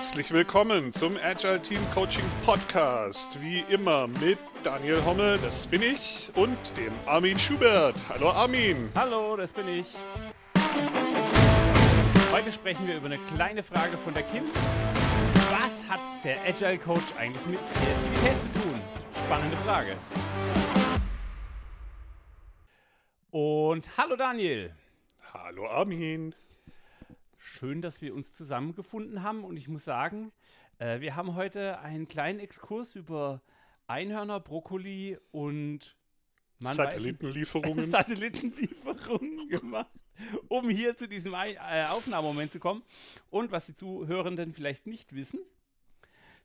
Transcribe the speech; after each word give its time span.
Herzlich 0.00 0.32
willkommen 0.32 0.94
zum 0.94 1.18
Agile 1.22 1.60
Team 1.60 1.78
Coaching 1.92 2.24
Podcast. 2.42 3.38
Wie 3.42 3.60
immer 3.68 4.08
mit 4.08 4.38
Daniel 4.62 5.04
Hommel, 5.04 5.38
das 5.42 5.66
bin 5.66 5.82
ich, 5.82 6.32
und 6.36 6.56
dem 6.78 6.90
Armin 7.04 7.38
Schubert. 7.38 7.96
Hallo 8.08 8.30
Armin. 8.30 8.88
Hallo, 8.94 9.36
das 9.36 9.52
bin 9.52 9.68
ich. 9.68 9.94
Heute 12.32 12.50
sprechen 12.50 12.88
wir 12.88 12.96
über 12.96 13.06
eine 13.06 13.18
kleine 13.36 13.62
Frage 13.62 13.98
von 13.98 14.14
der 14.14 14.22
Kim. 14.22 14.44
Was 15.50 15.86
hat 15.86 16.00
der 16.24 16.38
Agile 16.48 16.78
Coach 16.78 17.12
eigentlich 17.18 17.44
mit 17.44 17.60
Kreativität 17.74 18.42
zu 18.42 18.52
tun? 18.62 18.80
Spannende 19.26 19.56
Frage. 19.58 19.96
Und 23.32 23.86
hallo 23.98 24.16
Daniel. 24.16 24.74
Hallo 25.34 25.68
Armin. 25.68 26.34
Schön, 27.42 27.80
dass 27.80 28.02
wir 28.02 28.14
uns 28.14 28.34
zusammengefunden 28.34 29.22
haben 29.22 29.44
und 29.44 29.56
ich 29.56 29.66
muss 29.66 29.82
sagen, 29.82 30.30
äh, 30.78 31.00
wir 31.00 31.16
haben 31.16 31.34
heute 31.34 31.80
einen 31.80 32.06
kleinen 32.06 32.38
Exkurs 32.38 32.94
über 32.94 33.40
Einhörner, 33.86 34.40
Brokkoli 34.40 35.18
und 35.32 35.96
Satellitenlieferungen. 36.58 37.90
Satellitenlieferungen 37.90 39.48
gemacht, 39.48 39.90
um 40.48 40.68
hier 40.68 40.94
zu 40.96 41.08
diesem 41.08 41.34
Ein 41.34 41.56
äh, 41.56 41.86
Aufnahmemoment 41.88 42.52
zu 42.52 42.60
kommen. 42.60 42.82
Und 43.30 43.50
was 43.52 43.64
die 43.64 43.74
Zuhörenden 43.74 44.52
vielleicht 44.52 44.86
nicht 44.86 45.14
wissen, 45.14 45.40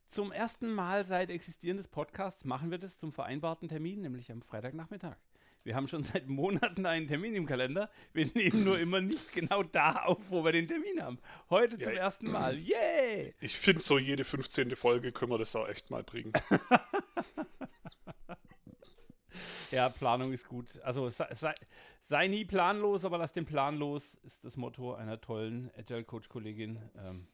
zum 0.06 0.32
ersten 0.32 0.74
Mal 0.74 1.04
seit 1.04 1.30
Existieren 1.30 1.76
des 1.76 1.90
Podcasts 1.90 2.46
machen 2.46 2.72
wir 2.72 2.78
das 2.78 2.98
zum 2.98 3.12
vereinbarten 3.12 3.68
Termin, 3.68 4.00
nämlich 4.00 4.32
am 4.32 4.42
Freitagnachmittag. 4.42 5.18
Wir 5.66 5.76
haben 5.76 5.88
schon 5.88 6.04
seit 6.04 6.28
Monaten 6.28 6.86
einen 6.86 7.08
Termin 7.08 7.34
im 7.34 7.48
Kalender. 7.48 7.90
Wir 8.14 8.28
nehmen 8.36 8.64
nur 8.64 8.78
immer 8.78 9.02
nicht 9.02 9.34
genau 9.34 9.64
da 9.64 10.04
auf, 10.04 10.30
wo 10.30 10.46
wir 10.46 10.52
den 10.52 10.68
Termin 10.68 11.02
haben. 11.02 11.18
Heute 11.50 11.80
zum 11.80 11.92
ja, 11.92 12.02
ersten 12.02 12.32
Mal. 12.32 12.56
Yay! 12.60 13.34
Ich 13.42 13.58
finde, 13.58 13.82
so 13.82 13.98
jede 13.98 14.24
15. 14.24 14.76
Folge 14.76 15.12
können 15.12 15.32
wir 15.32 15.40
das 15.40 15.56
auch 15.56 15.68
echt 15.68 15.90
mal 15.90 16.04
bringen. 16.04 16.34
ja, 19.72 19.90
Planung 19.90 20.34
ist 20.34 20.48
gut. 20.48 20.80
Also 20.84 21.10
sei, 21.10 21.34
sei, 21.34 21.56
sei, 22.00 22.28
nie 22.28 22.46
planlos, 22.46 23.04
aber 23.04 23.18
lass 23.18 23.34
den 23.34 23.48
Plan 23.48 23.76
los, 23.76 24.14
ist 24.24 24.46
das 24.46 24.58
Motto 24.58 24.94
einer 24.94 25.20
tollen 25.20 25.72
Agile 25.76 26.04
Coach-Kollegin. 26.04 26.78
Ähm, 26.96 27.26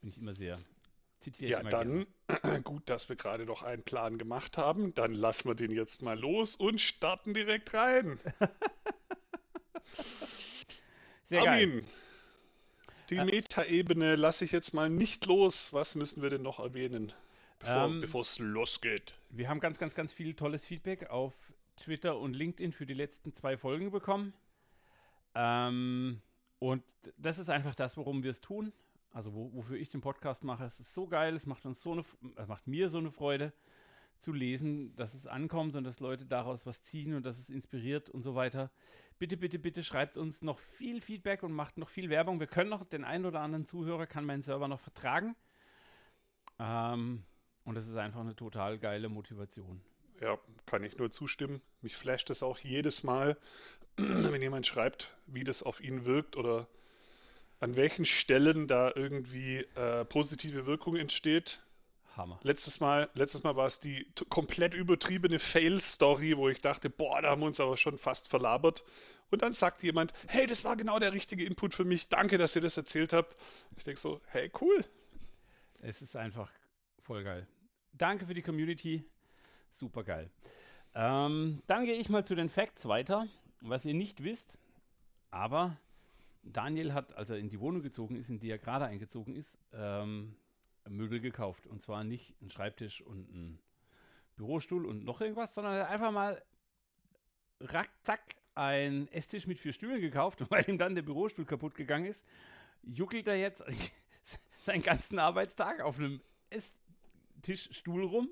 bin 0.00 0.10
ich 0.10 0.18
immer 0.18 0.34
sehr 0.34 0.58
Zitiere 1.20 1.50
ja, 1.50 1.62
dann 1.62 2.06
gerne. 2.42 2.62
gut, 2.64 2.88
dass 2.88 3.08
wir 3.08 3.16
gerade 3.16 3.46
noch 3.46 3.62
einen 3.62 3.82
Plan 3.82 4.18
gemacht 4.18 4.58
haben. 4.58 4.94
Dann 4.94 5.14
lassen 5.14 5.48
wir 5.48 5.54
den 5.54 5.70
jetzt 5.72 6.02
mal 6.02 6.18
los 6.18 6.56
und 6.56 6.80
starten 6.80 7.34
direkt 7.34 7.72
rein. 7.74 8.20
Sehr 11.24 11.42
Armin, 11.42 11.80
geil. 11.80 11.84
die 13.10 13.16
äh, 13.16 13.24
Metaebene 13.24 14.16
lasse 14.16 14.44
ich 14.44 14.52
jetzt 14.52 14.74
mal 14.74 14.88
nicht 14.90 15.26
los. 15.26 15.72
Was 15.72 15.94
müssen 15.94 16.22
wir 16.22 16.30
denn 16.30 16.42
noch 16.42 16.60
erwähnen, 16.60 17.12
bevor 17.58 17.86
ähm, 17.86 18.04
es 18.20 18.38
losgeht? 18.38 19.14
Wir 19.30 19.48
haben 19.48 19.60
ganz, 19.60 19.78
ganz, 19.78 19.94
ganz 19.94 20.12
viel 20.12 20.34
tolles 20.34 20.64
Feedback 20.64 21.10
auf 21.10 21.34
Twitter 21.76 22.18
und 22.18 22.34
LinkedIn 22.34 22.72
für 22.72 22.86
die 22.86 22.94
letzten 22.94 23.32
zwei 23.34 23.56
Folgen 23.56 23.90
bekommen. 23.90 24.34
Ähm, 25.34 26.20
und 26.58 26.84
das 27.16 27.38
ist 27.38 27.50
einfach 27.50 27.74
das, 27.74 27.96
worum 27.96 28.22
wir 28.22 28.30
es 28.30 28.40
tun 28.40 28.72
also 29.16 29.32
wo, 29.32 29.50
wofür 29.54 29.78
ich 29.78 29.88
den 29.88 30.02
Podcast 30.02 30.44
mache. 30.44 30.64
Es 30.64 30.78
ist 30.78 30.92
so 30.92 31.06
geil, 31.06 31.34
es 31.34 31.46
macht 31.46 31.64
uns 31.64 31.80
so 31.80 31.92
eine, 31.92 32.04
es 32.36 32.48
macht 32.48 32.66
mir 32.66 32.90
so 32.90 32.98
eine 32.98 33.10
Freude 33.10 33.54
zu 34.18 34.30
lesen, 34.30 34.94
dass 34.94 35.14
es 35.14 35.26
ankommt 35.26 35.74
und 35.74 35.84
dass 35.84 36.00
Leute 36.00 36.26
daraus 36.26 36.66
was 36.66 36.82
ziehen 36.82 37.14
und 37.14 37.24
dass 37.24 37.38
es 37.38 37.48
inspiriert 37.48 38.10
und 38.10 38.22
so 38.22 38.34
weiter. 38.34 38.70
Bitte, 39.18 39.38
bitte, 39.38 39.58
bitte 39.58 39.82
schreibt 39.82 40.18
uns 40.18 40.42
noch 40.42 40.58
viel 40.58 41.00
Feedback 41.00 41.42
und 41.42 41.52
macht 41.52 41.78
noch 41.78 41.88
viel 41.88 42.10
Werbung. 42.10 42.40
Wir 42.40 42.46
können 42.46 42.68
noch 42.68 42.84
den 42.84 43.04
einen 43.04 43.24
oder 43.24 43.40
anderen 43.40 43.64
Zuhörer 43.64 44.06
kann 44.06 44.26
mein 44.26 44.42
Server 44.42 44.68
noch 44.68 44.80
vertragen. 44.80 45.34
Ähm, 46.58 47.24
und 47.64 47.74
das 47.74 47.88
ist 47.88 47.96
einfach 47.96 48.20
eine 48.20 48.36
total 48.36 48.78
geile 48.78 49.08
Motivation. 49.08 49.80
Ja, 50.20 50.38
kann 50.66 50.84
ich 50.84 50.98
nur 50.98 51.10
zustimmen. 51.10 51.62
Mich 51.80 51.96
flasht 51.96 52.28
es 52.28 52.42
auch 52.42 52.58
jedes 52.58 53.02
Mal, 53.02 53.38
wenn 53.96 54.42
jemand 54.42 54.66
schreibt, 54.66 55.16
wie 55.26 55.44
das 55.44 55.62
auf 55.62 55.80
ihn 55.80 56.04
wirkt 56.04 56.36
oder 56.36 56.68
an 57.60 57.76
welchen 57.76 58.04
Stellen 58.04 58.68
da 58.68 58.92
irgendwie 58.94 59.58
äh, 59.74 60.04
positive 60.04 60.66
Wirkung 60.66 60.96
entsteht. 60.96 61.60
Hammer. 62.16 62.40
Letztes 62.42 62.80
Mal, 62.80 63.10
letztes 63.14 63.42
Mal 63.42 63.56
war 63.56 63.66
es 63.66 63.80
die 63.80 64.06
komplett 64.28 64.74
übertriebene 64.74 65.38
Fail-Story, 65.38 66.36
wo 66.36 66.48
ich 66.48 66.60
dachte, 66.60 66.88
boah, 66.88 67.20
da 67.20 67.30
haben 67.30 67.42
wir 67.42 67.46
uns 67.46 67.60
aber 67.60 67.76
schon 67.76 67.98
fast 67.98 68.28
verlabert. 68.28 68.84
Und 69.30 69.42
dann 69.42 69.52
sagt 69.54 69.82
jemand, 69.82 70.12
hey, 70.28 70.46
das 70.46 70.64
war 70.64 70.76
genau 70.76 70.98
der 70.98 71.12
richtige 71.12 71.44
Input 71.44 71.74
für 71.74 71.84
mich. 71.84 72.08
Danke, 72.08 72.38
dass 72.38 72.56
ihr 72.56 72.62
das 72.62 72.76
erzählt 72.76 73.12
habt. 73.12 73.36
Ich 73.76 73.84
denke 73.84 74.00
so, 74.00 74.20
hey, 74.28 74.50
cool. 74.60 74.84
Es 75.82 76.00
ist 76.00 76.16
einfach 76.16 76.50
voll 77.02 77.24
geil. 77.24 77.46
Danke 77.92 78.26
für 78.26 78.34
die 78.34 78.42
Community. 78.42 79.04
Super 79.68 80.04
geil. 80.04 80.30
Ähm, 80.94 81.62
dann 81.66 81.84
gehe 81.84 81.96
ich 81.96 82.08
mal 82.08 82.24
zu 82.24 82.34
den 82.34 82.48
Facts 82.48 82.86
weiter. 82.86 83.26
Was 83.60 83.84
ihr 83.84 83.94
nicht 83.94 84.22
wisst, 84.22 84.58
aber 85.30 85.76
Daniel 86.52 86.94
hat, 86.94 87.16
als 87.16 87.30
er 87.30 87.38
in 87.38 87.48
die 87.48 87.60
Wohnung 87.60 87.82
gezogen 87.82 88.16
ist, 88.16 88.28
in 88.28 88.38
die 88.38 88.50
er 88.50 88.58
gerade 88.58 88.86
eingezogen 88.86 89.34
ist, 89.34 89.58
ähm, 89.72 90.36
Möbel 90.88 91.20
gekauft. 91.20 91.66
Und 91.66 91.82
zwar 91.82 92.04
nicht 92.04 92.40
ein 92.40 92.50
Schreibtisch 92.50 93.02
und 93.02 93.28
ein 93.32 93.58
Bürostuhl 94.36 94.86
und 94.86 95.04
noch 95.04 95.20
irgendwas, 95.20 95.54
sondern 95.54 95.74
er 95.74 95.84
hat 95.84 95.90
einfach 95.90 96.12
mal 96.12 96.42
rackzack 97.60 98.22
ein 98.54 99.08
Esstisch 99.08 99.46
mit 99.46 99.58
vier 99.58 99.72
Stühlen 99.72 100.00
gekauft. 100.00 100.40
Und 100.40 100.50
weil 100.52 100.68
ihm 100.68 100.78
dann 100.78 100.94
der 100.94 101.02
Bürostuhl 101.02 101.44
kaputt 101.44 101.74
gegangen 101.74 102.06
ist, 102.06 102.24
juckelt 102.82 103.26
er 103.28 103.36
jetzt 103.36 103.64
seinen 104.58 104.82
ganzen 104.82 105.18
Arbeitstag 105.18 105.80
auf 105.80 105.98
einem 105.98 106.20
Esstischstuhl 106.50 108.04
rum. 108.04 108.28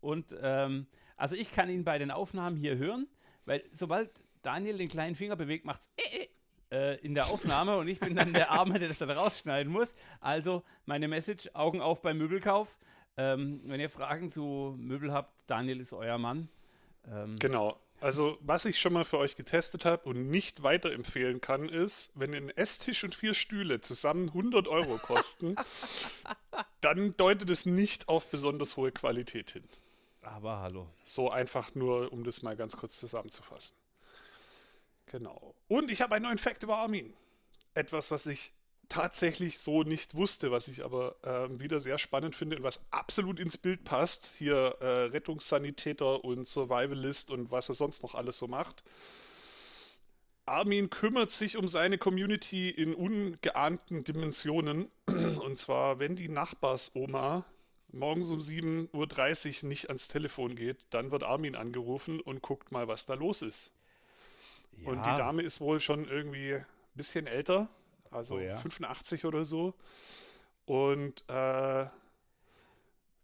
Und 0.00 0.34
ähm, 0.40 0.86
also 1.16 1.36
ich 1.36 1.52
kann 1.52 1.70
ihn 1.70 1.84
bei 1.84 1.98
den 1.98 2.10
Aufnahmen 2.10 2.56
hier 2.56 2.76
hören, 2.76 3.06
weil 3.44 3.62
sobald 3.72 4.10
Daniel 4.42 4.78
den 4.78 4.88
kleinen 4.88 5.14
Finger 5.14 5.36
bewegt, 5.36 5.64
macht 5.64 5.82
es 5.82 6.04
äh, 6.04 6.28
äh, 6.72 6.96
in 6.96 7.14
der 7.14 7.26
Aufnahme 7.26 7.76
und 7.76 7.86
ich 7.86 8.00
bin 8.00 8.16
dann 8.16 8.32
der 8.32 8.50
Arme, 8.50 8.78
der 8.78 8.88
das 8.88 8.98
dann 8.98 9.10
rausschneiden 9.10 9.70
muss. 9.70 9.94
Also 10.20 10.62
meine 10.86 11.06
Message, 11.06 11.50
Augen 11.52 11.80
auf 11.80 12.02
beim 12.02 12.18
Möbelkauf. 12.18 12.78
Ähm, 13.18 13.60
wenn 13.64 13.78
ihr 13.78 13.90
Fragen 13.90 14.32
zu 14.32 14.74
Möbel 14.78 15.12
habt, 15.12 15.30
Daniel 15.46 15.80
ist 15.80 15.92
euer 15.92 16.16
Mann. 16.16 16.48
Ähm, 17.06 17.38
genau. 17.38 17.78
Also, 18.00 18.36
was 18.40 18.64
ich 18.64 18.80
schon 18.80 18.94
mal 18.94 19.04
für 19.04 19.18
euch 19.18 19.36
getestet 19.36 19.84
habe 19.84 20.08
und 20.08 20.28
nicht 20.28 20.64
weiterempfehlen 20.64 21.40
kann, 21.40 21.68
ist, 21.68 22.10
wenn 22.16 22.34
ein 22.34 22.50
Esstisch 22.50 23.04
und 23.04 23.14
vier 23.14 23.34
Stühle 23.34 23.80
zusammen 23.80 24.28
100 24.28 24.66
Euro 24.66 24.98
kosten, 24.98 25.54
dann 26.80 27.16
deutet 27.16 27.48
es 27.50 27.64
nicht 27.64 28.08
auf 28.08 28.28
besonders 28.28 28.76
hohe 28.76 28.90
Qualität 28.90 29.50
hin. 29.50 29.62
Aber 30.22 30.60
hallo. 30.60 30.88
So 31.04 31.30
einfach 31.30 31.76
nur, 31.76 32.12
um 32.12 32.24
das 32.24 32.42
mal 32.42 32.56
ganz 32.56 32.76
kurz 32.76 32.98
zusammenzufassen. 32.98 33.76
Genau. 35.12 35.54
Und 35.68 35.90
ich 35.90 36.00
habe 36.00 36.14
einen 36.14 36.24
neuen 36.24 36.38
Fact 36.38 36.62
über 36.62 36.78
Armin. 36.78 37.12
Etwas, 37.74 38.10
was 38.10 38.24
ich 38.24 38.54
tatsächlich 38.88 39.58
so 39.58 39.82
nicht 39.82 40.14
wusste, 40.14 40.50
was 40.50 40.68
ich 40.68 40.82
aber 40.82 41.16
äh, 41.22 41.60
wieder 41.60 41.80
sehr 41.80 41.98
spannend 41.98 42.34
finde 42.34 42.56
und 42.56 42.62
was 42.62 42.80
absolut 42.90 43.38
ins 43.38 43.58
Bild 43.58 43.84
passt. 43.84 44.32
Hier 44.38 44.76
äh, 44.80 45.04
Rettungssanitäter 45.04 46.24
und 46.24 46.48
Survivalist 46.48 47.30
und 47.30 47.50
was 47.50 47.68
er 47.68 47.74
sonst 47.74 48.02
noch 48.02 48.14
alles 48.14 48.38
so 48.38 48.48
macht. 48.48 48.84
Armin 50.46 50.88
kümmert 50.88 51.30
sich 51.30 51.58
um 51.58 51.68
seine 51.68 51.98
Community 51.98 52.70
in 52.70 52.94
ungeahnten 52.94 54.04
Dimensionen. 54.04 54.90
Und 55.06 55.56
zwar, 55.56 56.00
wenn 56.00 56.16
die 56.16 56.28
Nachbarsoma 56.28 57.44
morgens 57.92 58.30
um 58.32 58.40
7.30 58.40 59.62
Uhr 59.62 59.68
nicht 59.68 59.88
ans 59.88 60.08
Telefon 60.08 60.56
geht, 60.56 60.84
dann 60.90 61.12
wird 61.12 61.22
Armin 61.22 61.54
angerufen 61.54 62.20
und 62.20 62.42
guckt 62.42 62.72
mal, 62.72 62.88
was 62.88 63.06
da 63.06 63.14
los 63.14 63.42
ist. 63.42 63.72
Ja. 64.78 64.88
Und 64.88 65.06
die 65.06 65.14
Dame 65.16 65.42
ist 65.42 65.60
wohl 65.60 65.80
schon 65.80 66.06
irgendwie 66.06 66.54
ein 66.54 66.66
bisschen 66.94 67.26
älter, 67.26 67.68
also 68.10 68.36
oh, 68.36 68.40
ja. 68.40 68.58
85 68.58 69.24
oder 69.24 69.44
so. 69.44 69.74
Und 70.64 71.24
äh, 71.28 71.86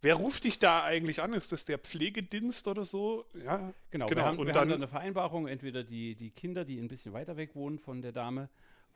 wer 0.03 0.15
ruft 0.15 0.45
dich 0.45 0.59
da 0.59 0.85
eigentlich 0.85 1.23
an? 1.23 1.33
Ist 1.33 1.53
das 1.53 1.65
der 1.65 1.79
Pflegedienst 1.79 2.69
oder 2.69 2.85
so? 2.85 3.25
Ja, 3.35 3.73
genau. 3.91 4.06
genau. 4.06 4.11
Wir, 4.11 4.25
haben, 4.25 4.39
und 4.39 4.47
wir 4.47 4.53
dann, 4.53 4.62
haben 4.62 4.71
dann 4.71 4.79
eine 4.79 4.89
Vereinbarung, 4.89 5.47
entweder 5.47 5.85
die, 5.85 6.15
die 6.15 6.31
Kinder, 6.31 6.65
die 6.65 6.79
ein 6.79 6.89
bisschen 6.89 7.12
weiter 7.12 7.37
weg 7.37 7.55
wohnen 7.55 7.79
von 7.79 8.03
der 8.03 8.12
Dame, 8.12 8.49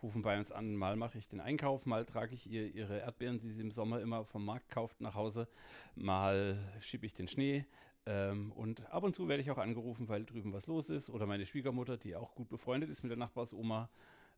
rufen 0.03 0.23
bei 0.23 0.37
uns 0.37 0.51
an, 0.51 0.75
mal 0.75 0.97
mache 0.97 1.19
ich 1.19 1.29
den 1.29 1.41
Einkauf, 1.41 1.87
mal 1.87 2.05
trage 2.05 2.35
ich 2.35 2.51
ihr 2.51 2.75
ihre 2.75 2.99
Erdbeeren, 2.99 3.39
die 3.39 3.51
sie 3.51 3.63
im 3.63 3.71
Sommer 3.71 4.01
immer 4.01 4.25
vom 4.25 4.45
Markt 4.45 4.69
kauft, 4.69 5.01
nach 5.01 5.15
Hause, 5.15 5.49
mal 5.95 6.59
schiebe 6.81 7.07
ich 7.07 7.15
den 7.15 7.29
Schnee, 7.29 7.65
ähm, 8.07 8.53
und 8.53 8.91
ab 8.91 9.05
und 9.05 9.15
zu 9.15 9.29
werde 9.29 9.43
ich 9.43 9.51
auch 9.51 9.59
angerufen, 9.59 10.09
weil 10.09 10.25
drüben 10.25 10.53
was 10.53 10.67
los 10.67 10.91
ist. 10.91 11.11
Oder 11.11 11.27
meine 11.27 11.47
Schwiegermutter, 11.47 11.97
die 11.97 12.17
auch 12.17 12.35
gut 12.35 12.49
befreundet 12.49 12.91
ist 12.91 13.03
mit 13.03 13.11
der 13.11 13.19
Nachbarsoma, 13.19 13.89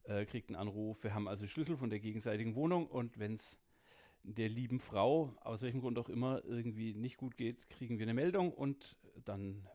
äh, 0.05 0.27
kriegt 0.27 0.49
einen 0.49 0.57
Anruf. 0.57 1.03
Wir 1.03 1.15
haben 1.15 1.29
also 1.29 1.47
Schlüssel 1.47 1.77
von 1.77 1.91
der 1.91 2.01
gegenseitigen 2.01 2.55
Wohnung 2.55 2.87
und 2.87 3.19
wenn 3.19 3.35
es 3.35 3.59
der 4.23 4.49
lieben 4.49 4.81
Frau, 4.81 5.35
aus 5.41 5.63
welchem 5.63 5.81
Grund 5.81 5.99
auch 5.99 6.09
immer, 6.09 6.43
irgendwie 6.45 6.95
nicht 6.95 7.17
gut 7.17 7.37
geht, 7.37 7.69
kriegen 7.69 7.99
wir 7.99 8.05
eine 8.05 8.15
Meldung 8.15 8.53
und 8.53 8.97
dann, 9.25 9.67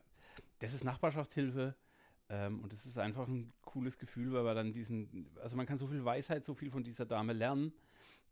das 0.59 0.73
ist 0.73 0.83
Nachbarschaftshilfe. 0.83 1.75
Ähm, 2.29 2.59
und 2.59 2.73
es 2.73 2.85
ist 2.85 2.99
einfach 2.99 3.27
ein 3.27 3.51
cooles 3.61 3.97
Gefühl, 3.97 4.33
weil 4.33 4.43
man 4.43 4.55
dann 4.55 4.73
diesen, 4.73 5.29
also 5.41 5.57
man 5.57 5.65
kann 5.65 5.79
so 5.79 5.87
viel 5.87 6.05
Weisheit, 6.05 6.45
so 6.45 6.53
viel 6.53 6.69
von 6.69 6.83
dieser 6.83 7.05
Dame 7.05 7.33
lernen. 7.33 7.73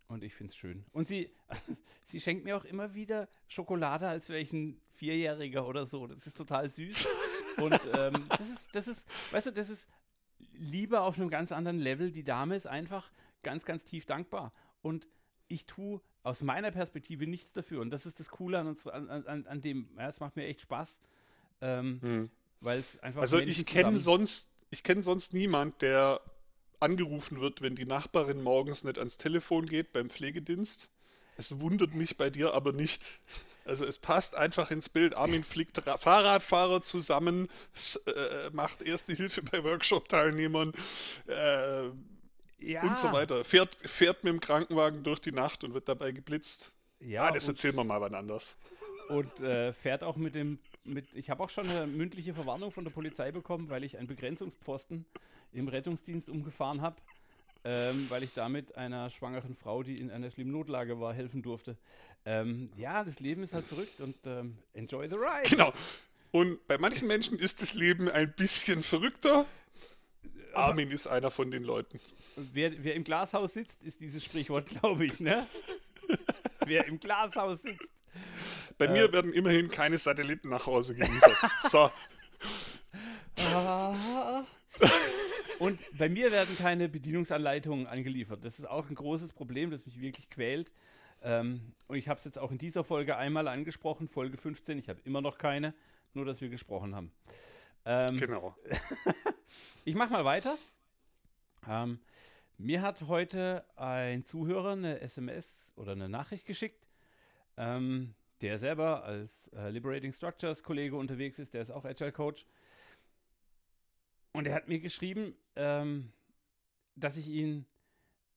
Und 0.08 0.24
ich 0.24 0.34
finde 0.34 0.52
es 0.52 0.56
schön. 0.56 0.86
Und 0.92 1.08
sie, 1.08 1.30
sie 2.04 2.20
schenkt 2.22 2.46
mir 2.46 2.58
auch 2.58 2.66
immer 2.66 2.94
wieder 2.94 3.28
Schokolade, 3.48 4.08
als 4.08 4.30
wäre 4.30 4.40
ich 4.40 4.54
ein 4.54 4.80
Vierjähriger 4.94 5.68
oder 5.68 5.86
so. 5.86 6.08
Das 6.08 6.26
ist 6.26 6.38
total 6.38 6.70
süß. 6.70 7.08
Und 7.58 7.80
ähm, 7.96 8.26
das 8.30 8.50
ist, 8.50 8.76
das 8.76 8.88
ist, 8.88 9.08
weißt 9.32 9.48
du, 9.48 9.52
das 9.52 9.70
ist 9.70 9.90
Liebe 10.54 11.02
auf 11.02 11.20
einem 11.20 11.30
ganz 11.30 11.52
anderen 11.52 11.80
Level. 11.80 12.12
Die 12.12 12.24
Dame 12.24 12.56
ist 12.56 12.68
einfach 12.68 13.12
ganz, 13.44 13.66
ganz 13.66 13.84
tief 13.84 14.06
dankbar. 14.06 14.54
Und 14.82 15.08
ich 15.48 15.66
tue 15.66 16.02
aus 16.24 16.42
meiner 16.42 16.72
Perspektive 16.72 17.28
nichts 17.28 17.54
dafür. 17.54 17.82
Und 17.82 17.90
das 17.90 18.06
ist 18.06 18.20
das 18.20 18.30
Coole 18.30 18.60
an, 18.60 18.68
uns, 18.68 18.88
an, 18.88 19.10
an, 19.10 19.46
an 19.46 19.62
dem. 19.62 19.90
Ja, 19.98 20.10
es 20.10 20.20
macht 20.20 20.36
mir 20.36 20.46
echt 20.46 20.62
Spaß. 20.62 21.00
Ähm, 21.62 22.00
hm. 22.02 22.32
Weil 22.62 22.80
es 22.80 23.00
einfach. 23.00 23.22
Also 23.22 23.40
ich 23.40 23.66
kenne 23.66 23.98
sonst, 23.98 24.52
ich 24.70 24.84
kenne 24.84 25.04
sonst 25.04 25.34
niemand, 25.34 25.82
der 25.82 26.22
angerufen 26.80 27.42
wird, 27.42 27.62
wenn 27.62 27.76
die 27.76 27.86
Nachbarin 27.86 28.42
morgens 28.42 28.84
nicht 28.84 28.98
ans 28.98 29.18
Telefon 29.18 29.66
geht 29.66 29.94
beim 29.94 30.10
Pflegedienst. 30.10 30.90
Es 31.38 31.60
wundert 31.60 31.94
mich 31.94 32.18
bei 32.18 32.30
dir 32.30 32.54
aber 32.54 32.74
nicht. 32.74 33.20
Also 33.66 33.86
es 33.86 34.00
passt 34.00 34.36
einfach 34.36 34.72
ins 34.72 34.90
Bild. 34.90 35.16
Armin 35.16 35.44
fliegt 35.44 35.80
Fahrradfahrer 35.80 36.82
zusammen, 36.82 37.50
äh, 38.08 38.50
macht 38.52 38.82
erste 38.82 39.14
Hilfe 39.14 39.44
bei 39.44 39.64
Workshop-Teilnehmern 39.64 40.74
äh, 41.28 41.90
ja. 42.60 42.82
und 42.84 42.98
so 42.98 43.12
weiter. 43.12 43.44
Fährt, 43.44 43.76
fährt 43.76 44.24
mit 44.24 44.34
dem 44.34 44.40
Krankenwagen 44.40 45.04
durch 45.04 45.20
die 45.20 45.32
Nacht 45.32 45.64
und 45.64 45.74
wird 45.74 45.88
dabei 45.88 46.12
geblitzt. 46.12 46.74
Ja, 47.00 47.26
ah, 47.28 47.32
das 47.32 47.48
erzählen 47.48 47.76
wir 47.76 47.84
mal 47.84 48.02
wann 48.02 48.16
anders. 48.16 48.58
Und 49.10 49.40
äh, 49.42 49.74
fährt 49.74 50.04
auch 50.04 50.16
mit 50.16 50.34
dem, 50.34 50.60
mit, 50.84 51.06
ich 51.14 51.30
habe 51.30 51.44
auch 51.44 51.50
schon 51.50 51.70
eine 51.70 51.88
mündliche 51.88 52.34
Verwarnung 52.34 52.72
von 52.72 52.84
der 52.84 52.92
Polizei 52.92 53.32
bekommen, 53.32 53.70
weil 53.70 53.84
ich 53.84 53.98
einen 53.98 54.08
Begrenzungspfosten 54.08 55.06
im 55.52 55.68
Rettungsdienst 55.68 56.30
umgefahren 56.30 56.82
habe, 56.82 56.98
ähm, 57.64 58.06
weil 58.10 58.24
ich 58.24 58.34
damit 58.34 58.76
einer 58.76 59.10
schwangeren 59.10 59.56
Frau, 59.56 59.84
die 59.84 59.96
in 59.96 60.12
einer 60.12 60.32
schlimmen 60.32 60.52
Notlage 60.52 61.00
war, 61.00 61.14
helfen 61.14 61.42
durfte. 61.42 61.78
Ähm, 62.26 62.70
ja, 62.78 63.04
das 63.04 63.20
Leben 63.20 63.44
ist 63.44 63.54
halt 63.54 63.66
verrückt 63.66 64.02
und 64.02 64.16
ähm, 64.26 64.58
enjoy 64.74 65.10
the 65.10 65.16
ride. 65.16 65.50
Genau. 65.50 65.74
Und 66.32 66.66
bei 66.68 66.78
manchen 66.78 67.08
Menschen 67.08 67.40
ist 67.40 67.62
das 67.62 67.74
Leben 67.74 68.10
ein 68.10 68.34
bisschen 68.36 68.84
verrückter. 68.84 69.46
Armin 70.54 70.92
ist 70.92 71.08
einer 71.08 71.32
von 71.32 71.52
den 71.52 71.64
Leuten. 71.64 72.00
Wer, 72.36 72.84
wer 72.84 72.96
im 72.96 73.04
Glashaus 73.04 73.54
sitzt, 73.54 73.84
ist 73.84 74.02
dieses 74.02 74.24
Sprichwort, 74.24 74.68
glaube 74.68 75.06
ich, 75.06 75.20
ne? 75.20 75.48
wer 76.66 76.86
im 76.86 77.00
Glashaus 77.00 77.62
sitzt. 77.62 77.88
Bei 78.78 78.86
äh, 78.86 78.92
mir 78.92 79.12
werden 79.12 79.34
immerhin 79.34 79.70
keine 79.70 79.98
Satelliten 79.98 80.50
nach 80.50 80.66
Hause 80.66 80.96
geliefert. 80.96 81.38
so. 81.64 81.92
Und 85.60 85.80
bei 85.98 86.10
mir 86.10 86.32
werden 86.32 86.56
keine 86.58 86.88
Bedienungsanleitungen 86.88 87.88
angeliefert. 87.88 88.44
Das 88.44 88.60
ist 88.60 88.66
auch 88.66 88.90
ein 88.90 88.96
großes 88.96 89.34
Problem, 89.34 89.72
das 89.72 89.86
mich 89.86 90.00
wirklich 90.00 90.30
quält. 90.30 90.72
Ähm, 91.24 91.74
und 91.88 91.98
ich 91.98 92.10
habe 92.10 92.18
es 92.20 92.26
jetzt 92.26 92.38
auch 92.38 92.52
in 92.52 92.58
dieser 92.58 92.84
Folge 92.84 93.18
einmal 93.18 93.48
angesprochen, 93.48 94.08
Folge 94.08 94.38
15. 94.38 94.78
Ich 94.78 94.90
habe 94.90 95.00
immer 95.04 95.22
noch 95.22 95.38
keine, 95.38 95.74
nur 96.14 96.26
dass 96.26 96.42
wir 96.42 96.50
gesprochen 96.50 96.96
haben. 96.96 97.12
Ähm, 97.86 98.18
genau. 98.18 98.56
ich 99.86 99.96
mache 99.96 100.12
mal 100.12 100.26
weiter. 100.26 100.58
Ähm, 101.68 102.00
mir 102.58 102.82
hat 102.82 103.02
heute 103.08 103.66
ein 103.76 104.26
Zuhörer 104.26 104.74
eine 104.74 105.00
SMS 105.02 105.74
oder 105.76 105.94
eine 105.94 106.10
Nachricht 106.10 106.46
geschickt, 106.46 106.90
ähm, 107.56 108.14
der 108.42 108.60
selber 108.60 109.04
als 109.04 109.48
äh, 109.50 109.70
Liberating 109.70 110.14
Structures 110.14 110.64
Kollege 110.64 110.96
unterwegs 110.96 111.40
ist, 111.40 111.54
der 111.54 111.64
ist 111.64 111.72
auch 111.72 111.86
Agile 111.86 112.12
Coach. 112.12 112.46
Und 114.38 114.46
er 114.46 114.54
hat 114.54 114.68
mir 114.68 114.80
geschrieben, 114.80 115.34
ähm, 115.56 116.14
dass 116.96 117.18
ich 117.18 117.28
ihn 117.28 117.66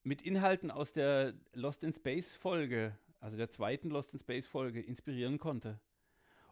mit 0.02 0.22
Inhalten 0.22 0.70
aus 0.70 0.94
der 0.94 1.34
Lost 1.52 1.84
in 1.84 1.92
Space 1.92 2.36
Folge, 2.36 2.96
also 3.20 3.36
der 3.36 3.50
zweiten 3.50 3.90
Lost 3.90 4.14
in 4.14 4.18
Space 4.18 4.46
Folge, 4.46 4.80
inspirieren 4.80 5.36
konnte. 5.36 5.78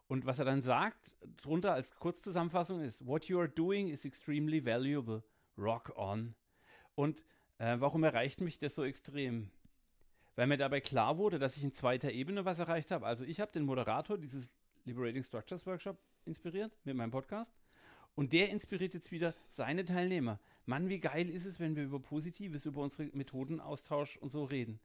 Und 0.07 0.27
was 0.27 0.39
er 0.39 0.45
dann 0.45 0.61
sagt, 0.61 1.15
drunter 1.41 1.73
als 1.73 1.97
Kurzzusammenfassung 1.97 2.83
ist: 2.83 3.07
What 3.07 3.25
you 3.25 3.39
are 3.39 3.49
doing 3.49 3.89
is 3.89 4.05
extremely 4.05 4.63
valuable. 4.67 5.23
Rock 5.57 5.97
on. 5.97 6.35
Und 6.95 7.25
äh, 7.57 7.77
warum 7.81 8.05
erreicht 8.05 8.43
mich 8.43 8.59
das 8.59 8.75
so 8.75 8.85
extrem? 8.85 9.51
Weil 10.37 10.47
mir 10.47 10.59
dabei 10.59 10.83
klar 10.83 11.17
wurde, 11.17 11.39
dass 11.39 11.57
ich 11.57 11.65
in 11.65 11.73
zweiter 11.73 12.13
Ebene 12.13 12.45
was 12.45 12.59
erreicht 12.59 12.91
habe. 12.91 13.07
Also 13.07 13.25
ich 13.25 13.41
habe 13.41 13.51
den 13.51 13.65
Moderator 13.65 14.19
dieses 14.19 14.51
Liberating 14.85 15.23
Structures 15.23 15.65
Workshop 15.65 15.97
inspiriert 16.27 16.77
mit 16.85 16.95
meinem 16.95 17.13
Podcast. 17.13 17.55
Und 18.19 18.33
der 18.33 18.49
inspiriert 18.49 18.95
jetzt 18.95 19.13
wieder 19.13 19.33
seine 19.49 19.85
Teilnehmer. 19.85 20.41
Mann, 20.67 20.89
wie 20.89 20.99
geil 20.99 21.31
ist 21.31 21.47
es, 21.47 21.61
wenn 21.61 21.77
wir 21.77 21.85
über 21.85 22.01
Positives, 22.01 22.67
über 22.67 22.83
unsere 22.83 23.09
Methodenaustausch 23.13 24.17
und 24.17 24.33
so 24.33 24.43
reden. 24.43 24.81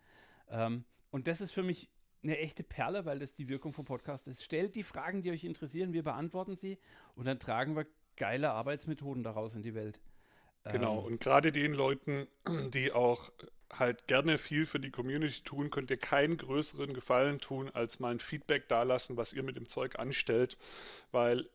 Ähm, 0.51 0.83
und 1.09 1.25
das 1.25 1.41
ist 1.41 1.49
für 1.51 1.63
mich 1.63 1.89
eine 2.21 2.37
echte 2.37 2.61
Perle, 2.61 3.05
weil 3.05 3.17
das 3.17 3.31
die 3.31 3.47
Wirkung 3.49 3.73
vom 3.73 3.85
Podcast 3.85 4.27
ist. 4.27 4.43
Stellt 4.43 4.75
die 4.75 4.83
Fragen, 4.83 5.23
die 5.23 5.31
euch 5.31 5.45
interessieren, 5.45 5.93
wir 5.93 6.03
beantworten 6.03 6.55
sie 6.55 6.77
und 7.15 7.25
dann 7.25 7.39
tragen 7.39 7.75
wir 7.75 7.87
geile 8.17 8.51
Arbeitsmethoden 8.51 9.23
daraus 9.23 9.55
in 9.55 9.63
die 9.63 9.73
Welt. 9.73 9.99
Genau, 10.65 10.99
ähm, 10.99 11.05
und 11.05 11.19
gerade 11.19 11.51
den 11.51 11.73
Leuten, 11.73 12.27
die 12.71 12.91
auch 12.91 13.31
halt 13.71 14.05
gerne 14.05 14.37
viel 14.37 14.67
für 14.67 14.79
die 14.79 14.91
Community 14.91 15.41
tun, 15.41 15.71
könnt 15.71 15.89
ihr 15.89 15.97
keinen 15.97 16.37
größeren 16.37 16.93
Gefallen 16.93 17.39
tun, 17.39 17.71
als 17.73 17.99
mal 17.99 18.11
ein 18.11 18.19
Feedback 18.19 18.69
dalassen, 18.69 19.17
was 19.17 19.33
ihr 19.33 19.41
mit 19.41 19.55
dem 19.55 19.67
Zeug 19.67 19.97
anstellt, 19.97 20.55
weil 21.11 21.49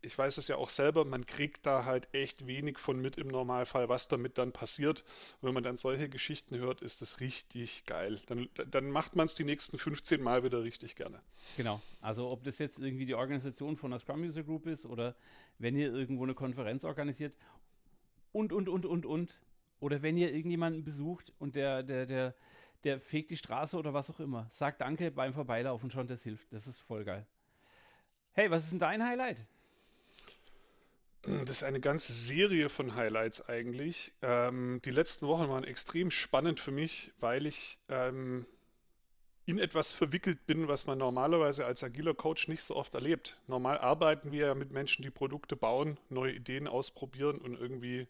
ich 0.00 0.16
weiß 0.16 0.38
es 0.38 0.48
ja 0.48 0.56
auch 0.56 0.68
selber, 0.68 1.04
man 1.04 1.26
kriegt 1.26 1.66
da 1.66 1.84
halt 1.84 2.08
echt 2.12 2.46
wenig 2.46 2.78
von 2.78 3.00
mit 3.00 3.18
im 3.18 3.28
Normalfall, 3.28 3.88
was 3.88 4.08
damit 4.08 4.38
dann 4.38 4.52
passiert. 4.52 5.02
Und 5.40 5.48
wenn 5.48 5.54
man 5.54 5.64
dann 5.64 5.76
solche 5.76 6.08
Geschichten 6.08 6.56
hört, 6.56 6.82
ist 6.82 7.02
das 7.02 7.20
richtig 7.20 7.84
geil. 7.86 8.20
Dann, 8.26 8.48
dann 8.70 8.90
macht 8.90 9.16
man 9.16 9.26
es 9.26 9.34
die 9.34 9.44
nächsten 9.44 9.78
15 9.78 10.22
Mal 10.22 10.44
wieder 10.44 10.62
richtig 10.62 10.94
gerne. 10.94 11.20
Genau. 11.56 11.80
Also 12.00 12.30
ob 12.30 12.44
das 12.44 12.58
jetzt 12.58 12.78
irgendwie 12.78 13.06
die 13.06 13.14
Organisation 13.14 13.76
von 13.76 13.92
einer 13.92 14.00
Scrum 14.00 14.22
User 14.22 14.44
Group 14.44 14.66
ist 14.66 14.86
oder 14.86 15.16
wenn 15.58 15.76
ihr 15.76 15.92
irgendwo 15.92 16.22
eine 16.22 16.34
Konferenz 16.34 16.84
organisiert 16.84 17.36
und, 18.30 18.52
und, 18.52 18.68
und, 18.68 18.86
und, 18.86 19.06
und. 19.06 19.40
Oder 19.80 20.00
wenn 20.00 20.16
ihr 20.16 20.32
irgendjemanden 20.32 20.84
besucht 20.84 21.32
und 21.38 21.56
der, 21.56 21.82
der, 21.82 22.06
der, 22.06 22.36
der 22.84 23.00
fegt 23.00 23.32
die 23.32 23.36
Straße 23.36 23.76
oder 23.76 23.92
was 23.92 24.10
auch 24.10 24.20
immer. 24.20 24.46
Sagt 24.48 24.80
Danke 24.80 25.10
beim 25.10 25.34
Vorbeilaufen 25.34 25.90
schon, 25.90 26.06
das 26.06 26.22
hilft. 26.22 26.52
Das 26.52 26.68
ist 26.68 26.78
voll 26.78 27.04
geil. 27.04 27.26
Hey, 28.32 28.48
was 28.48 28.62
ist 28.62 28.70
denn 28.70 28.78
dein 28.78 29.04
Highlight? 29.04 29.44
Das 31.22 31.58
ist 31.58 31.62
eine 31.62 31.78
ganze 31.78 32.12
Serie 32.12 32.68
von 32.68 32.96
Highlights 32.96 33.48
eigentlich. 33.48 34.12
Ähm, 34.22 34.80
die 34.84 34.90
letzten 34.90 35.28
Wochen 35.28 35.48
waren 35.48 35.62
extrem 35.62 36.10
spannend 36.10 36.58
für 36.58 36.72
mich, 36.72 37.12
weil 37.20 37.46
ich 37.46 37.78
ähm, 37.88 38.44
in 39.46 39.60
etwas 39.60 39.92
verwickelt 39.92 40.46
bin, 40.46 40.66
was 40.66 40.86
man 40.86 40.98
normalerweise 40.98 41.64
als 41.64 41.84
agiler 41.84 42.14
Coach 42.14 42.48
nicht 42.48 42.64
so 42.64 42.74
oft 42.74 42.94
erlebt. 42.96 43.38
Normal 43.46 43.78
arbeiten 43.78 44.32
wir 44.32 44.46
ja 44.46 44.54
mit 44.56 44.72
Menschen, 44.72 45.04
die 45.04 45.10
Produkte 45.10 45.54
bauen, 45.54 45.96
neue 46.08 46.32
Ideen 46.32 46.66
ausprobieren 46.66 47.38
und 47.38 47.56
irgendwie 47.56 48.08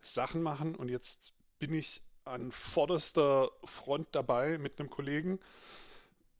Sachen 0.00 0.42
machen. 0.42 0.74
Und 0.74 0.88
jetzt 0.88 1.34
bin 1.58 1.74
ich 1.74 2.00
an 2.24 2.50
vorderster 2.50 3.50
Front 3.64 4.08
dabei 4.12 4.56
mit 4.56 4.80
einem 4.80 4.88
Kollegen. 4.88 5.38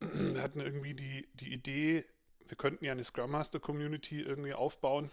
Wir 0.01 0.43
hatten 0.43 0.61
irgendwie 0.61 0.95
die, 0.95 1.29
die 1.35 1.53
Idee, 1.53 2.07
wir 2.49 2.57
könnten 2.57 2.85
ja 2.87 2.93
eine 2.93 3.05
Scrum 3.05 3.31
Master 3.31 3.61
Community 3.61 4.23
irgendwie 4.23 4.55
aufbauen 4.55 5.11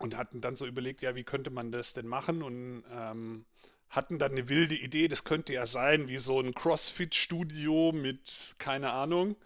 und 0.00 0.16
hatten 0.16 0.40
dann 0.40 0.56
so 0.56 0.66
überlegt, 0.66 1.02
ja, 1.02 1.14
wie 1.14 1.24
könnte 1.24 1.50
man 1.50 1.70
das 1.70 1.92
denn 1.92 2.06
machen 2.06 2.42
und 2.42 2.84
ähm, 2.90 3.44
hatten 3.90 4.18
dann 4.18 4.32
eine 4.32 4.48
wilde 4.48 4.74
Idee, 4.74 5.08
das 5.08 5.24
könnte 5.24 5.52
ja 5.52 5.66
sein 5.66 6.08
wie 6.08 6.18
so 6.18 6.40
ein 6.40 6.54
CrossFit-Studio 6.54 7.92
mit 7.92 8.56
keine 8.58 8.92
Ahnung. 8.92 9.36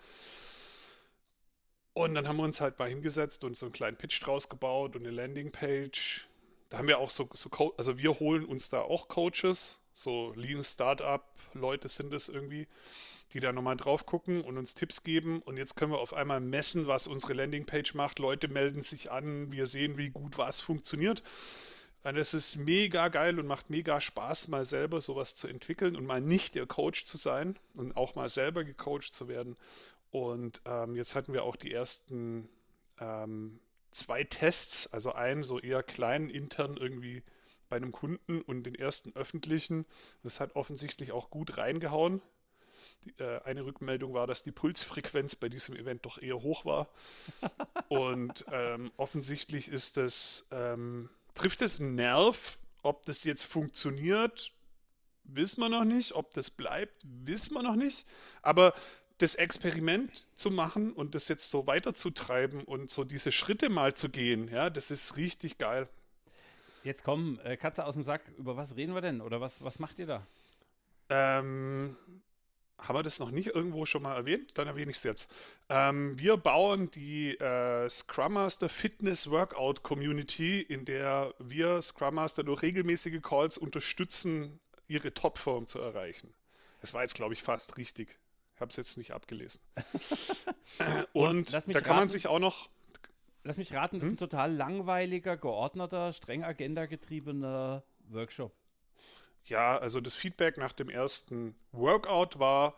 Und 1.92 2.14
dann 2.14 2.28
haben 2.28 2.37
wir 2.37 2.44
uns 2.44 2.61
halt 2.61 2.78
mal 2.78 2.88
hingesetzt 2.88 3.44
und 3.44 3.56
so 3.56 3.66
einen 3.66 3.73
kleinen 3.73 3.96
Pitch 3.96 4.23
draus 4.23 4.49
gebaut 4.49 4.96
und 4.96 5.02
eine 5.02 5.14
Landingpage. 5.14 6.26
Da 6.68 6.78
haben 6.78 6.88
wir 6.88 6.99
auch 6.99 7.11
so, 7.11 7.28
so 7.34 7.75
also 7.76 7.99
wir 7.99 8.18
holen 8.20 8.44
uns 8.44 8.68
da 8.68 8.80
auch 8.80 9.08
Coaches, 9.08 9.80
so 9.92 10.32
Lean 10.37 10.64
Startup 10.64 11.25
Leute 11.54 11.88
sind 11.88 12.12
es 12.12 12.28
irgendwie 12.28 12.66
die 13.34 13.40
da 13.40 13.52
nochmal 13.52 13.76
drauf 13.76 14.06
gucken 14.06 14.42
und 14.42 14.56
uns 14.56 14.74
Tipps 14.74 15.02
geben. 15.02 15.42
Und 15.42 15.56
jetzt 15.56 15.76
können 15.76 15.92
wir 15.92 15.98
auf 15.98 16.14
einmal 16.14 16.40
messen, 16.40 16.86
was 16.86 17.06
unsere 17.06 17.34
Landingpage 17.34 17.94
macht. 17.94 18.20
Leute 18.20 18.48
melden 18.48 18.82
sich 18.82 19.10
an, 19.10 19.52
wir 19.52 19.66
sehen, 19.66 19.98
wie 19.98 20.10
gut 20.10 20.38
was 20.38 20.60
funktioniert. 20.60 21.22
Und 22.04 22.16
es 22.16 22.34
ist 22.34 22.56
mega 22.56 23.08
geil 23.08 23.40
und 23.40 23.46
macht 23.46 23.70
mega 23.70 24.00
Spaß, 24.00 24.48
mal 24.48 24.64
selber 24.64 25.00
sowas 25.00 25.36
zu 25.36 25.48
entwickeln 25.48 25.96
und 25.96 26.06
mal 26.06 26.20
nicht 26.20 26.54
der 26.54 26.66
Coach 26.66 27.06
zu 27.06 27.16
sein 27.16 27.58
und 27.74 27.96
auch 27.96 28.14
mal 28.14 28.28
selber 28.28 28.62
gecoacht 28.62 29.12
zu 29.12 29.26
werden. 29.26 29.56
Und 30.10 30.60
ähm, 30.66 30.94
jetzt 30.96 31.14
hatten 31.16 31.32
wir 31.32 31.44
auch 31.44 31.56
die 31.56 31.72
ersten 31.72 32.48
ähm, 33.00 33.58
zwei 33.90 34.22
Tests, 34.22 34.86
also 34.92 35.12
einen 35.12 35.44
so 35.44 35.58
eher 35.58 35.82
kleinen 35.82 36.30
intern 36.30 36.76
irgendwie 36.76 37.22
bei 37.68 37.76
einem 37.76 37.90
Kunden 37.90 38.42
und 38.42 38.64
den 38.64 38.74
ersten 38.74 39.16
öffentlichen. 39.16 39.86
Das 40.22 40.40
hat 40.40 40.54
offensichtlich 40.54 41.10
auch 41.10 41.30
gut 41.30 41.56
reingehauen. 41.56 42.20
Die, 43.04 43.10
äh, 43.18 43.40
eine 43.44 43.64
Rückmeldung 43.64 44.14
war, 44.14 44.26
dass 44.26 44.42
die 44.42 44.52
Pulsfrequenz 44.52 45.36
bei 45.36 45.48
diesem 45.48 45.76
Event 45.76 46.06
doch 46.06 46.18
eher 46.20 46.40
hoch 46.40 46.64
war. 46.64 46.88
Und 47.88 48.44
ähm, 48.52 48.90
offensichtlich 48.96 49.68
ist 49.68 49.96
das, 49.96 50.46
ähm, 50.50 51.08
trifft 51.34 51.62
es 51.62 51.80
einen 51.80 51.96
Nerv, 51.96 52.58
ob 52.82 53.04
das 53.06 53.24
jetzt 53.24 53.44
funktioniert, 53.44 54.52
wissen 55.24 55.60
wir 55.60 55.68
noch 55.68 55.84
nicht. 55.84 56.12
Ob 56.14 56.32
das 56.32 56.50
bleibt, 56.50 57.02
wissen 57.02 57.54
wir 57.54 57.62
noch 57.62 57.76
nicht. 57.76 58.06
Aber 58.42 58.74
das 59.18 59.34
Experiment 59.34 60.26
zu 60.36 60.50
machen 60.50 60.92
und 60.92 61.14
das 61.14 61.28
jetzt 61.28 61.50
so 61.50 61.66
weiterzutreiben 61.66 62.64
und 62.64 62.90
so 62.90 63.04
diese 63.04 63.32
Schritte 63.32 63.68
mal 63.68 63.94
zu 63.94 64.08
gehen, 64.08 64.48
ja, 64.48 64.70
das 64.70 64.90
ist 64.90 65.16
richtig 65.16 65.58
geil. 65.58 65.88
Jetzt 66.82 67.04
komm, 67.04 67.40
äh, 67.44 67.56
Katze 67.56 67.86
aus 67.86 67.94
dem 67.94 68.04
Sack, 68.04 68.22
über 68.36 68.56
was 68.56 68.76
reden 68.76 68.94
wir 68.94 69.00
denn? 69.00 69.20
Oder 69.20 69.40
was, 69.40 69.62
was 69.62 69.78
macht 69.78 69.98
ihr 69.98 70.06
da? 70.06 70.26
Ähm, 71.08 71.96
haben 72.78 72.96
wir 72.96 73.02
das 73.02 73.18
noch 73.18 73.30
nicht 73.30 73.54
irgendwo 73.54 73.86
schon 73.86 74.02
mal 74.02 74.14
erwähnt? 74.14 74.52
Dann 74.54 74.66
erwähne 74.66 74.90
ich 74.90 74.98
es 74.98 75.04
jetzt. 75.04 75.30
Ähm, 75.68 76.18
wir 76.18 76.36
bauen 76.36 76.90
die 76.90 77.38
äh, 77.38 77.88
Scrum 77.88 78.34
Master 78.34 78.68
Fitness 78.68 79.30
Workout 79.30 79.82
Community, 79.82 80.60
in 80.60 80.84
der 80.84 81.34
wir 81.38 81.80
Scrum 81.82 82.16
Master 82.16 82.42
durch 82.42 82.62
regelmäßige 82.62 83.22
Calls 83.22 83.58
unterstützen, 83.58 84.60
ihre 84.88 85.14
Topform 85.14 85.66
zu 85.66 85.80
erreichen. 85.80 86.34
Das 86.80 86.92
war 86.92 87.02
jetzt, 87.02 87.14
glaube 87.14 87.34
ich, 87.34 87.42
fast 87.42 87.78
richtig. 87.78 88.18
Ich 88.54 88.60
habe 88.60 88.68
es 88.68 88.76
jetzt 88.76 88.98
nicht 88.98 89.12
abgelesen. 89.12 89.60
Und, 91.12 91.54
Und 91.54 91.74
da 91.74 91.80
kann 91.80 91.96
man 91.96 92.08
sich 92.08 92.26
auch 92.26 92.38
noch. 92.38 92.68
Lass 93.42 93.56
mich 93.56 93.72
raten, 93.74 93.96
das 93.96 94.04
hm? 94.04 94.08
ist 94.08 94.14
ein 94.14 94.28
total 94.28 94.52
langweiliger, 94.52 95.36
geordneter, 95.36 96.12
streng 96.12 96.44
agenda-getriebener 96.44 97.84
Workshop. 98.08 98.52
Ja, 99.46 99.76
also 99.78 100.00
das 100.00 100.14
Feedback 100.14 100.56
nach 100.56 100.72
dem 100.72 100.88
ersten 100.88 101.54
Workout 101.72 102.38
war 102.38 102.76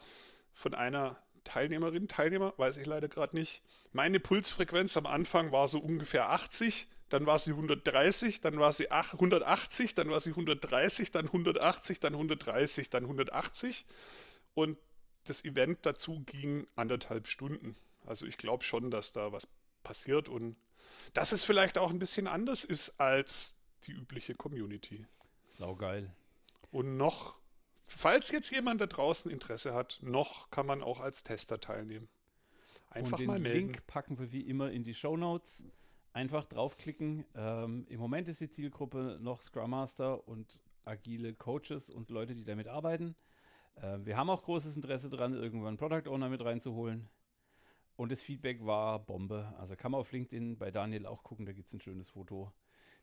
von 0.52 0.74
einer 0.74 1.16
Teilnehmerin, 1.44 2.08
Teilnehmer, 2.08 2.54
weiß 2.56 2.76
ich 2.78 2.86
leider 2.86 3.08
gerade 3.08 3.36
nicht. 3.36 3.62
Meine 3.92 4.18
Pulsfrequenz 4.18 4.96
am 4.96 5.06
Anfang 5.06 5.52
war 5.52 5.68
so 5.68 5.78
ungefähr 5.78 6.30
80, 6.30 6.88
dann 7.08 7.24
war 7.24 7.38
sie 7.38 7.52
130, 7.52 8.40
dann 8.40 8.58
war 8.58 8.72
sie 8.72 8.90
180, 8.90 9.94
dann 9.94 10.10
war 10.10 10.18
sie 10.18 10.30
130, 10.30 11.12
dann 11.12 11.26
180, 11.26 12.00
dann 12.00 12.14
130, 12.14 12.90
dann 12.90 13.04
180. 13.04 13.86
Und 14.54 14.76
das 15.24 15.44
Event 15.44 15.86
dazu 15.86 16.20
ging 16.26 16.66
anderthalb 16.74 17.28
Stunden. 17.28 17.76
Also 18.06 18.26
ich 18.26 18.38
glaube 18.38 18.64
schon, 18.64 18.90
dass 18.90 19.12
da 19.12 19.30
was 19.30 19.48
passiert 19.84 20.28
und 20.28 20.56
dass 21.14 21.32
es 21.32 21.44
vielleicht 21.44 21.78
auch 21.78 21.90
ein 21.90 21.98
bisschen 21.98 22.26
anders 22.26 22.64
ist 22.64 23.00
als 23.00 23.60
die 23.84 23.92
übliche 23.92 24.34
Community. 24.34 25.06
Saugeil. 25.48 26.12
Und 26.70 26.96
noch, 26.96 27.38
falls 27.86 28.30
jetzt 28.30 28.50
jemand 28.50 28.80
da 28.80 28.86
draußen 28.86 29.30
Interesse 29.30 29.74
hat, 29.74 29.98
noch 30.02 30.50
kann 30.50 30.66
man 30.66 30.82
auch 30.82 31.00
als 31.00 31.22
Tester 31.22 31.60
teilnehmen. 31.60 32.08
Einfach 32.90 33.18
und 33.18 33.28
den 33.28 33.42
Link 33.42 33.86
packen 33.86 34.18
wir 34.18 34.32
wie 34.32 34.42
immer 34.42 34.70
in 34.70 34.84
die 34.84 34.94
Show 34.94 35.16
Notes. 35.16 35.64
Einfach 36.12 36.44
draufklicken. 36.44 37.26
Ähm, 37.34 37.86
Im 37.88 38.00
Moment 38.00 38.28
ist 38.28 38.40
die 38.40 38.48
Zielgruppe 38.48 39.18
noch 39.20 39.42
Scrum 39.42 39.70
Master 39.70 40.26
und 40.26 40.58
agile 40.86 41.34
Coaches 41.34 41.90
und 41.90 42.10
Leute, 42.10 42.34
die 42.34 42.44
damit 42.44 42.68
arbeiten. 42.68 43.14
Äh, 43.76 43.98
wir 44.04 44.16
haben 44.16 44.30
auch 44.30 44.42
großes 44.42 44.76
Interesse 44.76 45.10
daran, 45.10 45.34
irgendwann 45.34 45.76
Product 45.76 46.08
Owner 46.08 46.28
mit 46.28 46.42
reinzuholen. 46.42 47.08
Und 47.96 48.12
das 48.12 48.22
Feedback 48.22 48.64
war 48.64 48.98
Bombe. 48.98 49.54
Also 49.58 49.76
kann 49.76 49.92
man 49.92 50.00
auf 50.00 50.12
LinkedIn 50.12 50.58
bei 50.58 50.70
Daniel 50.70 51.06
auch 51.06 51.22
gucken, 51.22 51.46
da 51.46 51.52
gibt 51.52 51.68
es 51.68 51.74
ein 51.74 51.80
schönes 51.80 52.10
Foto. 52.10 52.52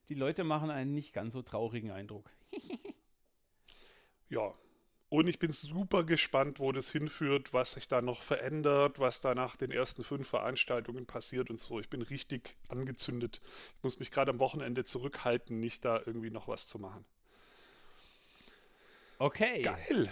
Die 0.10 0.16
Leute 0.16 0.44
machen 0.44 0.70
einen 0.70 0.94
nicht 0.94 1.14
ganz 1.14 1.34
so 1.34 1.42
traurigen 1.42 1.92
Eindruck. 1.92 2.30
ja. 4.34 4.54
Und 5.10 5.28
ich 5.28 5.38
bin 5.38 5.52
super 5.52 6.04
gespannt, 6.04 6.60
wo 6.60 6.72
das 6.72 6.92
hinführt, 6.92 7.54
was 7.54 7.74
sich 7.74 7.88
da 7.88 8.02
noch 8.02 8.24
verändert, 8.24 9.00
was 9.00 9.22
da 9.22 9.36
nach 9.36 9.56
den 9.56 9.70
ersten 9.70 10.04
fünf 10.04 10.28
Veranstaltungen 10.28 11.06
passiert 11.06 11.52
und 11.52 11.60
so. 11.60 11.80
Ich 11.80 11.88
bin 11.88 12.02
richtig 12.02 12.56
angezündet. 12.68 13.40
Ich 13.78 13.84
muss 13.84 14.00
mich 14.00 14.10
gerade 14.10 14.32
am 14.32 14.40
Wochenende 14.40 14.86
zurückhalten, 14.86 15.60
nicht 15.60 15.86
da 15.86 16.02
irgendwie 16.04 16.32
noch 16.32 16.48
was 16.48 16.66
zu 16.66 16.80
machen. 16.80 17.06
Okay. 19.20 19.62
Geil. 19.62 20.12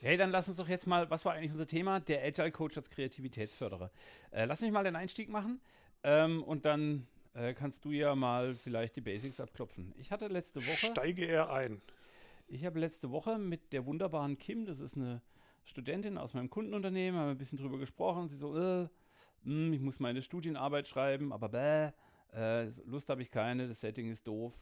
Hey, 0.00 0.16
dann 0.16 0.30
lass 0.30 0.48
uns 0.48 0.56
doch 0.56 0.68
jetzt 0.68 0.86
mal, 0.86 1.10
was 1.10 1.26
war 1.26 1.34
eigentlich 1.34 1.52
unser 1.52 1.66
Thema? 1.66 2.00
Der 2.00 2.24
Agile 2.24 2.52
Coach 2.52 2.78
als 2.78 2.88
Kreativitätsförderer. 2.88 3.90
Äh, 4.30 4.46
lass 4.46 4.62
mich 4.62 4.70
mal 4.70 4.82
den 4.82 4.96
Einstieg 4.96 5.28
machen 5.28 5.60
ähm, 6.04 6.42
und 6.42 6.64
dann 6.64 7.06
äh, 7.34 7.52
kannst 7.52 7.84
du 7.84 7.92
ja 7.92 8.14
mal 8.14 8.54
vielleicht 8.54 8.96
die 8.96 9.02
Basics 9.02 9.40
abklopfen. 9.40 9.92
Ich 9.98 10.10
hatte 10.10 10.28
letzte 10.28 10.66
Woche. 10.66 10.86
Steige 10.86 11.26
er 11.26 11.52
ein. 11.52 11.82
Ich 12.52 12.64
habe 12.64 12.80
letzte 12.80 13.12
Woche 13.12 13.38
mit 13.38 13.72
der 13.72 13.86
wunderbaren 13.86 14.36
Kim, 14.36 14.66
das 14.66 14.80
ist 14.80 14.96
eine 14.96 15.22
Studentin 15.62 16.18
aus 16.18 16.34
meinem 16.34 16.50
Kundenunternehmen, 16.50 17.20
haben 17.20 17.28
wir 17.28 17.30
ein 17.30 17.38
bisschen 17.38 17.58
drüber 17.58 17.78
gesprochen. 17.78 18.28
Sie 18.28 18.36
so, 18.36 18.56
äh, 18.56 18.82
mh, 18.82 18.88
hm, 19.44 19.72
ich 19.72 19.80
muss 19.80 20.00
meine 20.00 20.20
Studienarbeit 20.20 20.88
schreiben, 20.88 21.32
aber 21.32 21.48
bäh, 21.48 21.92
äh, 22.34 22.64
Lust 22.86 23.08
habe 23.08 23.22
ich 23.22 23.30
keine, 23.30 23.68
das 23.68 23.80
Setting 23.80 24.10
ist 24.10 24.26
doof. 24.26 24.60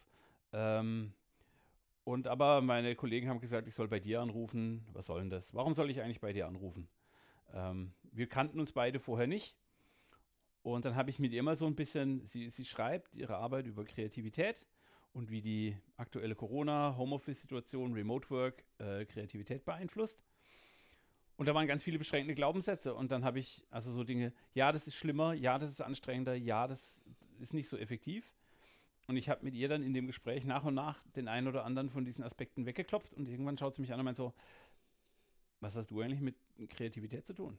Ähm, 0.53 1.15
und 2.05 2.27
aber 2.27 2.61
meine 2.61 2.95
Kollegen 2.95 3.31
haben 3.31 3.41
gesagt, 3.41 3.67
ich 3.67 3.75
soll 3.75 3.89
bei 3.89 4.01
dir 4.01 4.21
anrufen. 4.21 4.87
Was 4.93 5.07
soll 5.07 5.21
denn 5.21 5.31
das? 5.31 5.55
Warum 5.55 5.75
soll 5.75 5.89
ich 5.89 6.03
eigentlich 6.03 6.21
bei 6.21 6.35
dir 6.35 6.47
anrufen? 6.47 6.91
Ähm, 7.55 7.95
wir 8.13 8.29
kannten 8.29 8.61
uns 8.61 8.73
beide 8.73 9.01
vorher 9.01 9.27
nicht. 9.27 9.57
Und 10.61 10.85
dann 10.85 10.95
habe 10.95 11.09
ich 11.09 11.19
mit 11.19 11.33
ihr 11.33 11.43
mal 11.43 11.57
so 11.57 11.65
ein 11.65 11.75
bisschen, 11.75 12.23
sie, 12.27 12.51
sie 12.51 12.67
schreibt 12.67 13.17
ihre 13.17 13.39
Arbeit 13.39 13.67
über 13.67 13.87
Kreativität 13.87 14.67
und 15.13 15.31
wie 15.31 15.41
die 15.41 15.77
aktuelle 15.97 16.35
Corona, 16.35 16.97
Homeoffice-Situation, 16.97 17.93
Remote 17.93 18.31
Work 18.31 18.65
äh, 18.79 19.05
Kreativität 19.05 19.65
beeinflusst. 19.65 20.23
Und 21.37 21.47
da 21.47 21.55
waren 21.55 21.67
ganz 21.67 21.83
viele 21.83 21.99
beschränkende 21.99 22.35
Glaubenssätze. 22.35 22.95
Und 22.95 23.13
dann 23.13 23.25
habe 23.25 23.39
ich 23.39 23.65
also 23.71 23.93
so 23.93 24.03
Dinge, 24.03 24.33
ja, 24.55 24.73
das 24.73 24.87
ist 24.87 24.97
schlimmer, 24.97 25.35
ja, 25.35 25.59
das 25.59 25.71
ist 25.71 25.81
anstrengender, 25.81 26.35
ja, 26.35 26.67
das 26.67 27.01
ist 27.39 27.55
nicht 27.55 27.69
so 27.69 27.77
effektiv. 27.77 28.35
Und 29.07 29.17
ich 29.17 29.29
habe 29.29 29.45
mit 29.45 29.55
ihr 29.55 29.69
dann 29.69 29.83
in 29.83 29.95
dem 29.95 30.07
Gespräch 30.07 30.45
nach 30.45 30.65
und 30.65 30.75
nach 30.75 31.03
den 31.17 31.29
einen 31.29 31.47
oder 31.47 31.65
anderen 31.65 31.89
von 31.91 32.05
diesen 32.05 32.25
Aspekten 32.25 32.67
weggeklopft 32.67 33.15
und 33.15 33.27
irgendwann 33.27 33.57
schaut 33.57 33.75
sie 33.75 33.81
mich 33.81 33.93
an 33.93 34.01
und 34.01 34.05
meint 34.05 34.17
so, 34.17 34.35
was 35.61 35.77
hast 35.77 35.91
du 35.91 36.01
eigentlich 36.01 36.21
mit 36.21 36.37
Kreativität 36.69 37.27
zu 37.27 37.33
tun? 37.33 37.59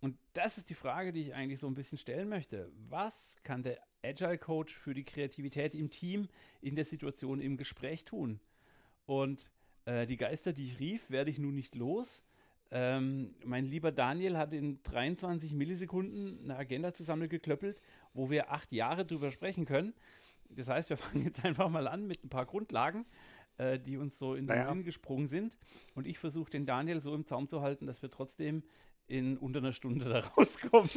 Und 0.00 0.18
das 0.34 0.58
ist 0.58 0.70
die 0.70 0.74
Frage, 0.74 1.12
die 1.12 1.22
ich 1.22 1.34
eigentlich 1.34 1.58
so 1.58 1.66
ein 1.66 1.74
bisschen 1.74 1.98
stellen 1.98 2.28
möchte. 2.28 2.70
Was 2.88 3.38
kann 3.42 3.62
der 3.62 3.78
Agile 4.04 4.38
Coach 4.38 4.74
für 4.74 4.94
die 4.94 5.04
Kreativität 5.04 5.74
im 5.74 5.90
Team, 5.90 6.28
in 6.60 6.76
der 6.76 6.84
Situation, 6.84 7.40
im 7.40 7.56
Gespräch 7.56 8.04
tun? 8.04 8.40
Und 9.06 9.50
äh, 9.86 10.06
die 10.06 10.16
Geister, 10.16 10.52
die 10.52 10.64
ich 10.64 10.78
rief, 10.80 11.10
werde 11.10 11.30
ich 11.30 11.38
nun 11.38 11.54
nicht 11.54 11.74
los. 11.74 12.22
Ähm, 12.70 13.34
mein 13.44 13.64
lieber 13.64 13.92
Daniel 13.92 14.36
hat 14.36 14.52
in 14.52 14.82
23 14.82 15.54
Millisekunden 15.54 16.40
eine 16.42 16.56
Agenda 16.56 16.92
zusammengeklöppelt, 16.92 17.80
wo 18.12 18.28
wir 18.28 18.50
acht 18.50 18.72
Jahre 18.72 19.06
drüber 19.06 19.30
sprechen 19.30 19.64
können. 19.64 19.94
Das 20.50 20.68
heißt, 20.68 20.90
wir 20.90 20.96
fangen 20.96 21.24
jetzt 21.24 21.44
einfach 21.44 21.68
mal 21.68 21.86
an 21.86 22.06
mit 22.06 22.24
ein 22.24 22.28
paar 22.28 22.46
Grundlagen, 22.46 23.06
äh, 23.58 23.78
die 23.78 23.96
uns 23.96 24.18
so 24.18 24.34
in 24.34 24.46
den 24.46 24.58
naja. 24.58 24.68
Sinn 24.68 24.82
gesprungen 24.82 25.28
sind. 25.28 25.58
Und 25.94 26.06
ich 26.06 26.18
versuche 26.18 26.50
den 26.50 26.66
Daniel 26.66 27.00
so 27.00 27.14
im 27.14 27.26
Zaum 27.26 27.48
zu 27.48 27.62
halten, 27.62 27.86
dass 27.86 28.02
wir 28.02 28.10
trotzdem 28.10 28.64
in 29.08 29.36
unter 29.38 29.60
einer 29.60 29.72
Stunde 29.72 30.08
da 30.08 30.20
rauskommen. 30.20 30.90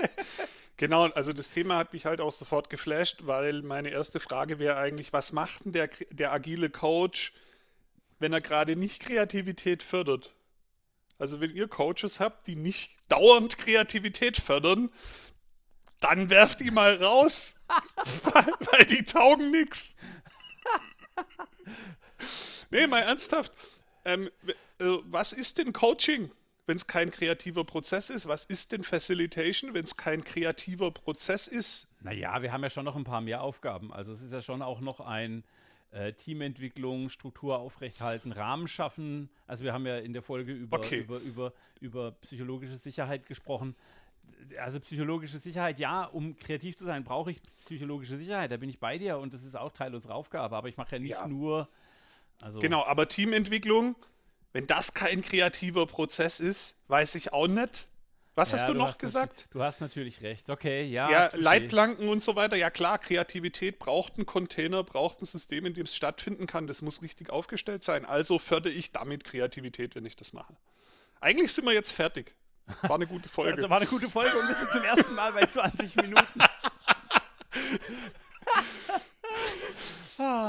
genau, 0.76 1.04
also 1.06 1.32
das 1.32 1.50
Thema 1.50 1.76
hat 1.76 1.92
mich 1.92 2.06
halt 2.06 2.20
auch 2.20 2.32
sofort 2.32 2.70
geflasht, 2.70 3.26
weil 3.26 3.62
meine 3.62 3.90
erste 3.90 4.20
Frage 4.20 4.58
wäre 4.58 4.76
eigentlich, 4.76 5.12
was 5.12 5.32
macht 5.32 5.64
denn 5.64 5.72
der, 5.72 5.90
der 6.10 6.32
agile 6.32 6.70
Coach, 6.70 7.32
wenn 8.18 8.32
er 8.32 8.40
gerade 8.40 8.76
nicht 8.76 9.00
Kreativität 9.00 9.82
fördert? 9.82 10.34
Also 11.18 11.40
wenn 11.40 11.54
ihr 11.54 11.66
Coaches 11.66 12.20
habt, 12.20 12.46
die 12.46 12.54
nicht 12.54 12.92
dauernd 13.08 13.58
Kreativität 13.58 14.36
fördern, 14.36 14.90
dann 16.00 16.30
werft 16.30 16.60
die 16.60 16.70
mal 16.70 17.02
raus, 17.02 17.56
weil, 18.22 18.52
weil 18.60 18.86
die 18.86 19.04
taugen 19.04 19.50
nix. 19.50 19.96
nee, 22.70 22.86
mal 22.86 23.00
ernsthaft. 23.00 23.52
Ähm, 24.04 24.30
also, 24.78 25.02
was 25.06 25.32
ist 25.32 25.58
denn 25.58 25.72
Coaching, 25.72 26.30
wenn 26.68 26.76
es 26.76 26.86
kein 26.86 27.10
kreativer 27.10 27.64
Prozess 27.64 28.10
ist? 28.10 28.28
Was 28.28 28.44
ist 28.44 28.72
denn 28.72 28.84
Facilitation, 28.84 29.74
wenn 29.74 29.84
es 29.84 29.96
kein 29.96 30.22
kreativer 30.22 30.90
Prozess 30.90 31.48
ist? 31.48 31.88
Naja, 32.00 32.42
wir 32.42 32.52
haben 32.52 32.62
ja 32.62 32.70
schon 32.70 32.84
noch 32.84 32.94
ein 32.94 33.04
paar 33.04 33.20
mehr 33.20 33.42
Aufgaben. 33.42 33.92
Also 33.92 34.12
es 34.12 34.22
ist 34.22 34.32
ja 34.32 34.40
schon 34.40 34.62
auch 34.62 34.80
noch 34.80 35.00
ein 35.00 35.44
äh, 35.90 36.12
Teamentwicklung, 36.12 37.08
Struktur 37.08 37.58
aufrechthalten, 37.58 38.32
Rahmen 38.32 38.68
schaffen. 38.68 39.30
Also 39.46 39.64
wir 39.64 39.72
haben 39.72 39.86
ja 39.86 39.96
in 39.96 40.12
der 40.12 40.22
Folge 40.22 40.52
über, 40.52 40.78
okay. 40.78 41.00
über, 41.00 41.18
über, 41.20 41.52
über 41.80 42.12
psychologische 42.12 42.76
Sicherheit 42.76 43.26
gesprochen 43.26 43.74
also 44.58 44.80
psychologische 44.80 45.38
Sicherheit, 45.38 45.78
ja, 45.78 46.04
um 46.04 46.36
kreativ 46.36 46.76
zu 46.76 46.84
sein, 46.84 47.04
brauche 47.04 47.30
ich 47.30 47.40
psychologische 47.60 48.16
Sicherheit. 48.16 48.50
Da 48.50 48.56
bin 48.56 48.68
ich 48.68 48.78
bei 48.78 48.98
dir 48.98 49.18
und 49.18 49.34
das 49.34 49.44
ist 49.44 49.56
auch 49.56 49.72
Teil 49.72 49.94
unserer 49.94 50.14
Aufgabe. 50.14 50.56
Aber 50.56 50.68
ich 50.68 50.76
mache 50.76 50.96
ja 50.96 50.98
nicht 50.98 51.10
ja. 51.10 51.26
nur. 51.26 51.68
Also 52.40 52.60
genau, 52.60 52.84
aber 52.84 53.08
Teamentwicklung, 53.08 53.96
wenn 54.52 54.66
das 54.66 54.94
kein 54.94 55.22
kreativer 55.22 55.86
Prozess 55.86 56.40
ist, 56.40 56.76
weiß 56.88 57.14
ich 57.16 57.32
auch 57.32 57.48
nicht. 57.48 57.86
Was 58.34 58.52
ja, 58.52 58.58
hast 58.58 58.68
du, 58.68 58.72
du 58.72 58.78
noch 58.78 58.90
hast 58.90 59.00
gesagt? 59.00 59.48
Du 59.50 59.62
hast 59.62 59.80
natürlich 59.80 60.22
recht. 60.22 60.48
Okay, 60.48 60.84
ja. 60.84 61.10
Ja, 61.10 61.30
Leitplanken 61.34 62.08
und 62.08 62.22
so 62.22 62.36
weiter. 62.36 62.56
Ja 62.56 62.70
klar, 62.70 62.98
Kreativität 62.98 63.80
braucht 63.80 64.16
einen 64.16 64.26
Container, 64.26 64.84
braucht 64.84 65.20
ein 65.20 65.24
System, 65.24 65.66
in 65.66 65.74
dem 65.74 65.86
es 65.86 65.96
stattfinden 65.96 66.46
kann. 66.46 66.68
Das 66.68 66.80
muss 66.80 67.02
richtig 67.02 67.30
aufgestellt 67.30 67.82
sein. 67.82 68.04
Also 68.04 68.38
fördere 68.38 68.72
ich 68.72 68.92
damit 68.92 69.24
Kreativität, 69.24 69.96
wenn 69.96 70.06
ich 70.06 70.14
das 70.14 70.32
mache. 70.32 70.54
Eigentlich 71.20 71.52
sind 71.52 71.64
wir 71.64 71.72
jetzt 71.72 71.90
fertig. 71.90 72.32
War 72.82 72.94
eine 72.94 73.08
gute 73.08 73.28
Folge. 73.28 73.54
Also 73.54 73.70
war 73.70 73.78
eine 73.78 73.86
gute 73.86 74.08
Folge 74.08 74.38
und 74.38 74.46
wir 74.46 74.54
sind 74.54 74.70
zum 74.70 74.84
ersten 74.84 75.14
Mal 75.14 75.32
bei 75.32 75.44
20 75.44 75.96
Minuten. 75.96 76.40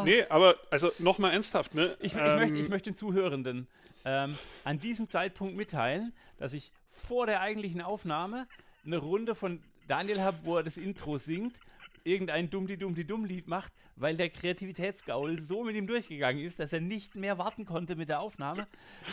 Nee, 0.04 0.26
aber 0.30 0.56
also 0.72 0.92
nochmal 0.98 1.32
ernsthaft, 1.32 1.76
ne? 1.76 1.96
Ich, 2.00 2.16
ich, 2.16 2.20
ähm, 2.20 2.38
möchte, 2.38 2.58
ich 2.58 2.70
möchte 2.70 2.90
den 2.90 2.98
Zuhörenden 2.98 3.68
ähm, 4.06 4.38
an 4.64 4.80
diesem 4.80 5.10
Zeitpunkt 5.10 5.56
mitteilen, 5.56 6.14
dass 6.38 6.54
ich 6.54 6.72
vor 6.90 7.26
der 7.26 7.42
eigentlichen 7.42 7.82
Aufnahme 7.82 8.48
eine 8.86 8.98
Runde 8.98 9.36
von 9.36 9.62
Daniel 9.88 10.22
habe, 10.22 10.38
wo 10.44 10.58
er 10.58 10.64
das 10.64 10.78
Intro 10.78 11.18
singt 11.18 11.60
irgendein 12.04 12.50
Dummdi-Dummdi-Dumm-Lied 12.50 13.48
macht, 13.48 13.74
weil 13.96 14.16
der 14.16 14.30
Kreativitätsgaul 14.30 15.40
so 15.40 15.64
mit 15.64 15.76
ihm 15.76 15.88
durchgegangen 15.88 16.44
ist, 16.44 16.60
dass 16.60 16.74
er 16.74 16.82
nicht 16.82 17.16
mehr 17.16 17.38
warten 17.38 17.66
konnte 17.66 17.96
mit 17.96 18.10
der 18.10 18.20
Aufnahme. 18.20 18.68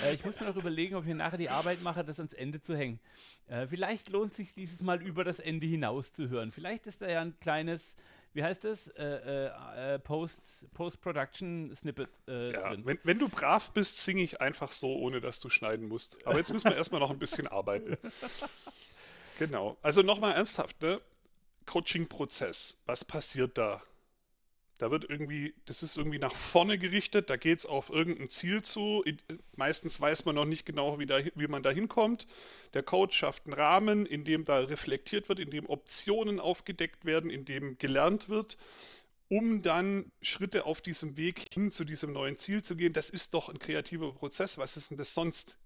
Äh, 0.04 0.14
ich 0.14 0.24
muss 0.24 0.40
mir 0.40 0.46
noch 0.46 0.56
überlegen, 0.56 0.94
ob 0.94 1.06
ich 1.06 1.14
nachher 1.14 1.38
die 1.38 1.50
Arbeit 1.50 1.82
mache, 1.82 2.04
das 2.04 2.18
ans 2.18 2.32
Ende 2.32 2.60
zu 2.60 2.76
hängen. 2.76 3.00
Äh, 3.48 3.66
vielleicht 3.66 4.10
lohnt 4.10 4.32
es 4.32 4.36
sich 4.36 4.54
dieses 4.54 4.82
Mal 4.82 5.02
über 5.02 5.24
das 5.24 5.38
Ende 5.38 5.66
hinaus 5.66 6.12
zu 6.12 6.28
hören. 6.28 6.52
Vielleicht 6.52 6.86
ist 6.86 7.02
da 7.02 7.08
ja 7.08 7.20
ein 7.20 7.38
kleines 7.40 7.96
wie 8.36 8.44
heißt 8.44 8.64
das? 8.64 8.88
Äh, 8.88 9.04
äh, 9.04 9.94
äh 9.94 9.98
Post, 9.98 10.72
Post-Production-Snippet 10.74 12.10
äh, 12.28 12.52
ja, 12.52 12.68
drin. 12.68 12.82
Wenn, 12.84 12.98
wenn, 13.02 13.18
du 13.18 13.28
brav 13.28 13.70
bist, 13.70 13.98
singe 13.98 14.22
ich 14.22 14.40
einfach 14.40 14.72
so, 14.72 14.94
ohne 14.94 15.20
dass 15.20 15.40
du 15.40 15.48
schneiden 15.48 15.88
musst. 15.88 16.24
Aber 16.26 16.36
jetzt 16.36 16.52
müssen 16.52 16.68
wir 16.70 16.76
erstmal 16.76 17.00
noch 17.00 17.10
ein 17.10 17.18
bisschen 17.18 17.46
arbeiten. 17.46 17.96
Genau. 19.38 19.76
Also 19.82 20.00
nochmal 20.00 20.32
ernsthaft, 20.32 20.80
ne? 20.80 20.98
Coaching-Prozess. 21.66 22.78
Was 22.86 23.04
passiert 23.04 23.58
da? 23.58 23.82
Da 24.78 24.90
wird 24.90 25.08
irgendwie, 25.08 25.54
das 25.64 25.82
ist 25.82 25.96
irgendwie 25.96 26.18
nach 26.18 26.34
vorne 26.34 26.78
gerichtet, 26.78 27.30
da 27.30 27.36
geht 27.36 27.60
es 27.60 27.66
auf 27.66 27.88
irgendein 27.88 28.28
Ziel 28.28 28.62
zu. 28.62 29.02
Meistens 29.56 30.00
weiß 30.00 30.26
man 30.26 30.34
noch 30.34 30.44
nicht 30.44 30.66
genau, 30.66 30.98
wie, 30.98 31.06
da, 31.06 31.18
wie 31.34 31.46
man 31.46 31.62
da 31.62 31.70
hinkommt. 31.70 32.26
Der 32.74 32.82
Coach 32.82 33.16
schafft 33.16 33.46
einen 33.46 33.54
Rahmen, 33.54 34.04
in 34.04 34.24
dem 34.24 34.44
da 34.44 34.58
reflektiert 34.58 35.30
wird, 35.30 35.38
in 35.38 35.50
dem 35.50 35.66
Optionen 35.66 36.40
aufgedeckt 36.40 37.06
werden, 37.06 37.30
in 37.30 37.46
dem 37.46 37.78
gelernt 37.78 38.28
wird, 38.28 38.58
um 39.28 39.62
dann 39.62 40.12
Schritte 40.20 40.66
auf 40.66 40.82
diesem 40.82 41.16
Weg 41.16 41.54
hin 41.54 41.72
zu 41.72 41.84
diesem 41.86 42.12
neuen 42.12 42.36
Ziel 42.36 42.62
zu 42.62 42.76
gehen. 42.76 42.92
Das 42.92 43.08
ist 43.08 43.32
doch 43.32 43.48
ein 43.48 43.58
kreativer 43.58 44.12
Prozess. 44.12 44.58
Was 44.58 44.76
ist 44.76 44.90
denn 44.90 44.98
das 44.98 45.14
sonst? 45.14 45.58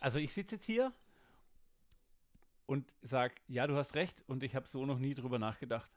Also 0.00 0.18
ich 0.18 0.32
sitze 0.32 0.56
jetzt 0.56 0.66
hier 0.66 0.92
und 2.66 2.94
sage, 3.02 3.34
ja, 3.46 3.68
du 3.68 3.76
hast 3.76 3.94
recht 3.94 4.24
und 4.26 4.42
ich 4.42 4.56
habe 4.56 4.66
so 4.66 4.86
noch 4.86 4.98
nie 4.98 5.14
drüber 5.14 5.38
nachgedacht. 5.38 5.90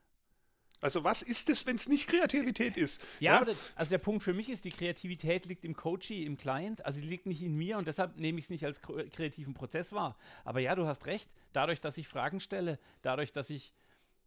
Also 0.83 1.03
was 1.03 1.21
ist 1.21 1.49
es, 1.49 1.65
wenn 1.65 1.77
es 1.77 1.87
nicht 1.87 2.07
Kreativität 2.07 2.75
ist? 2.75 3.01
Ja, 3.19 3.39
ja? 3.39 3.45
Das, 3.45 3.57
also 3.75 3.89
der 3.91 3.99
Punkt 3.99 4.21
für 4.21 4.33
mich 4.33 4.49
ist, 4.49 4.65
die 4.65 4.69
Kreativität 4.69 5.45
liegt 5.45 5.63
im 5.63 5.75
Coachee, 5.75 6.23
im 6.23 6.35
Client, 6.35 6.85
also 6.85 6.99
die 6.99 7.07
liegt 7.07 7.25
nicht 7.25 7.41
in 7.41 7.55
mir 7.55 7.77
und 7.77 7.87
deshalb 7.87 8.17
nehme 8.17 8.37
ich 8.37 8.45
es 8.45 8.49
nicht 8.49 8.65
als 8.65 8.81
kreativen 8.81 9.53
Prozess 9.53 9.93
wahr. 9.93 10.17
Aber 10.43 10.59
ja, 10.59 10.75
du 10.75 10.85
hast 10.85 11.05
recht, 11.05 11.31
dadurch, 11.53 11.79
dass 11.79 11.97
ich 11.97 12.09
Fragen 12.09 12.41
stelle, 12.41 12.79
dadurch, 13.01 13.31
dass 13.31 13.49
ich 13.49 13.73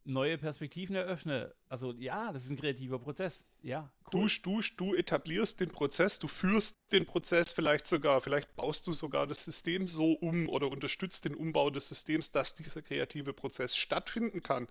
neue 0.06 0.38
Perspektiven 0.38 0.96
eröffne. 0.96 1.54
Also 1.68 1.92
ja, 1.92 2.32
das 2.32 2.44
ist 2.44 2.50
ein 2.50 2.56
kreativer 2.56 2.98
Prozess. 2.98 3.44
Ja, 3.62 3.90
cool. 4.12 4.28
Du, 4.42 4.60
du, 4.60 4.62
du 4.76 4.94
etablierst 4.94 5.60
den 5.60 5.70
Prozess, 5.70 6.18
du 6.18 6.28
führst 6.28 6.76
den 6.92 7.04
Prozess 7.04 7.52
vielleicht 7.52 7.86
sogar, 7.86 8.20
vielleicht 8.20 8.54
baust 8.56 8.86
du 8.86 8.92
sogar 8.92 9.26
das 9.26 9.44
System 9.44 9.88
so 9.88 10.12
um 10.12 10.48
oder 10.48 10.70
unterstützt 10.70 11.24
den 11.24 11.34
Umbau 11.34 11.70
des 11.70 11.88
Systems, 11.88 12.30
dass 12.30 12.54
dieser 12.54 12.82
kreative 12.82 13.32
Prozess 13.32 13.76
stattfinden 13.76 14.42
kann. 14.42 14.68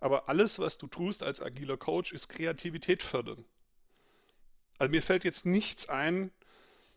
Aber 0.00 0.28
alles, 0.28 0.58
was 0.58 0.78
du 0.78 0.86
tust 0.86 1.22
als 1.22 1.40
agiler 1.42 1.76
Coach, 1.76 2.12
ist 2.12 2.28
Kreativität 2.28 3.02
fördern. 3.02 3.44
Also 4.78 4.90
mir 4.90 5.02
fällt 5.02 5.24
jetzt 5.24 5.46
nichts 5.46 5.88
ein, 5.88 6.30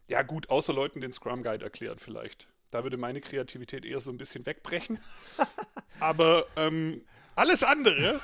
ja 0.08 0.22
gut, 0.24 0.50
außer 0.50 0.74
Leuten 0.74 1.01
den 1.01 1.13
Scrum 1.13 1.44
Guide 1.44 1.63
erklären 1.63 2.00
vielleicht. 2.00 2.48
Da 2.72 2.84
würde 2.84 2.98
meine 2.98 3.22
Kreativität 3.22 3.86
eher 3.86 4.00
so 4.00 4.12
ein 4.12 4.18
bisschen 4.18 4.46
wegbrechen. 4.46 5.00
Aber 6.00 6.46
ähm, 6.56 7.03
alles 7.36 7.63
andere. 7.63 8.22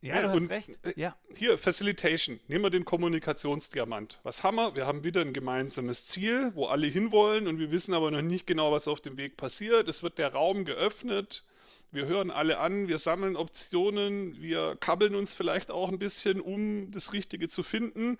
ja, 0.00 0.22
du 0.22 0.28
hast 0.30 0.50
recht. 0.50 0.70
Äh, 0.84 0.92
ja. 0.96 1.16
Hier, 1.34 1.56
Facilitation. 1.56 2.40
Nehmen 2.48 2.64
wir 2.64 2.70
den 2.70 2.84
Kommunikationsdiamant. 2.84 4.20
Was 4.24 4.42
haben 4.42 4.56
wir? 4.56 4.74
Wir 4.74 4.86
haben 4.86 5.04
wieder 5.04 5.22
ein 5.22 5.32
gemeinsames 5.32 6.06
Ziel, 6.06 6.52
wo 6.54 6.66
alle 6.66 6.86
hinwollen 6.86 7.46
und 7.46 7.58
wir 7.58 7.70
wissen 7.70 7.94
aber 7.94 8.10
noch 8.10 8.22
nicht 8.22 8.46
genau, 8.46 8.72
was 8.72 8.88
auf 8.88 9.00
dem 9.00 9.16
Weg 9.16 9.36
passiert. 9.36 9.88
Es 9.88 10.02
wird 10.02 10.18
der 10.18 10.32
Raum 10.32 10.64
geöffnet. 10.64 11.44
Wir 11.90 12.06
hören 12.06 12.30
alle 12.30 12.58
an, 12.58 12.86
wir 12.88 12.98
sammeln 12.98 13.34
Optionen, 13.34 14.40
wir 14.42 14.76
kabbeln 14.76 15.14
uns 15.14 15.32
vielleicht 15.32 15.70
auch 15.70 15.88
ein 15.88 15.98
bisschen, 15.98 16.40
um 16.40 16.90
das 16.90 17.12
Richtige 17.12 17.48
zu 17.48 17.62
finden. 17.62 18.18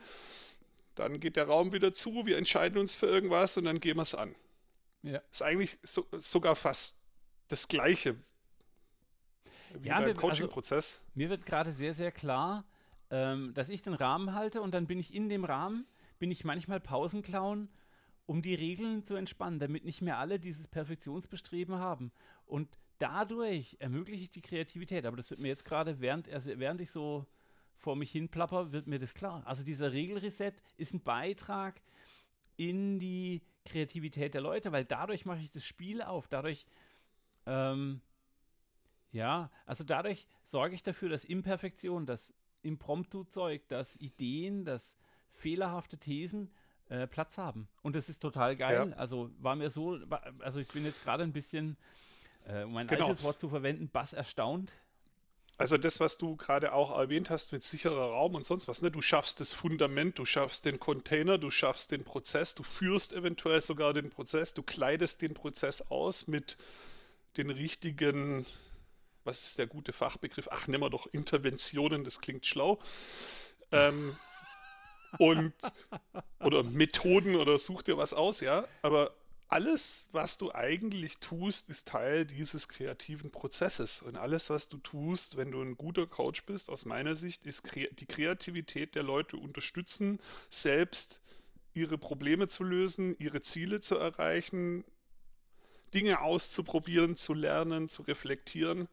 Dann 0.95 1.21
geht 1.21 1.37
der 1.37 1.47
Raum 1.47 1.73
wieder 1.73 1.93
zu, 1.93 2.25
wir 2.25 2.39
entscheiden 2.39 2.79
uns 2.79 2.95
für 2.95 3.07
irgendwas 3.07 3.57
und 3.57 3.65
dann 3.65 3.79
gehen 3.81 3.97
wir 3.97 4.03
es 4.03 4.15
an. 4.15 4.35
Ja. 5.03 5.21
Ist 5.31 5.43
eigentlich 5.43 5.79
so, 5.83 6.07
sogar 6.19 6.57
fast 6.57 6.97
das 7.49 7.69
Gleiche 7.69 8.17
wie 9.75 9.89
ja, 9.89 9.97
beim 9.97 10.09
also 10.09 10.21
Coaching-Prozess. 10.21 11.03
Also, 11.03 11.13
mir 11.15 11.29
wird 11.29 11.45
gerade 11.45 11.71
sehr, 11.71 11.95
sehr 11.95 12.11
klar, 12.11 12.65
ähm, 13.11 13.53
dass 13.55 13.69
ich 13.69 13.83
den 13.83 13.95
Rahmen 13.95 14.35
halte 14.35 14.63
und 14.63 14.73
dann 14.73 14.87
bin 14.87 14.99
ich 14.99 15.15
in 15.15 15.29
dem 15.29 15.45
Rahmen, 15.45 15.87
bin 16.19 16.31
ich 16.31 16.45
manchmal 16.45 16.81
Pausenklauen, 16.81 17.69
um 18.27 18.43
die 18.43 18.55
Regeln 18.55 19.05
zu 19.05 19.15
entspannen, 19.15 19.59
damit 19.59 19.85
nicht 19.85 20.03
mehr 20.03 20.19
alle 20.19 20.39
dieses 20.39 20.69
Perfektionsbestreben 20.69 21.77
haben. 21.77 22.13
Und 22.47 22.69
dadurch 22.99 23.77
ermögliche 23.81 24.25
ich 24.25 24.31
die 24.31 24.43
Kreativität. 24.43 25.07
Aber 25.07 25.17
das 25.17 25.31
wird 25.31 25.41
mir 25.41 25.49
jetzt 25.49 25.65
gerade, 25.65 26.01
während, 26.01 26.29
während 26.29 26.81
ich 26.81 26.91
so 26.91 27.27
vor 27.77 27.97
mich 27.97 28.11
hin 28.11 28.29
plapper, 28.29 28.73
wird 28.73 28.87
mir 28.87 28.99
das 28.99 29.15
klar. 29.15 29.43
Also 29.47 29.65
dieser 29.65 29.93
Regelreset 29.93 30.55
ist 30.77 30.95
ein 30.95 31.03
Beitrag 31.03 31.81
in 32.57 32.99
die 32.99 33.43
Kreativität 33.65 34.35
der 34.35 34.41
Leute, 34.41 34.73
weil 34.73 34.85
dadurch 34.85 35.25
mache 35.27 35.41
ich 35.41 35.51
das 35.51 35.65
Spiel 35.65 36.03
auf, 36.03 36.27
dadurch 36.27 36.67
ähm, 37.47 38.01
ja, 39.11 39.51
also 39.65 39.85
dadurch 39.85 40.27
sorge 40.43 40.75
ich 40.75 40.83
dafür, 40.83 41.09
dass 41.09 41.25
Imperfektion, 41.25 42.05
das 42.07 42.35
Impromptu-Zeug, 42.63 43.67
dass 43.69 43.97
Ideen, 43.97 44.65
dass 44.65 44.99
fehlerhafte 45.31 45.99
Thesen 45.99 46.51
äh, 46.89 47.07
Platz 47.07 47.39
haben. 47.39 47.69
Und 47.83 47.97
das 47.97 48.09
ist 48.09 48.21
total 48.21 48.57
geil. 48.57 48.91
Ja. 48.91 48.97
Also 48.97 49.31
war 49.39 49.57
mir 49.57 49.71
so, 49.71 49.99
also 50.41 50.61
ich 50.61 50.69
bin 50.69 50.85
jetzt 50.85 51.03
gerade 51.05 51.23
ein 51.23 51.33
bisschen, 51.33 51.77
äh, 52.47 52.65
um 52.65 52.77
ein 52.77 52.87
genau. 52.87 53.07
altes 53.07 53.23
Wort 53.23 53.41
zu 53.41 53.49
verwenden, 53.49 53.89
bass 53.89 54.13
erstaunt. 54.13 54.73
Also 55.59 55.77
das, 55.77 55.99
was 55.99 56.19
du 56.19 56.37
gerade 56.37 56.73
auch 56.73 56.97
erwähnt 56.97 57.31
hast 57.31 57.53
mit 57.53 57.65
sicherer 57.65 58.11
Raum 58.11 58.37
und 58.37 58.47
sonst 58.47 58.69
was, 58.69 58.81
ne? 58.81 58.93
Du 58.93 59.03
schaffst 59.03 59.41
das 59.41 59.53
Fundament, 59.53 60.17
du 60.17 60.25
schaffst 60.25 60.65
den 60.65 60.79
Container, 60.79 61.37
du 61.37 61.51
schaffst 61.51 61.91
den 61.91 62.05
Prozess, 62.05 62.55
du 62.55 62.63
führst 62.63 63.13
eventuell 63.13 63.61
sogar 63.61 63.93
den 63.93 64.09
Prozess, 64.09 64.55
du 64.55 64.63
kleidest 64.63 65.21
den 65.21 65.35
Prozess 65.35 65.83
aus 65.91 66.29
mit 66.29 66.57
den 67.37 67.51
richtigen, 67.51 68.47
was 69.25 69.43
ist 69.43 69.59
der 69.59 69.67
gute 69.67 69.93
Fachbegriff? 69.93 70.49
Ach, 70.53 70.69
nehmen 70.69 70.85
wir 70.85 70.91
doch 70.91 71.09
Interventionen, 71.13 72.05
das 72.05 72.21
klingt 72.21 72.47
schlau. 72.47 72.79
Ähm, 73.73 74.17
und 75.19 75.55
oder 76.39 76.63
Methoden 76.63 77.35
oder 77.35 77.59
such 77.59 77.83
dir 77.83 77.99
was 77.99 78.15
aus, 78.15 78.41
ja. 78.41 78.65
Aber 78.83 79.13
alles, 79.49 80.09
was 80.13 80.37
du 80.37 80.55
eigentlich 80.55 81.19
tust, 81.19 81.71
ist 81.71 81.89
Teil 81.89 82.27
dieses 82.27 82.69
kreativen 82.69 83.31
Prozesses. 83.31 84.03
Und 84.03 84.17
alles, 84.17 84.51
was 84.51 84.69
du 84.69 84.77
tust, 84.77 85.39
wenn 85.39 85.51
du 85.51 85.63
ein 85.63 85.77
guter 85.77 86.07
Coach 86.07 86.45
bist, 86.45 86.69
aus 86.69 86.85
meiner 86.85 87.17
Sicht, 87.17 87.47
ist 87.47 87.63
die 87.75 88.07
Kreativität 88.07 88.95
der 88.95 89.03
Leute 89.03 89.39
unterstützen, 89.39 90.21
selbst 90.51 91.23
ihre 91.73 91.97
Probleme 91.97 92.49
zu 92.49 92.63
lösen, 92.63 93.17
ihre 93.19 93.41
Ziele 93.41 93.81
zu 93.81 93.97
erreichen, 93.97 94.85
Dinge 95.95 96.21
auszuprobieren, 96.21 97.17
zu 97.17 97.33
lernen, 97.33 97.89
zu 97.89 98.03
reflektieren. 98.03 98.89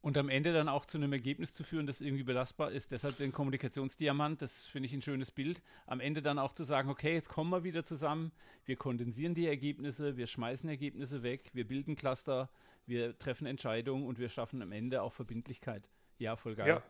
Und 0.00 0.16
am 0.16 0.28
Ende 0.28 0.52
dann 0.52 0.68
auch 0.68 0.86
zu 0.86 0.96
einem 0.96 1.12
Ergebnis 1.12 1.52
zu 1.52 1.64
führen, 1.64 1.86
das 1.86 2.00
irgendwie 2.00 2.22
belastbar 2.22 2.70
ist. 2.70 2.92
Deshalb 2.92 3.16
den 3.16 3.32
Kommunikationsdiamant, 3.32 4.40
das 4.40 4.66
finde 4.66 4.86
ich 4.86 4.92
ein 4.92 5.02
schönes 5.02 5.32
Bild. 5.32 5.60
Am 5.86 5.98
Ende 5.98 6.22
dann 6.22 6.38
auch 6.38 6.52
zu 6.52 6.62
sagen, 6.62 6.88
okay, 6.88 7.14
jetzt 7.14 7.28
kommen 7.28 7.50
wir 7.50 7.64
wieder 7.64 7.84
zusammen, 7.84 8.30
wir 8.64 8.76
kondensieren 8.76 9.34
die 9.34 9.48
Ergebnisse, 9.48 10.16
wir 10.16 10.28
schmeißen 10.28 10.68
Ergebnisse 10.68 11.24
weg, 11.24 11.50
wir 11.52 11.66
bilden 11.66 11.96
Cluster, 11.96 12.48
wir 12.86 13.18
treffen 13.18 13.46
Entscheidungen 13.46 14.06
und 14.06 14.20
wir 14.20 14.28
schaffen 14.28 14.62
am 14.62 14.70
Ende 14.70 15.02
auch 15.02 15.12
Verbindlichkeit. 15.12 15.90
Ja, 16.18 16.36
voll 16.36 16.54
geil. 16.54 16.68
Ja, 16.68 16.82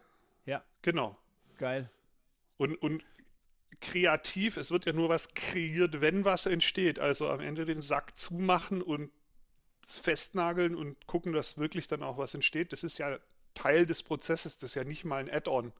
ja. 0.44 0.64
genau. 0.82 1.16
Geil. 1.56 1.90
Und, 2.58 2.76
und 2.76 3.04
kreativ, 3.80 4.56
es 4.56 4.70
wird 4.70 4.86
ja 4.86 4.92
nur 4.92 5.08
was 5.08 5.34
kreiert, 5.34 6.00
wenn 6.00 6.24
was 6.24 6.46
entsteht. 6.46 6.98
Also 6.98 7.28
am 7.28 7.40
Ende 7.40 7.64
den 7.64 7.82
Sack 7.82 8.18
zumachen 8.18 8.82
und 8.82 9.10
festnageln 9.84 10.74
und 10.74 11.06
gucken, 11.06 11.32
dass 11.32 11.58
wirklich 11.58 11.88
dann 11.88 12.02
auch 12.02 12.18
was 12.18 12.34
entsteht. 12.34 12.72
Das 12.72 12.84
ist 12.84 12.98
ja 12.98 13.18
Teil 13.54 13.86
des 13.86 14.02
Prozesses, 14.02 14.58
das 14.58 14.70
ist 14.70 14.74
ja 14.74 14.84
nicht 14.84 15.04
mal 15.04 15.18
ein 15.18 15.30
Add-on. 15.30 15.72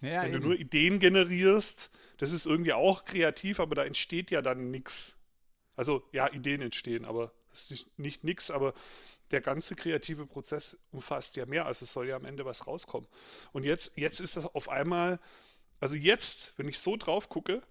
Ja, 0.00 0.22
wenn 0.22 0.32
eben. 0.32 0.42
du 0.42 0.48
nur 0.48 0.58
Ideen 0.58 1.00
generierst, 1.00 1.90
das 2.18 2.32
ist 2.32 2.46
irgendwie 2.46 2.72
auch 2.72 3.04
kreativ, 3.04 3.60
aber 3.60 3.74
da 3.74 3.84
entsteht 3.84 4.30
ja 4.30 4.42
dann 4.42 4.70
nichts. 4.70 5.16
Also 5.76 6.02
ja, 6.12 6.32
Ideen 6.32 6.62
entstehen, 6.62 7.04
aber 7.04 7.32
das 7.50 7.70
ist 7.70 7.98
nicht 7.98 8.24
nichts, 8.24 8.50
aber 8.50 8.74
der 9.30 9.40
ganze 9.40 9.74
kreative 9.74 10.26
Prozess 10.26 10.78
umfasst 10.92 11.36
ja 11.36 11.46
mehr, 11.46 11.66
also 11.66 11.84
es 11.84 11.92
soll 11.92 12.08
ja 12.08 12.16
am 12.16 12.24
Ende 12.24 12.44
was 12.44 12.66
rauskommen. 12.66 13.08
Und 13.52 13.64
jetzt, 13.64 13.92
jetzt 13.96 14.20
ist 14.20 14.36
das 14.36 14.44
auf 14.44 14.68
einmal 14.68 15.18
also 15.80 15.96
jetzt, 15.96 16.54
wenn 16.56 16.68
ich 16.68 16.78
so 16.78 16.96
drauf 16.96 17.28
gucke, 17.28 17.62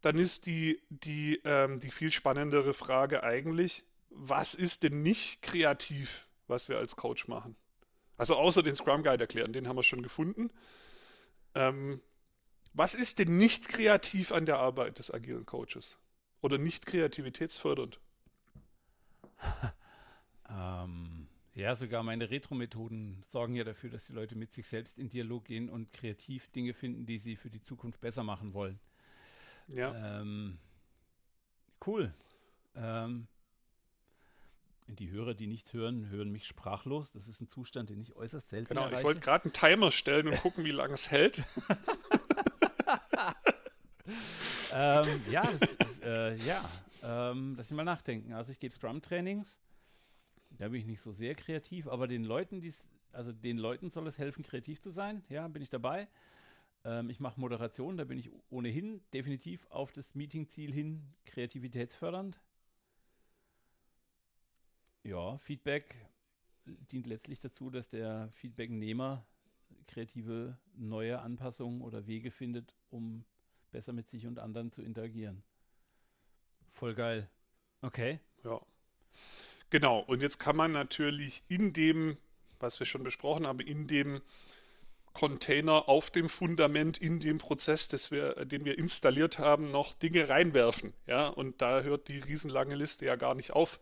dann 0.00 0.18
ist 0.18 0.46
die, 0.46 0.80
die, 0.88 1.40
ähm, 1.44 1.80
die 1.80 1.90
viel 1.90 2.12
spannendere 2.12 2.74
Frage 2.74 3.22
eigentlich, 3.22 3.84
was 4.18 4.54
ist 4.54 4.82
denn 4.82 5.02
nicht 5.02 5.42
kreativ, 5.42 6.28
was 6.46 6.68
wir 6.68 6.78
als 6.78 6.96
Coach 6.96 7.28
machen? 7.28 7.56
Also 8.16 8.34
außer 8.36 8.62
den 8.62 8.74
Scrum 8.74 9.02
Guide 9.02 9.24
erklären, 9.24 9.52
den 9.52 9.68
haben 9.68 9.76
wir 9.76 9.82
schon 9.82 10.02
gefunden. 10.02 10.50
Ähm, 11.54 12.00
was 12.72 12.94
ist 12.94 13.18
denn 13.18 13.36
nicht 13.36 13.68
kreativ 13.68 14.32
an 14.32 14.46
der 14.46 14.58
Arbeit 14.58 14.98
des 14.98 15.12
agilen 15.12 15.46
Coaches? 15.46 15.98
Oder 16.40 16.58
nicht 16.58 16.86
kreativitätsfördernd? 16.86 18.00
ähm, 20.50 21.28
ja, 21.54 21.74
sogar 21.74 22.02
meine 22.02 22.30
Retro-Methoden 22.30 23.22
sorgen 23.28 23.54
ja 23.54 23.64
dafür, 23.64 23.90
dass 23.90 24.06
die 24.06 24.12
Leute 24.12 24.36
mit 24.36 24.52
sich 24.52 24.66
selbst 24.66 24.98
in 24.98 25.08
Dialog 25.08 25.44
gehen 25.46 25.68
und 25.68 25.92
kreativ 25.92 26.50
Dinge 26.50 26.74
finden, 26.74 27.06
die 27.06 27.18
sie 27.18 27.36
für 27.36 27.50
die 27.50 27.62
Zukunft 27.62 28.00
besser 28.00 28.22
machen 28.22 28.52
wollen. 28.52 28.78
Ja. 29.68 30.20
Ähm, 30.20 30.58
cool. 31.86 32.12
Ähm, 32.74 33.26
die 34.88 35.10
Hörer, 35.10 35.34
die 35.34 35.46
nichts 35.46 35.72
hören, 35.72 36.08
hören 36.08 36.30
mich 36.30 36.46
sprachlos. 36.46 37.12
Das 37.12 37.28
ist 37.28 37.40
ein 37.40 37.48
Zustand, 37.48 37.90
den 37.90 38.00
ich 38.00 38.16
äußerst 38.16 38.50
selten 38.50 38.68
Genau, 38.68 38.82
erreiche. 38.82 39.00
ich 39.00 39.04
wollte 39.04 39.20
gerade 39.20 39.44
einen 39.44 39.52
Timer 39.52 39.90
stellen 39.90 40.28
und 40.28 40.40
gucken, 40.40 40.64
wie 40.64 40.72
lange 40.72 40.94
es 40.94 41.10
hält. 41.10 41.42
ähm, 44.72 45.20
ja, 45.30 45.50
das 45.50 45.74
ist, 45.74 46.02
äh, 46.04 46.36
ja 46.36 46.64
ähm, 47.06 47.54
lass 47.56 47.70
ich 47.70 47.76
mal 47.76 47.84
nachdenken. 47.84 48.32
Also 48.32 48.52
ich 48.52 48.58
gebe 48.58 48.74
Scrum-Trainings, 48.74 49.60
da 50.50 50.68
bin 50.68 50.80
ich 50.80 50.86
nicht 50.86 51.00
so 51.00 51.12
sehr 51.12 51.34
kreativ, 51.34 51.86
aber 51.86 52.08
den 52.08 52.24
Leuten, 52.24 52.60
die's, 52.60 52.88
also 53.12 53.32
den 53.32 53.58
Leuten 53.58 53.90
soll 53.90 54.06
es 54.06 54.18
helfen, 54.18 54.42
kreativ 54.42 54.80
zu 54.80 54.90
sein. 54.90 55.22
Ja, 55.28 55.46
bin 55.48 55.62
ich 55.62 55.70
dabei. 55.70 56.08
Ähm, 56.84 57.10
ich 57.10 57.20
mache 57.20 57.40
Moderation, 57.40 57.96
da 57.96 58.04
bin 58.04 58.18
ich 58.18 58.30
ohnehin 58.50 59.02
definitiv 59.12 59.66
auf 59.70 59.92
das 59.92 60.14
Meetingziel 60.14 60.72
hin 60.72 61.02
kreativitätsfördernd. 61.26 62.40
Ja, 65.06 65.38
Feedback 65.38 65.94
dient 66.64 67.06
letztlich 67.06 67.38
dazu, 67.38 67.70
dass 67.70 67.88
der 67.88 68.28
Feedbacknehmer 68.32 69.24
kreative 69.86 70.58
neue 70.74 71.20
Anpassungen 71.20 71.80
oder 71.80 72.08
Wege 72.08 72.32
findet, 72.32 72.74
um 72.90 73.24
besser 73.70 73.92
mit 73.92 74.10
sich 74.10 74.26
und 74.26 74.40
anderen 74.40 74.72
zu 74.72 74.82
interagieren. 74.82 75.44
Voll 76.72 76.96
geil. 76.96 77.30
Okay. 77.82 78.18
Ja. 78.42 78.60
Genau, 79.70 80.00
und 80.00 80.22
jetzt 80.22 80.40
kann 80.40 80.56
man 80.56 80.72
natürlich 80.72 81.44
in 81.46 81.72
dem, 81.72 82.16
was 82.58 82.80
wir 82.80 82.86
schon 82.86 83.04
besprochen 83.04 83.46
haben, 83.46 83.60
in 83.60 83.86
dem 83.86 84.20
Container 85.12 85.88
auf 85.88 86.10
dem 86.10 86.28
Fundament, 86.28 86.98
in 86.98 87.20
dem 87.20 87.38
Prozess, 87.38 88.10
wir, 88.10 88.44
den 88.44 88.64
wir 88.64 88.76
installiert 88.76 89.38
haben, 89.38 89.70
noch 89.70 89.94
Dinge 89.94 90.28
reinwerfen. 90.28 90.94
Ja, 91.06 91.28
und 91.28 91.62
da 91.62 91.82
hört 91.82 92.08
die 92.08 92.18
riesenlange 92.18 92.74
Liste 92.74 93.06
ja 93.06 93.14
gar 93.14 93.36
nicht 93.36 93.52
auf. 93.52 93.78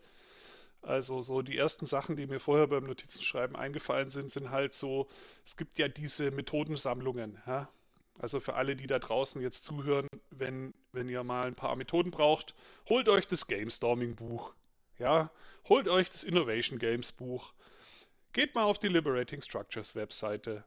Also 0.87 1.23
so 1.23 1.41
die 1.41 1.57
ersten 1.57 1.87
Sachen, 1.87 2.17
die 2.17 2.27
mir 2.27 2.41
vorher 2.41 2.67
beim 2.67 2.85
Notizenschreiben 2.85 3.57
eingefallen 3.57 4.11
sind, 4.11 4.31
sind 4.31 4.51
halt 4.51 4.75
so, 4.75 5.09
es 5.45 5.57
gibt 5.57 5.79
ja 5.79 5.89
diese 5.89 6.31
Methodensammlungen. 6.31 7.39
Ja? 7.47 7.69
Also 8.19 8.39
für 8.39 8.55
alle, 8.55 8.77
die 8.77 8.87
da 8.87 8.99
draußen 8.99 9.41
jetzt 9.41 9.65
zuhören, 9.65 10.09
wenn, 10.31 10.75
wenn 10.93 11.09
ihr 11.09 11.25
mal 11.25 11.47
ein 11.47 11.55
paar 11.55 11.75
Methoden 11.77 12.11
braucht, 12.11 12.55
holt 12.89 13.09
euch 13.09 13.27
das 13.27 13.47
Gamestorming 13.47 14.15
Buch. 14.15 14.53
Ja, 14.99 15.31
holt 15.69 15.89
euch 15.89 16.11
das 16.11 16.23
Innovation 16.23 16.79
Games 16.79 17.11
Buch. 17.11 17.53
Geht 18.33 18.55
mal 18.55 18.65
auf 18.65 18.79
die 18.79 18.89
Liberating 18.89 19.43
Structures 19.43 19.97
Webseite. 19.97 20.65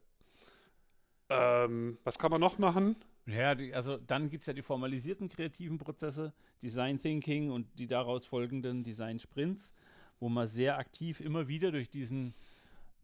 Ähm, 1.29 1.97
was 2.03 2.19
kann 2.19 2.31
man 2.31 2.41
noch 2.41 2.57
machen? 2.57 2.95
Ja, 3.25 3.55
die, 3.55 3.73
also 3.73 3.97
dann 3.97 4.29
gibt 4.29 4.41
es 4.41 4.47
ja 4.47 4.53
die 4.53 4.61
formalisierten 4.61 5.29
kreativen 5.29 5.77
Prozesse, 5.77 6.33
Design 6.63 6.99
Thinking 6.99 7.51
und 7.51 7.67
die 7.77 7.87
daraus 7.87 8.25
folgenden 8.25 8.83
Design 8.83 9.19
Sprints, 9.19 9.73
wo 10.19 10.29
man 10.29 10.47
sehr 10.47 10.77
aktiv 10.77 11.19
immer 11.19 11.47
wieder 11.47 11.71
durch 11.71 11.89
diesen 11.89 12.33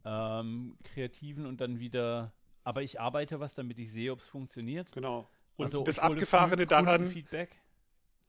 ähm, 0.04 0.76
kreativen 0.84 1.46
und 1.46 1.60
dann 1.60 1.78
wieder 1.78 2.32
aber 2.64 2.82
ich 2.82 2.98
arbeite 2.98 3.40
was, 3.40 3.54
damit 3.54 3.78
ich 3.78 3.92
sehe, 3.92 4.10
ob 4.10 4.20
es 4.20 4.26
funktioniert. 4.26 4.90
Genau. 4.92 5.28
Und 5.56 5.66
also, 5.66 5.84
das 5.84 5.98
Abgefahrene 5.98 6.66
daran, 6.66 7.06
Feedback. 7.06 7.54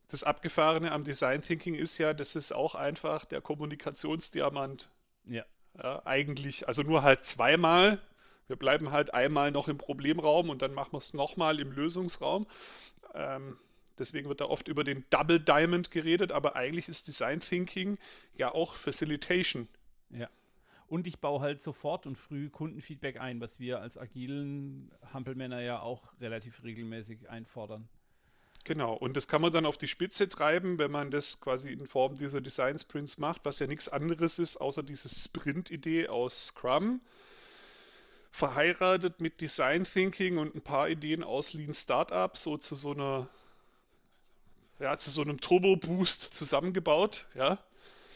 das 0.10 0.24
Abgefahrene 0.24 0.92
am 0.92 1.04
Design 1.04 1.42
Thinking 1.42 1.74
ist 1.74 1.98
ja, 1.98 2.14
das 2.14 2.36
ist 2.36 2.52
auch 2.52 2.76
einfach 2.76 3.26
der 3.26 3.42
Kommunikationsdiamant. 3.42 4.90
Ja. 5.26 5.46
ja. 5.82 6.06
Eigentlich, 6.06 6.68
also 6.68 6.84
nur 6.84 7.02
halt 7.02 7.26
zweimal. 7.26 8.00
Wir 8.48 8.58
bleiben 8.58 8.92
halt 8.92 9.14
einmal 9.14 9.52
noch 9.52 9.70
im 9.70 9.78
Problemraum 9.78 10.50
und 10.50 10.62
dann 10.62 10.74
machen 10.74 10.92
wir 10.92 11.00
es 11.00 11.14
nochmal 11.14 11.60
im 11.60 11.72
Lösungsraum. 11.72 12.46
Ähm, 13.16 13.58
deswegen 14.00 14.30
wird 14.30 14.42
da 14.42 14.46
oft 14.46 14.68
über 14.68 14.84
den 14.84 15.06
Double 15.10 15.40
Diamond 15.40 15.92
geredet, 15.92 16.32
aber 16.32 16.56
eigentlich 16.56 16.90
ist 16.90 17.08
Design 17.08 17.40
Thinking 17.40 17.98
ja 18.36 18.54
auch 18.54 18.76
Facilitation. 18.76 19.68
Ja. 20.10 20.30
Und 20.88 21.08
ich 21.08 21.20
baue 21.20 21.42
halt 21.42 21.62
sofort 21.62 22.06
und 22.06 22.16
früh 22.16 22.50
Kundenfeedback 22.50 23.20
ein, 23.20 23.42
was 23.42 23.60
wir 23.60 23.82
als 23.82 23.98
agilen 23.98 24.92
Hampelmänner 25.14 25.62
ja 25.62 25.80
auch 25.80 26.04
relativ 26.22 26.64
regelmäßig 26.64 27.30
einfordern. 27.30 27.88
Genau, 28.66 28.94
und 28.94 29.16
das 29.16 29.28
kann 29.28 29.42
man 29.42 29.54
dann 29.54 29.68
auf 29.68 29.78
die 29.78 29.88
Spitze 29.88 30.28
treiben, 30.28 30.80
wenn 30.80 30.90
man 30.90 31.12
das 31.12 31.40
quasi 31.40 31.72
in 31.72 31.86
Form 31.86 32.16
dieser 32.16 32.42
Design 32.42 32.78
Sprints 32.80 33.20
macht, 33.20 33.46
was 33.46 33.60
ja 33.60 33.68
nichts 33.68 33.88
anderes 33.90 34.40
ist, 34.40 34.58
außer 34.58 34.82
diese 34.82 35.08
Sprint-Idee 35.08 36.08
aus 36.08 36.48
Scrum. 36.48 37.00
Verheiratet 38.32 39.22
mit 39.22 39.40
Design 39.40 39.84
Thinking 39.84 40.40
und 40.40 40.56
ein 40.56 40.62
paar 40.62 40.90
Ideen 40.90 41.24
aus 41.24 41.54
Lean 41.54 41.76
Startup, 41.76 42.36
so 42.36 42.58
zu 42.58 42.76
so 42.76 42.92
einer, 42.92 43.30
ja, 44.80 44.98
zu 44.98 45.10
so 45.10 45.22
einem 45.22 45.40
Turbo-Boost 45.40 46.34
zusammengebaut, 46.34 47.28
ja. 47.36 47.60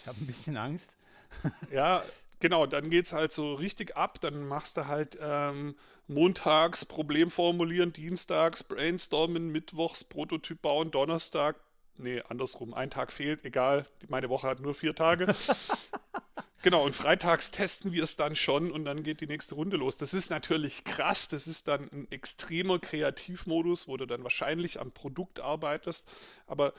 Ich 0.01 0.07
habe 0.07 0.19
ein 0.19 0.27
bisschen 0.27 0.57
Angst. 0.57 0.95
ja, 1.71 2.03
Genau, 2.39 2.65
dann 2.65 2.89
geht 2.89 3.05
es 3.05 3.13
halt 3.13 3.31
so 3.31 3.53
richtig 3.53 3.97
ab. 3.97 4.21
Dann 4.21 4.47
machst 4.47 4.77
du 4.77 4.87
halt 4.87 5.17
ähm, 5.21 5.75
montags 6.07 6.85
Problem 6.85 7.31
formulieren, 7.31 7.93
dienstags 7.93 8.63
brainstormen, 8.63 9.49
mittwochs 9.49 10.03
Prototyp 10.03 10.61
bauen, 10.61 10.91
Donnerstag, 10.91 11.57
nee, 11.97 12.21
andersrum, 12.29 12.73
ein 12.73 12.89
Tag 12.89 13.11
fehlt, 13.11 13.43
egal, 13.45 13.85
meine 14.07 14.29
Woche 14.29 14.47
hat 14.47 14.61
nur 14.61 14.73
vier 14.73 14.95
Tage. 14.95 15.35
genau, 16.61 16.85
und 16.85 16.95
freitags 16.95 17.51
testen 17.51 17.91
wir 17.91 18.03
es 18.03 18.15
dann 18.15 18.35
schon 18.35 18.71
und 18.71 18.85
dann 18.85 19.03
geht 19.03 19.21
die 19.21 19.27
nächste 19.27 19.55
Runde 19.55 19.77
los. 19.77 19.97
Das 19.97 20.13
ist 20.13 20.29
natürlich 20.29 20.83
krass, 20.83 21.27
das 21.27 21.47
ist 21.47 21.67
dann 21.67 21.89
ein 21.91 22.11
extremer 22.11 22.79
Kreativmodus, 22.79 23.87
wo 23.87 23.97
du 23.97 24.05
dann 24.05 24.23
wahrscheinlich 24.23 24.79
am 24.79 24.91
Produkt 24.91 25.39
arbeitest, 25.39 26.09
aber 26.47 26.73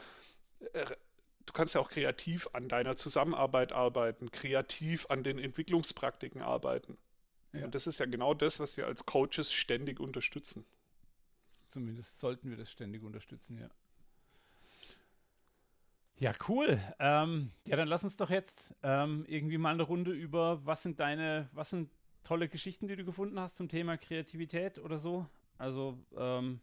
äh, 0.72 0.86
du 1.46 1.52
kannst 1.52 1.74
ja 1.74 1.80
auch 1.80 1.90
kreativ 1.90 2.48
an 2.52 2.68
deiner 2.68 2.96
Zusammenarbeit 2.96 3.72
arbeiten, 3.72 4.30
kreativ 4.30 5.06
an 5.08 5.22
den 5.24 5.38
Entwicklungspraktiken 5.38 6.42
arbeiten. 6.42 6.96
Ja. 7.52 7.64
Und 7.64 7.74
das 7.74 7.86
ist 7.86 7.98
ja 7.98 8.06
genau 8.06 8.34
das, 8.34 8.60
was 8.60 8.76
wir 8.76 8.86
als 8.86 9.06
Coaches 9.06 9.52
ständig 9.52 9.98
unterstützen. 9.98 10.64
Zumindest 11.66 12.20
sollten 12.20 12.50
wir 12.50 12.56
das 12.56 12.70
ständig 12.70 13.02
unterstützen, 13.02 13.58
ja. 13.58 13.68
Ja, 16.20 16.32
cool. 16.48 16.78
Ähm, 16.98 17.50
ja, 17.66 17.76
dann 17.76 17.88
lass 17.88 18.04
uns 18.04 18.18
doch 18.18 18.28
jetzt 18.28 18.74
ähm, 18.82 19.24
irgendwie 19.26 19.56
mal 19.56 19.72
eine 19.72 19.84
Runde 19.84 20.10
über, 20.10 20.64
was 20.66 20.82
sind 20.82 21.00
deine, 21.00 21.48
was 21.52 21.70
sind 21.70 21.90
tolle 22.22 22.46
Geschichten, 22.46 22.88
die 22.88 22.96
du 22.96 23.06
gefunden 23.06 23.40
hast 23.40 23.56
zum 23.56 23.70
Thema 23.70 23.96
Kreativität 23.96 24.76
oder 24.76 24.98
so. 24.98 25.26
Also, 25.56 25.98
ähm, 26.18 26.60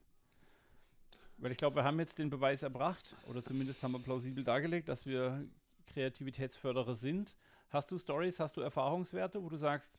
weil 1.39 1.51
ich 1.51 1.57
glaube, 1.57 1.75
wir 1.75 1.83
haben 1.83 1.97
jetzt 1.97 2.19
den 2.19 2.29
Beweis 2.29 2.61
erbracht, 2.61 3.15
oder 3.27 3.43
zumindest 3.43 3.81
haben 3.81 3.93
wir 3.93 3.99
plausibel 3.99 4.43
dargelegt, 4.43 4.89
dass 4.89 5.07
wir 5.07 5.43
Kreativitätsförderer 5.87 6.93
sind. 6.93 7.35
Hast 7.69 7.89
du 7.89 7.97
Stories, 7.97 8.39
hast 8.39 8.57
du 8.57 8.61
Erfahrungswerte, 8.61 9.41
wo 9.41 9.49
du 9.49 9.57
sagst, 9.57 9.91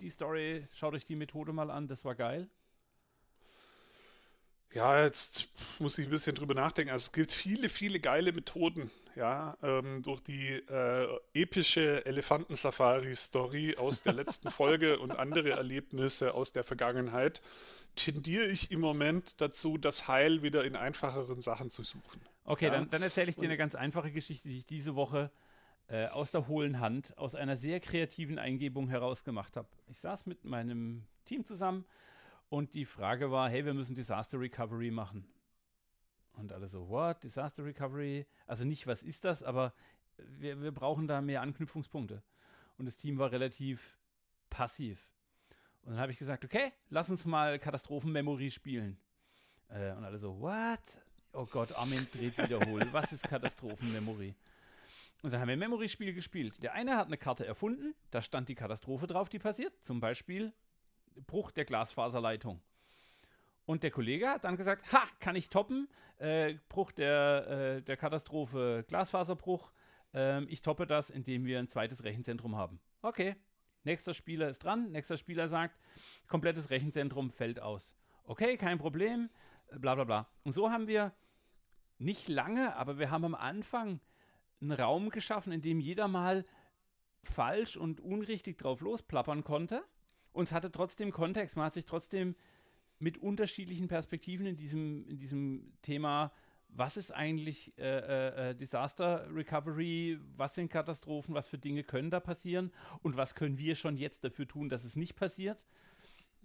die 0.00 0.08
Story, 0.08 0.66
schaut 0.72 0.94
euch 0.94 1.06
die 1.06 1.14
Methode 1.14 1.52
mal 1.52 1.70
an, 1.70 1.86
das 1.86 2.04
war 2.04 2.16
geil? 2.16 2.48
Ja, 4.76 5.02
jetzt 5.04 5.48
muss 5.78 5.96
ich 5.96 6.06
ein 6.06 6.10
bisschen 6.10 6.34
drüber 6.34 6.52
nachdenken. 6.52 6.92
Also 6.92 7.06
es 7.06 7.12
gibt 7.12 7.32
viele, 7.32 7.70
viele 7.70 7.98
geile 7.98 8.30
Methoden, 8.32 8.90
ja, 9.14 9.56
ähm, 9.62 10.02
durch 10.02 10.20
die 10.20 10.48
äh, 10.48 11.08
epische 11.32 12.04
Elefanten-Safari-Story 12.04 13.76
aus 13.78 14.02
der 14.02 14.12
letzten 14.12 14.50
Folge 14.50 14.98
und 14.98 15.12
andere 15.12 15.52
Erlebnisse 15.52 16.34
aus 16.34 16.52
der 16.52 16.62
Vergangenheit 16.62 17.40
tendiere 17.94 18.44
ich 18.48 18.70
im 18.70 18.80
Moment 18.80 19.40
dazu, 19.40 19.78
das 19.78 20.08
Heil 20.08 20.42
wieder 20.42 20.64
in 20.64 20.76
einfacheren 20.76 21.40
Sachen 21.40 21.70
zu 21.70 21.82
suchen. 21.82 22.20
Okay, 22.44 22.66
ja? 22.66 22.72
dann, 22.72 22.90
dann 22.90 23.00
erzähle 23.00 23.30
ich 23.30 23.36
dir 23.36 23.46
eine 23.46 23.56
ganz 23.56 23.74
einfache 23.74 24.12
Geschichte, 24.12 24.50
die 24.50 24.58
ich 24.58 24.66
diese 24.66 24.94
Woche 24.94 25.30
äh, 25.88 26.08
aus 26.08 26.32
der 26.32 26.48
hohlen 26.48 26.80
Hand, 26.80 27.16
aus 27.16 27.34
einer 27.34 27.56
sehr 27.56 27.80
kreativen 27.80 28.38
Eingebung 28.38 28.90
herausgemacht 28.90 29.56
habe. 29.56 29.68
Ich 29.86 30.00
saß 30.00 30.26
mit 30.26 30.44
meinem 30.44 31.06
Team 31.24 31.46
zusammen 31.46 31.86
und 32.48 32.74
die 32.74 32.84
Frage 32.84 33.30
war, 33.30 33.48
hey, 33.48 33.64
wir 33.64 33.74
müssen 33.74 33.94
Disaster 33.94 34.38
Recovery 34.38 34.90
machen. 34.90 35.26
Und 36.34 36.52
alle 36.52 36.68
so, 36.68 36.88
what? 36.88 37.22
Disaster 37.22 37.64
Recovery? 37.64 38.26
Also 38.46 38.64
nicht, 38.64 38.86
was 38.86 39.02
ist 39.02 39.24
das, 39.24 39.42
aber 39.42 39.72
wir, 40.16 40.60
wir 40.62 40.72
brauchen 40.72 41.06
da 41.06 41.20
mehr 41.20 41.40
Anknüpfungspunkte. 41.40 42.22
Und 42.78 42.86
das 42.86 42.96
Team 42.96 43.18
war 43.18 43.32
relativ 43.32 43.98
passiv. 44.50 45.10
Und 45.82 45.92
dann 45.92 46.00
habe 46.00 46.12
ich 46.12 46.18
gesagt, 46.18 46.44
okay, 46.44 46.72
lass 46.90 47.10
uns 47.10 47.24
mal 47.24 47.58
Katastrophenmemory 47.58 48.50
spielen. 48.50 48.98
Äh, 49.68 49.92
und 49.92 50.04
alle 50.04 50.18
so, 50.18 50.40
what? 50.40 50.80
Oh 51.32 51.46
Gott, 51.46 51.72
Armin 51.76 52.06
dreht 52.12 52.36
wiederholen. 52.38 52.88
Was 52.92 53.12
ist 53.12 53.28
Katastrophenmemory? 53.28 54.28
Und 54.28 54.36
Und 55.22 55.32
dann 55.32 55.40
haben 55.40 55.48
wir 55.48 55.54
ein 55.54 55.58
Memory-Spiel 55.58 56.12
gespielt. 56.12 56.62
Der 56.62 56.74
eine 56.74 56.96
hat 56.96 57.06
eine 57.06 57.16
Karte 57.16 57.46
erfunden, 57.46 57.94
da 58.10 58.22
stand 58.22 58.48
die 58.48 58.54
Katastrophe 58.54 59.06
drauf, 59.06 59.28
die 59.28 59.38
passiert. 59.38 59.72
Zum 59.82 59.98
Beispiel 60.00 60.52
Bruch 61.26 61.50
der 61.50 61.64
Glasfaserleitung. 61.64 62.60
Und 63.64 63.82
der 63.82 63.90
Kollege 63.90 64.28
hat 64.28 64.44
dann 64.44 64.56
gesagt, 64.56 64.92
ha, 64.92 65.02
kann 65.18 65.34
ich 65.34 65.50
toppen, 65.50 65.88
äh, 66.18 66.54
Bruch 66.68 66.92
der, 66.92 67.76
äh, 67.78 67.82
der 67.82 67.96
Katastrophe, 67.96 68.84
Glasfaserbruch. 68.86 69.72
Äh, 70.14 70.44
ich 70.44 70.62
toppe 70.62 70.86
das, 70.86 71.10
indem 71.10 71.44
wir 71.44 71.58
ein 71.58 71.68
zweites 71.68 72.04
Rechenzentrum 72.04 72.56
haben. 72.56 72.80
Okay, 73.02 73.34
nächster 73.82 74.14
Spieler 74.14 74.48
ist 74.48 74.62
dran, 74.64 74.92
nächster 74.92 75.16
Spieler 75.16 75.48
sagt, 75.48 75.80
komplettes 76.28 76.70
Rechenzentrum 76.70 77.30
fällt 77.30 77.60
aus. 77.60 77.96
Okay, 78.24 78.56
kein 78.56 78.78
Problem, 78.78 79.30
bla 79.72 79.94
bla 79.94 80.04
bla. 80.04 80.28
Und 80.44 80.52
so 80.52 80.70
haben 80.70 80.86
wir 80.86 81.12
nicht 81.98 82.28
lange, 82.28 82.76
aber 82.76 82.98
wir 82.98 83.10
haben 83.10 83.24
am 83.24 83.34
Anfang 83.34 84.00
einen 84.60 84.72
Raum 84.72 85.10
geschaffen, 85.10 85.52
in 85.52 85.62
dem 85.62 85.80
jeder 85.80 86.08
mal 86.08 86.44
falsch 87.22 87.76
und 87.76 88.00
unrichtig 88.00 88.58
drauf 88.58 88.80
losplappern 88.80 89.44
konnte. 89.44 89.84
Und 90.36 90.44
es 90.44 90.52
hatte 90.52 90.70
trotzdem 90.70 91.12
Kontext, 91.12 91.56
man 91.56 91.64
hat 91.64 91.74
sich 91.74 91.86
trotzdem 91.86 92.36
mit 92.98 93.16
unterschiedlichen 93.16 93.88
Perspektiven 93.88 94.44
in 94.44 94.54
diesem, 94.54 95.06
in 95.08 95.18
diesem 95.18 95.72
Thema, 95.80 96.30
was 96.68 96.98
ist 96.98 97.10
eigentlich 97.10 97.72
äh, 97.78 97.84
äh, 97.84 98.50
äh, 98.50 98.54
Disaster 98.54 99.26
Recovery, 99.34 100.20
was 100.36 100.54
sind 100.54 100.70
Katastrophen, 100.70 101.34
was 101.34 101.48
für 101.48 101.56
Dinge 101.56 101.84
können 101.84 102.10
da 102.10 102.20
passieren 102.20 102.70
und 103.02 103.16
was 103.16 103.34
können 103.34 103.56
wir 103.56 103.76
schon 103.76 103.96
jetzt 103.96 104.24
dafür 104.24 104.46
tun, 104.46 104.68
dass 104.68 104.84
es 104.84 104.94
nicht 104.94 105.16
passiert. 105.16 105.64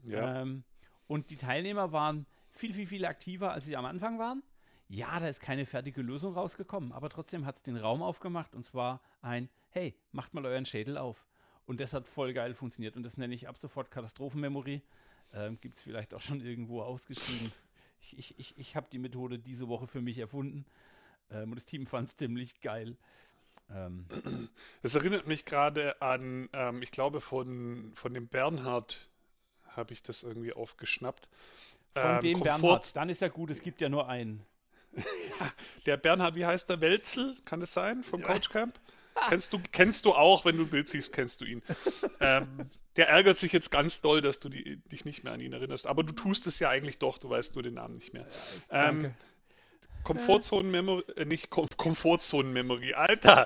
Ja. 0.04 0.42
Ähm, 0.42 0.64
und 1.08 1.30
die 1.30 1.36
Teilnehmer 1.38 1.92
waren 1.92 2.28
viel, 2.50 2.74
viel, 2.74 2.88
viel 2.88 3.06
aktiver, 3.06 3.52
als 3.52 3.66
sie 3.66 3.76
am 3.76 3.84
Anfang 3.84 4.18
waren. 4.20 4.42
Ja, 4.88 5.20
da 5.20 5.28
ist 5.28 5.42
keine 5.42 5.66
fertige 5.66 6.02
Lösung 6.02 6.34
rausgekommen, 6.34 6.94
aber 6.94 7.10
trotzdem 7.10 7.46
hat 7.46 7.58
es 7.58 7.64
den 7.64 7.76
Raum 7.76 8.02
aufgemacht 8.02 8.56
und 8.56 8.66
zwar 8.66 9.02
ein, 9.22 9.50
hey, 9.70 9.98
macht 10.14 10.34
mal 10.34 10.46
euren 10.46 10.66
Schädel 10.66 10.98
auf. 10.98 11.26
Und 11.72 11.80
das 11.80 11.94
hat 11.94 12.06
voll 12.06 12.34
geil 12.34 12.54
funktioniert 12.54 12.98
und 12.98 13.04
das 13.04 13.16
nenne 13.16 13.34
ich 13.34 13.48
ab 13.48 13.56
sofort 13.58 13.92
Katastrophenmemory. 13.92 14.82
Ähm, 15.34 15.58
Gibt 15.62 15.78
es 15.78 15.84
vielleicht 15.84 16.14
auch 16.14 16.20
schon 16.20 16.42
irgendwo 16.42 16.82
ausgeschrieben. 16.82 17.54
Ich, 18.02 18.18
ich, 18.20 18.40
ich, 18.40 18.58
ich 18.58 18.76
habe 18.76 18.88
die 18.92 19.00
Methode 19.00 19.40
diese 19.40 19.70
Woche 19.70 19.88
für 19.88 20.02
mich 20.02 20.18
erfunden 20.18 20.66
ähm, 21.30 21.52
und 21.52 21.56
das 21.56 21.66
Team 21.66 21.88
fand 21.88 22.10
es 22.10 22.18
ziemlich 22.18 22.60
geil. 22.60 22.98
Ähm. 23.70 24.06
Es 24.84 24.96
erinnert 24.96 25.28
mich 25.28 25.46
gerade 25.46 26.02
an, 26.02 26.50
ähm, 26.52 26.82
ich 26.82 26.92
glaube, 26.92 27.22
von, 27.22 27.94
von 27.96 28.14
dem 28.14 28.28
Bernhard 28.28 29.08
habe 29.68 29.94
ich 29.94 30.04
das 30.04 30.24
irgendwie 30.24 30.52
aufgeschnappt. 30.52 31.30
Von 31.94 32.16
ähm, 32.16 32.20
dem 32.20 32.40
Komfort 32.40 32.60
Bernhard, 32.60 32.98
dann 32.98 33.08
ist 33.08 33.22
ja 33.22 33.30
gut, 33.30 33.50
es 33.50 33.62
gibt 33.62 33.80
ja 33.80 33.88
nur 33.88 34.10
einen. 34.10 34.46
ja, 34.98 35.54
der 35.86 35.96
Bernhard, 35.96 36.36
wie 36.36 36.46
heißt 36.46 36.70
der? 36.70 36.82
Welzel, 36.82 37.38
kann 37.46 37.62
es 37.62 37.72
sein, 37.72 38.04
vom 38.04 38.22
Coach 38.24 38.50
Camp? 38.50 38.78
Kennst, 39.30 39.54
du, 39.54 39.62
kennst 39.72 40.06
du 40.06 40.14
auch, 40.14 40.46
wenn 40.46 40.58
du 40.58 40.64
ein 40.64 40.70
Bild 40.70 40.90
siehst, 40.90 41.14
kennst 41.14 41.42
du 41.42 41.46
ihn. 41.46 41.62
Ähm, 42.20 42.70
der 42.98 43.10
ärgert 43.10 43.38
sich 43.38 43.52
jetzt 43.52 43.72
ganz 43.72 44.02
doll, 44.02 44.22
dass 44.22 44.40
du 44.40 44.50
die, 44.50 44.78
dich 44.92 45.06
nicht 45.06 45.24
mehr 45.24 45.34
an 45.34 45.40
ihn 45.40 45.54
erinnerst. 45.54 45.88
Aber 45.88 46.04
du 46.04 46.12
tust 46.12 46.46
es 46.48 46.60
ja 46.60 46.70
eigentlich 46.70 47.00
doch, 47.00 47.18
du 47.18 47.30
weißt 47.30 47.56
nur 47.56 47.64
den 47.64 47.76
Namen 47.76 47.96
nicht 47.96 48.14
mehr. 48.14 48.28
Ja, 48.72 48.90
ähm, 48.90 49.14
Komfortzonen-Memory, 50.04 51.04
äh, 51.16 51.26
nicht 51.26 51.50
Kom 51.50 51.68
Komfortzonen-Memory, 51.78 52.94
Alter! 52.94 53.46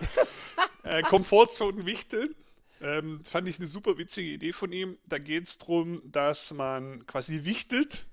äh, 0.84 1.02
Komfortzonen-Wichteln. 1.04 2.34
Ähm, 2.82 3.24
fand 3.24 3.48
ich 3.48 3.58
eine 3.58 3.68
super 3.68 3.98
witzige 3.98 4.30
Idee 4.30 4.52
von 4.52 4.72
ihm. 4.72 4.98
Da 5.06 5.18
geht 5.18 5.48
es 5.48 5.58
darum, 5.58 6.02
dass 6.04 6.52
man 6.52 7.06
quasi 7.08 7.46
wichtelt, 7.46 8.06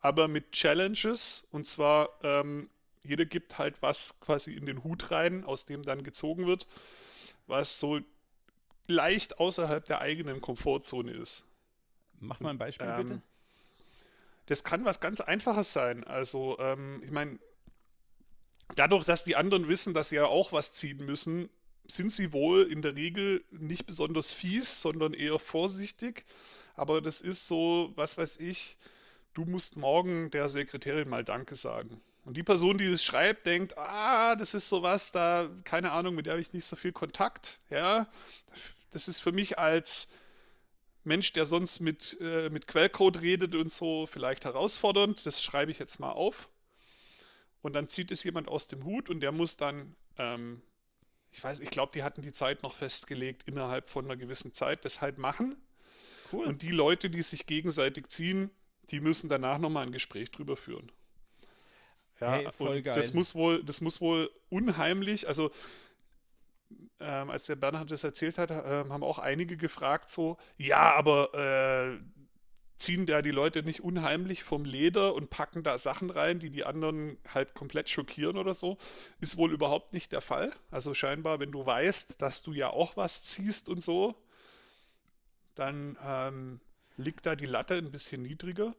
aber 0.00 0.28
mit 0.28 0.52
Challenges. 0.52 1.46
Und 1.50 1.66
zwar, 1.66 2.10
ähm, 2.22 2.68
jeder 3.02 3.24
gibt 3.24 3.58
halt 3.58 3.80
was 3.82 4.20
quasi 4.20 4.52
in 4.52 4.66
den 4.66 4.84
Hut 4.84 5.10
rein, 5.10 5.44
aus 5.44 5.64
dem 5.64 5.82
dann 5.82 6.02
gezogen 6.02 6.46
wird, 6.46 6.66
was 7.46 7.80
so 7.80 8.00
leicht 8.86 9.38
außerhalb 9.38 9.84
der 9.84 10.00
eigenen 10.00 10.40
Komfortzone 10.40 11.12
ist. 11.12 11.44
Mach 12.18 12.40
mal 12.40 12.50
ein 12.50 12.58
Beispiel 12.58 12.88
ähm, 12.88 12.96
bitte. 12.96 13.22
Das 14.46 14.64
kann 14.64 14.84
was 14.84 15.00
ganz 15.00 15.20
Einfaches 15.20 15.72
sein. 15.72 16.04
Also, 16.04 16.58
ähm, 16.58 17.00
ich 17.04 17.10
meine, 17.10 17.38
dadurch, 18.76 19.04
dass 19.04 19.24
die 19.24 19.36
anderen 19.36 19.68
wissen, 19.68 19.94
dass 19.94 20.10
sie 20.10 20.16
ja 20.16 20.26
auch 20.26 20.52
was 20.52 20.72
ziehen 20.72 21.04
müssen, 21.04 21.48
sind 21.86 22.12
sie 22.12 22.32
wohl 22.32 22.70
in 22.70 22.82
der 22.82 22.94
Regel 22.94 23.44
nicht 23.50 23.86
besonders 23.86 24.32
fies, 24.32 24.80
sondern 24.82 25.14
eher 25.14 25.38
vorsichtig. 25.38 26.24
Aber 26.74 27.00
das 27.00 27.20
ist 27.20 27.48
so, 27.48 27.92
was 27.96 28.16
weiß 28.16 28.38
ich, 28.38 28.76
du 29.34 29.44
musst 29.44 29.76
morgen 29.76 30.30
der 30.30 30.48
Sekretärin 30.48 31.08
mal 31.08 31.24
Danke 31.24 31.56
sagen. 31.56 32.00
Und 32.24 32.36
die 32.36 32.42
Person, 32.42 32.78
die 32.78 32.90
das 32.90 33.02
schreibt, 33.02 33.46
denkt, 33.46 33.76
ah, 33.78 34.36
das 34.36 34.54
ist 34.54 34.68
sowas, 34.68 35.10
da, 35.10 35.48
keine 35.64 35.92
Ahnung, 35.92 36.14
mit 36.14 36.26
der 36.26 36.34
habe 36.34 36.40
ich 36.40 36.52
nicht 36.52 36.66
so 36.66 36.76
viel 36.76 36.92
Kontakt. 36.92 37.60
Ja, 37.70 38.06
das 38.90 39.08
ist 39.08 39.20
für 39.20 39.32
mich 39.32 39.58
als 39.58 40.08
Mensch, 41.04 41.32
der 41.32 41.46
sonst 41.46 41.80
mit, 41.80 42.18
äh, 42.20 42.50
mit 42.50 42.66
Quellcode 42.66 43.22
redet 43.22 43.54
und 43.54 43.72
so, 43.72 44.06
vielleicht 44.06 44.44
herausfordernd. 44.44 45.24
Das 45.24 45.42
schreibe 45.42 45.70
ich 45.70 45.78
jetzt 45.78 45.98
mal 45.98 46.12
auf. 46.12 46.48
Und 47.62 47.74
dann 47.74 47.88
zieht 47.88 48.10
es 48.10 48.22
jemand 48.24 48.48
aus 48.48 48.68
dem 48.68 48.84
Hut 48.84 49.08
und 49.08 49.20
der 49.20 49.32
muss 49.32 49.56
dann, 49.56 49.96
ähm, 50.18 50.62
ich 51.32 51.42
weiß, 51.42 51.60
ich 51.60 51.70
glaube, 51.70 51.92
die 51.92 52.02
hatten 52.02 52.22
die 52.22 52.32
Zeit 52.32 52.62
noch 52.62 52.74
festgelegt, 52.74 53.44
innerhalb 53.46 53.88
von 53.88 54.04
einer 54.04 54.16
gewissen 54.16 54.52
Zeit 54.54 54.84
das 54.84 55.00
halt 55.00 55.18
machen. 55.18 55.56
Cool. 56.32 56.46
Und 56.46 56.62
die 56.62 56.70
Leute, 56.70 57.10
die 57.10 57.22
sich 57.22 57.46
gegenseitig 57.46 58.08
ziehen, 58.08 58.50
die 58.90 59.00
müssen 59.00 59.28
danach 59.28 59.58
nochmal 59.58 59.86
ein 59.86 59.92
Gespräch 59.92 60.30
drüber 60.30 60.56
führen. 60.56 60.90
Ja, 62.20 62.32
hey, 62.32 62.48
und 62.58 62.82
geil. 62.82 62.94
das 62.94 63.14
muss 63.14 63.34
wohl, 63.34 63.64
das 63.64 63.80
muss 63.80 64.00
wohl 64.00 64.30
unheimlich, 64.48 65.26
also 65.26 65.50
ähm, 67.00 67.30
als 67.30 67.46
der 67.46 67.56
Bernhard 67.56 67.90
das 67.90 68.04
erzählt 68.04 68.38
hat, 68.38 68.50
äh, 68.50 68.84
haben 68.88 69.02
auch 69.02 69.18
einige 69.18 69.56
gefragt, 69.56 70.10
so, 70.10 70.36
ja, 70.58 70.94
aber 70.94 71.34
äh, 71.34 71.98
ziehen 72.80 73.06
da 73.06 73.22
die 73.22 73.30
Leute 73.30 73.62
nicht 73.62 73.82
unheimlich 73.82 74.42
vom 74.42 74.64
Leder 74.64 75.14
und 75.14 75.30
packen 75.30 75.62
da 75.62 75.78
Sachen 75.78 76.10
rein, 76.10 76.40
die 76.40 76.50
die 76.50 76.64
anderen 76.64 77.18
halt 77.28 77.54
komplett 77.54 77.90
schockieren 77.90 78.36
oder 78.38 78.54
so. 78.54 78.78
Ist 79.20 79.36
wohl 79.36 79.52
überhaupt 79.52 79.92
nicht 79.92 80.12
der 80.12 80.22
Fall. 80.22 80.52
Also 80.70 80.94
scheinbar, 80.94 81.40
wenn 81.40 81.52
du 81.52 81.64
weißt, 81.64 82.20
dass 82.20 82.42
du 82.42 82.52
ja 82.52 82.70
auch 82.70 82.96
was 82.96 83.22
ziehst 83.22 83.68
und 83.68 83.82
so, 83.82 84.14
dann 85.54 85.98
ähm, 86.02 86.60
liegt 86.96 87.26
da 87.26 87.36
die 87.36 87.46
Latte 87.46 87.74
ein 87.74 87.90
bisschen 87.90 88.22
niedriger. 88.22 88.74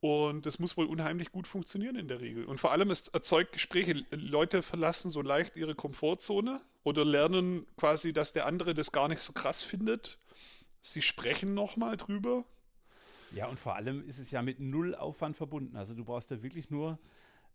Und 0.00 0.46
das 0.46 0.58
muss 0.58 0.78
wohl 0.78 0.86
unheimlich 0.86 1.30
gut 1.30 1.46
funktionieren 1.46 1.94
in 1.94 2.08
der 2.08 2.20
Regel. 2.20 2.46
Und 2.46 2.58
vor 2.58 2.72
allem, 2.72 2.90
es 2.90 3.08
erzeugt 3.08 3.52
Gespräche. 3.52 4.04
Leute 4.10 4.62
verlassen 4.62 5.10
so 5.10 5.20
leicht 5.20 5.56
ihre 5.56 5.74
Komfortzone 5.74 6.58
oder 6.84 7.04
lernen 7.04 7.66
quasi, 7.76 8.14
dass 8.14 8.32
der 8.32 8.46
andere 8.46 8.72
das 8.72 8.92
gar 8.92 9.08
nicht 9.08 9.20
so 9.20 9.34
krass 9.34 9.62
findet. 9.62 10.18
Sie 10.80 11.02
sprechen 11.02 11.52
nochmal 11.52 11.98
drüber. 11.98 12.44
Ja, 13.32 13.46
und 13.46 13.58
vor 13.58 13.76
allem 13.76 14.06
ist 14.08 14.18
es 14.18 14.30
ja 14.30 14.40
mit 14.40 14.58
null 14.58 14.94
Aufwand 14.94 15.36
verbunden. 15.36 15.76
Also 15.76 15.94
du 15.94 16.04
brauchst 16.04 16.30
da 16.30 16.42
wirklich 16.42 16.70
nur 16.70 16.98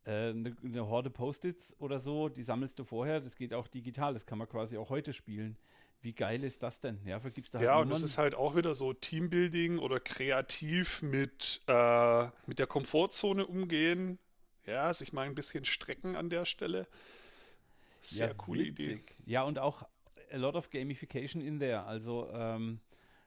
äh, 0.06 0.30
eine, 0.30 0.56
eine 0.64 0.88
Horde 0.88 1.10
Post-its 1.10 1.76
oder 1.80 2.00
so, 2.00 2.30
die 2.30 2.44
sammelst 2.44 2.78
du 2.78 2.84
vorher. 2.84 3.22
Das 3.22 3.36
geht 3.36 3.56
auch 3.56 3.68
digital, 3.68 4.14
das 4.14 4.28
kann 4.28 4.38
man 4.38 4.48
quasi 4.48 4.78
auch 4.78 4.90
heute 4.92 5.14
spielen. 5.14 5.58
Wie 6.02 6.14
geil 6.14 6.44
ist 6.44 6.62
das 6.62 6.80
denn? 6.80 7.00
Ja, 7.06 7.20
vergibst 7.20 7.54
du 7.54 7.58
halt 7.58 7.66
Ja, 7.66 7.80
und 7.80 7.92
es 7.92 8.04
ist 8.04 8.18
halt 8.18 8.36
auch 8.36 8.56
wieder 8.56 8.76
so 8.76 8.94
Teambuilding 8.94 9.80
oder 9.80 10.00
kreativ 10.00 11.02
mit, 11.02 11.62
äh, 11.68 12.26
mit 12.46 12.60
der 12.60 12.68
Komfortzone 12.68 13.46
umgehen. 13.46 14.20
Ja, 14.66 14.94
sich 14.94 15.14
mal 15.14 15.26
ein 15.26 15.36
bisschen 15.36 15.66
strecken 15.66 16.16
an 16.16 16.30
der 16.30 16.46
Stelle. 16.46 16.88
Sehr 18.02 18.28
ja, 18.28 18.34
coole 18.34 18.66
witzig. 18.66 18.88
Idee. 18.88 19.04
Ja, 19.26 19.44
und 19.44 19.58
auch 19.58 19.84
a 20.32 20.38
lot 20.38 20.56
of 20.56 20.70
gamification 20.70 21.42
in 21.42 21.60
there. 21.60 21.84
Also 21.86 22.30
ähm, 22.32 22.80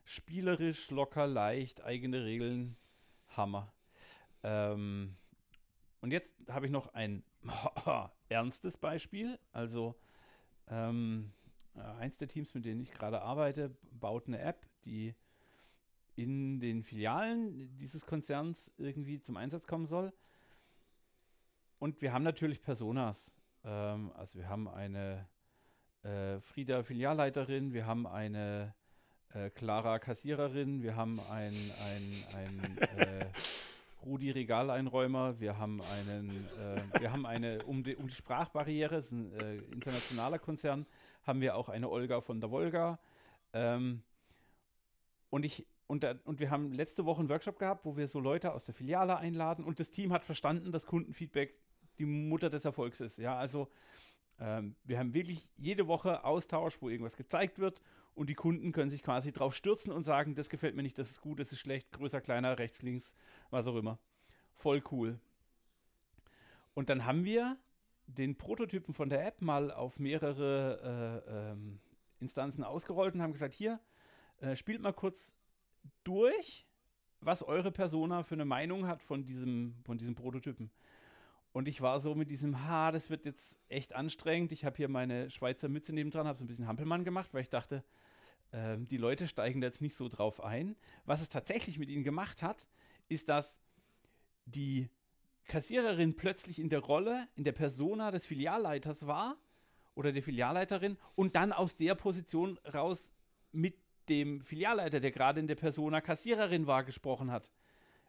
spielerisch, 0.05 0.91
locker, 0.91 1.27
leicht, 1.27 1.83
eigene 1.83 2.25
Regeln. 2.25 2.77
Hammer. 3.37 3.73
Ähm, 4.43 5.17
und 6.01 6.13
jetzt 6.13 6.35
habe 6.49 6.67
ich 6.67 6.73
noch 6.73 6.93
ein 6.95 7.23
ernstes 8.29 8.77
Beispiel. 8.77 9.39
Also 9.53 9.97
ähm, 10.69 11.33
äh, 11.33 11.38
eins 11.99 12.17
der 12.17 12.29
Teams, 12.29 12.55
mit 12.55 12.65
denen 12.65 12.81
ich 12.81 12.93
gerade 12.93 13.23
arbeite, 13.23 13.77
baut 13.93 14.27
eine 14.27 14.41
App, 14.41 14.67
die 14.85 15.15
in 16.17 16.59
den 16.61 16.83
Filialen 16.83 17.77
dieses 17.77 18.05
Konzerns 18.05 18.73
irgendwie 18.77 19.21
zum 19.21 19.37
Einsatz 19.37 19.67
kommen 19.67 19.87
soll. 19.87 20.13
Und 21.79 22.03
wir 22.03 22.13
haben 22.13 22.25
natürlich 22.25 22.61
Personas. 22.61 23.33
Ähm, 23.65 24.11
also 24.15 24.39
wir 24.39 24.49
haben 24.49 24.69
eine 24.69 25.29
äh, 26.03 26.41
Frieda 26.41 26.83
Filialleiterin, 26.83 27.73
wir 27.73 27.87
haben 27.87 28.07
eine 28.07 28.75
äh, 29.35 29.51
Clara 29.51 29.99
Kassiererin, 29.99 30.83
wir 30.83 30.97
haben 30.97 31.21
einen 31.31 31.73
ein, 32.35 32.79
äh, 32.99 33.27
Rudi 34.05 34.31
Regaleinräumer, 34.31 35.39
wir 35.41 35.59
haben 35.59 35.83
einen, 35.83 36.31
äh, 36.59 37.01
wir 37.01 37.13
haben 37.13 37.27
eine, 37.27 37.65
um 37.65 37.83
die, 37.83 37.97
um 37.97 38.09
die 38.09 38.15
Sprachbarriere, 38.15 38.97
ist 38.97 39.13
ein 39.13 39.33
äh, 39.35 39.57
internationaler 39.73 40.39
Konzern, 40.39 40.87
haben 41.29 41.41
wir 41.41 41.55
auch 41.55 41.69
eine 41.69 41.89
Olga 41.89 42.21
von 42.21 42.41
der 42.41 42.51
Wolga. 42.51 42.99
Ähm, 43.53 44.03
und 45.31 45.45
ich 45.45 45.69
und, 45.87 46.03
da, 46.03 46.17
und 46.25 46.41
wir 46.41 46.51
haben 46.51 46.73
letzte 46.73 47.05
Woche 47.05 47.21
einen 47.21 47.29
Workshop 47.29 47.59
gehabt, 47.59 47.85
wo 47.85 47.97
wir 47.97 48.09
so 48.09 48.19
Leute 48.19 48.53
aus 48.53 48.65
der 48.65 48.75
Filiale 48.75 49.17
einladen 49.17 49.65
und 49.65 49.79
das 49.79 49.91
Team 49.91 50.13
hat 50.13 50.25
verstanden, 50.25 50.73
dass 50.73 50.85
Kundenfeedback 50.87 51.55
die 51.99 52.05
Mutter 52.05 52.51
des 52.51 52.65
Erfolgs 52.65 53.01
ist. 53.01 53.19
Ja, 53.19 53.37
also 53.39 53.69
Ähm, 54.41 54.77
wir 54.85 54.99
haben 54.99 55.15
wirklich 55.15 55.51
jede 55.57 55.89
Woche 55.89 56.23
Austausch, 56.25 56.81
wo 56.81 56.89
irgendwas 56.89 57.17
gezeigt 57.17 57.59
wird 57.59 57.81
und 58.15 58.29
die 58.29 58.35
Kunden 58.35 58.71
können 58.71 58.91
sich 58.91 59.03
quasi 59.03 59.33
drauf 59.33 59.53
stürzen 59.55 59.93
und 59.93 60.05
sagen, 60.05 60.35
das 60.35 60.49
gefällt 60.49 60.77
mir 60.77 60.85
nicht, 60.85 60.99
das 60.99 61.11
ist 61.11 61.21
gut, 61.21 61.41
das 61.41 61.51
ist 61.51 61.59
schlecht, 61.59 61.91
größer, 61.91 62.21
kleiner, 62.21 62.57
rechts, 62.59 62.83
links, 62.83 63.17
was 63.51 63.67
auch 63.67 63.75
immer. 63.75 63.99
Voll 64.55 64.81
cool. 64.93 65.19
Und 66.75 66.89
dann 66.89 67.05
haben 67.05 67.25
wir 67.25 67.57
den 68.09 68.37
Prototypen 68.37 68.95
von 68.95 69.11
der 69.11 69.27
App 69.27 69.43
mal 69.43 69.71
auf 69.71 69.99
mehrere 69.99 71.25
äh, 71.27 71.53
ähm, 71.53 71.79
Instanzen 72.21 72.65
ausgerollt 72.65 73.15
und 73.15 73.23
haben 73.23 73.33
gesagt, 73.33 73.55
hier, 73.55 73.79
äh, 74.41 74.57
spielt 74.57 74.81
mal 74.81 74.93
kurz 74.93 75.35
durch, 76.05 76.67
was 77.21 77.43
eure 77.43 77.71
Persona 77.71 78.23
für 78.23 78.35
eine 78.35 78.45
Meinung 78.45 78.87
hat 78.87 79.03
von 79.03 79.25
diesem, 79.25 79.75
von 79.85 79.99
diesem 79.99 80.15
Prototypen. 80.15 80.71
Und 81.53 81.69
ich 81.69 81.81
war 81.81 82.01
so 82.01 82.15
mit 82.15 82.31
diesem, 82.31 82.67
ha, 82.67 82.93
das 82.93 83.11
wird 83.11 83.27
jetzt 83.27 83.59
echt 83.69 83.95
anstrengend. 83.95 84.53
Ich 84.53 84.65
habe 84.65 84.77
hier 84.77 84.89
meine 84.89 85.31
Schweizer 85.31 85.69
Mütze 85.69 85.93
nebendran, 85.93 86.27
habe 86.27 86.39
so 86.39 86.45
ein 86.45 86.49
bisschen 86.49 86.69
Hampelmann 86.69 87.05
gemacht, 87.05 87.33
weil 87.33 87.43
ich 87.43 87.51
dachte, 87.51 87.85
äh, 88.53 88.77
die 88.79 88.97
Leute 88.97 89.27
steigen 89.27 89.61
da 89.61 89.67
jetzt 89.67 89.83
nicht 89.83 89.97
so 89.97 90.09
drauf 90.09 90.43
ein. 90.43 90.77
Was 91.05 91.21
es 91.21 91.29
tatsächlich 91.29 91.79
mit 91.79 91.91
ihnen 91.91 92.05
gemacht 92.05 92.43
hat, 92.43 92.69
ist, 93.09 93.29
dass 93.29 93.61
die 94.45 94.89
Kassiererin 95.49 96.15
plötzlich 96.15 96.61
in 96.61 96.69
der 96.69 96.81
Rolle, 96.81 97.27
in 97.35 97.45
der 97.45 97.53
Persona 97.53 98.11
des 98.11 98.27
Filialleiters 98.27 99.07
war 99.07 99.37
oder 99.95 100.13
der 100.13 100.23
Filialleiterin 100.23 100.97
und 101.17 101.35
dann 101.35 101.53
aus 101.53 101.77
der 101.77 101.95
Position 101.95 102.59
raus 102.73 103.13
mit 103.51 103.75
dem 104.09 104.41
Filialleiter, 104.41 105.01
der 105.01 105.11
gerade 105.11 105.41
in 105.41 105.49
der 105.49 105.57
Persona 105.57 106.01
Kassiererin 106.01 106.67
war, 106.67 106.85
gesprochen 106.85 107.33
hat. 107.33 107.51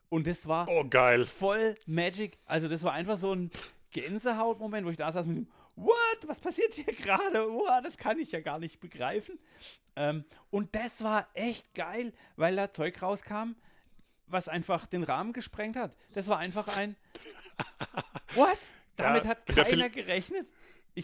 Und 0.09 0.27
das 0.27 0.47
war 0.47 0.67
oh, 0.69 0.85
geil. 0.87 1.25
voll 1.25 1.75
Magic. 1.85 2.37
Also 2.45 2.67
das 2.67 2.83
war 2.83 2.93
einfach 2.93 3.17
so 3.17 3.33
ein 3.33 3.51
Gänsehautmoment, 3.91 4.85
wo 4.85 4.91
ich 4.91 4.97
da 4.97 5.11
saß 5.11 5.25
mit 5.25 5.37
dem 5.37 5.47
What? 5.75 6.27
Was 6.27 6.39
passiert 6.39 6.73
hier 6.73 6.93
gerade? 6.93 7.47
Wow, 7.47 7.81
das 7.81 7.97
kann 7.97 8.19
ich 8.19 8.33
ja 8.33 8.41
gar 8.41 8.59
nicht 8.59 8.79
begreifen. 8.81 9.39
Ähm, 9.95 10.25
und 10.49 10.75
das 10.75 11.03
war 11.03 11.27
echt 11.33 11.73
geil, 11.73 12.11
weil 12.35 12.55
da 12.55 12.71
Zeug 12.71 13.01
rauskam, 13.01 13.55
was 14.29 14.47
einfach 14.47 14.85
den 14.85 15.03
Rahmen 15.03 15.33
gesprengt 15.33 15.75
hat. 15.75 15.95
Das 16.13 16.27
war 16.27 16.39
einfach 16.39 16.67
ein 16.77 16.95
What? 18.35 18.59
Damit 18.95 19.23
ja, 19.23 19.31
hat 19.31 19.45
keiner 19.45 19.89
gerechnet. 19.89 20.47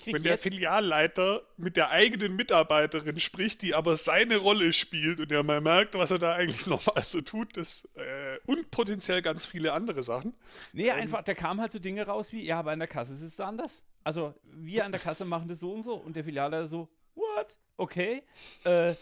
Wenn 0.06 0.24
der 0.24 0.38
Filialleiter 0.38 1.44
mit 1.56 1.78
der 1.78 1.90
eigenen 1.92 2.36
Mitarbeiterin 2.36 3.20
spricht, 3.20 3.62
die 3.62 3.76
aber 3.76 3.96
seine 3.96 4.38
Rolle 4.38 4.74
spielt 4.74 5.22
und 5.22 5.32
er 5.32 5.44
mal 5.44 5.62
merkt, 5.62 5.94
was 5.94 6.12
er 6.12 6.20
da 6.20 6.34
eigentlich 6.34 6.66
nochmal 6.68 7.04
so 7.04 7.22
tut, 7.22 7.56
das, 7.56 7.88
äh, 7.96 8.38
und 8.46 8.72
potenziell 8.72 9.22
ganz 9.22 9.46
viele 9.46 9.72
andere 9.72 10.04
Sachen. 10.04 10.34
Nee, 10.74 10.90
ähm, 10.90 10.96
einfach, 10.96 11.24
da 11.24 11.34
kamen 11.34 11.62
halt 11.62 11.72
so 11.72 11.80
Dinge 11.80 12.06
raus 12.06 12.34
wie, 12.34 12.44
ja, 12.44 12.60
aber 12.60 12.72
an 12.72 12.80
der 12.80 12.88
Kasse 12.88 13.14
ist 13.14 13.22
es 13.22 13.40
anders. 13.40 13.84
Also, 14.04 14.34
wir 14.44 14.86
an 14.86 14.92
der 14.92 15.02
Kasse 15.02 15.24
machen 15.24 15.48
das 15.48 15.60
so 15.60 15.72
und 15.72 15.84
so 15.84 15.96
und 15.96 16.16
der 16.16 16.26
Filialleiter 16.26 16.68
so, 16.68 16.90
what? 17.14 17.58
Okay. 17.78 18.24
Äh, 18.66 18.96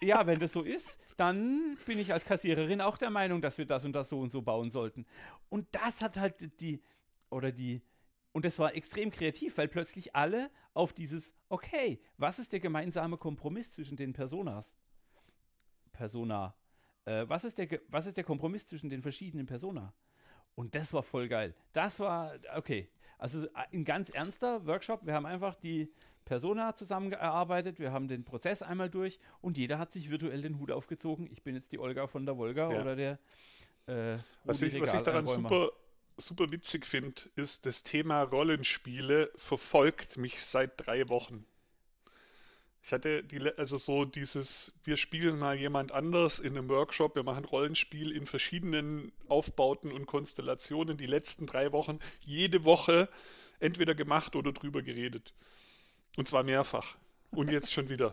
ja, 0.00 0.26
wenn 0.26 0.38
das 0.38 0.52
so 0.52 0.62
ist, 0.62 0.98
dann 1.18 1.76
bin 1.84 1.98
ich 1.98 2.12
als 2.12 2.24
Kassiererin 2.24 2.80
auch 2.80 2.96
der 2.96 3.10
Meinung, 3.10 3.42
dass 3.42 3.58
wir 3.58 3.66
das 3.66 3.84
und 3.84 3.92
das 3.92 4.08
so 4.08 4.20
und 4.20 4.30
so 4.30 4.40
bauen 4.40 4.70
sollten. 4.70 5.04
Und 5.48 5.66
das 5.72 6.00
hat 6.00 6.16
halt 6.16 6.60
die, 6.60 6.80
oder 7.28 7.50
die, 7.50 7.82
und 8.32 8.44
das 8.44 8.58
war 8.58 8.74
extrem 8.74 9.10
kreativ, 9.10 9.58
weil 9.58 9.68
plötzlich 9.68 10.14
alle 10.14 10.50
auf 10.74 10.92
dieses, 10.92 11.34
okay, 11.48 12.00
was 12.18 12.38
ist 12.38 12.52
der 12.52 12.60
gemeinsame 12.60 13.16
Kompromiss 13.16 13.72
zwischen 13.72 13.96
den 13.96 14.12
Personas? 14.12 14.76
Persona. 15.90 16.54
Äh, 17.04 17.28
was, 17.28 17.42
ist 17.42 17.58
der, 17.58 17.80
was 17.88 18.06
ist 18.06 18.16
der 18.16 18.24
Kompromiss 18.24 18.66
zwischen 18.66 18.88
den 18.88 19.02
verschiedenen 19.02 19.46
Persona? 19.46 19.92
Und 20.54 20.76
das 20.76 20.92
war 20.92 21.02
voll 21.02 21.28
geil. 21.28 21.54
Das 21.72 21.98
war, 21.98 22.34
okay. 22.54 22.88
Also 23.18 23.46
äh, 23.46 23.50
ein 23.72 23.84
ganz 23.84 24.10
ernster 24.10 24.64
Workshop. 24.66 25.04
Wir 25.04 25.14
haben 25.14 25.26
einfach 25.26 25.56
die 25.56 25.92
Persona 26.28 26.74
zusammengearbeitet, 26.74 27.78
wir 27.78 27.90
haben 27.90 28.06
den 28.06 28.22
Prozess 28.22 28.60
einmal 28.60 28.90
durch 28.90 29.18
und 29.40 29.56
jeder 29.56 29.78
hat 29.78 29.92
sich 29.92 30.10
virtuell 30.10 30.42
den 30.42 30.58
Hut 30.58 30.70
aufgezogen. 30.70 31.26
Ich 31.32 31.42
bin 31.42 31.54
jetzt 31.54 31.72
die 31.72 31.78
Olga 31.78 32.06
von 32.06 32.26
der 32.26 32.36
Wolga 32.36 32.70
ja. 32.70 32.80
oder 32.80 32.96
der. 32.96 33.18
Äh, 33.86 34.18
was, 34.44 34.60
ich, 34.60 34.78
was 34.78 34.92
ich 34.92 35.00
daran 35.00 35.26
super 35.26 35.70
super 36.18 36.50
witzig 36.50 36.84
finde, 36.84 37.22
ist, 37.36 37.64
das 37.64 37.82
Thema 37.82 38.22
Rollenspiele 38.22 39.30
verfolgt 39.36 40.18
mich 40.18 40.44
seit 40.44 40.72
drei 40.76 41.08
Wochen. 41.08 41.46
Ich 42.82 42.92
hatte 42.92 43.22
die, 43.24 43.40
also 43.56 43.76
so 43.76 44.04
dieses, 44.04 44.72
wir 44.84 44.96
spielen 44.96 45.38
mal 45.38 45.56
jemand 45.56 45.92
anders 45.92 46.38
in 46.38 46.56
einem 46.56 46.68
Workshop, 46.68 47.16
wir 47.16 47.22
machen 47.22 47.44
Rollenspiel 47.44 48.12
in 48.12 48.26
verschiedenen 48.26 49.12
Aufbauten 49.28 49.92
und 49.92 50.06
Konstellationen 50.06 50.96
die 50.96 51.06
letzten 51.06 51.46
drei 51.46 51.72
Wochen, 51.72 51.98
jede 52.20 52.64
Woche 52.64 53.08
entweder 53.60 53.94
gemacht 53.94 54.36
oder 54.36 54.52
drüber 54.52 54.82
geredet. 54.82 55.34
Und 56.18 56.26
zwar 56.26 56.42
mehrfach. 56.42 56.98
Und 57.30 57.48
jetzt 57.48 57.72
schon 57.72 57.88
wieder. 57.88 58.12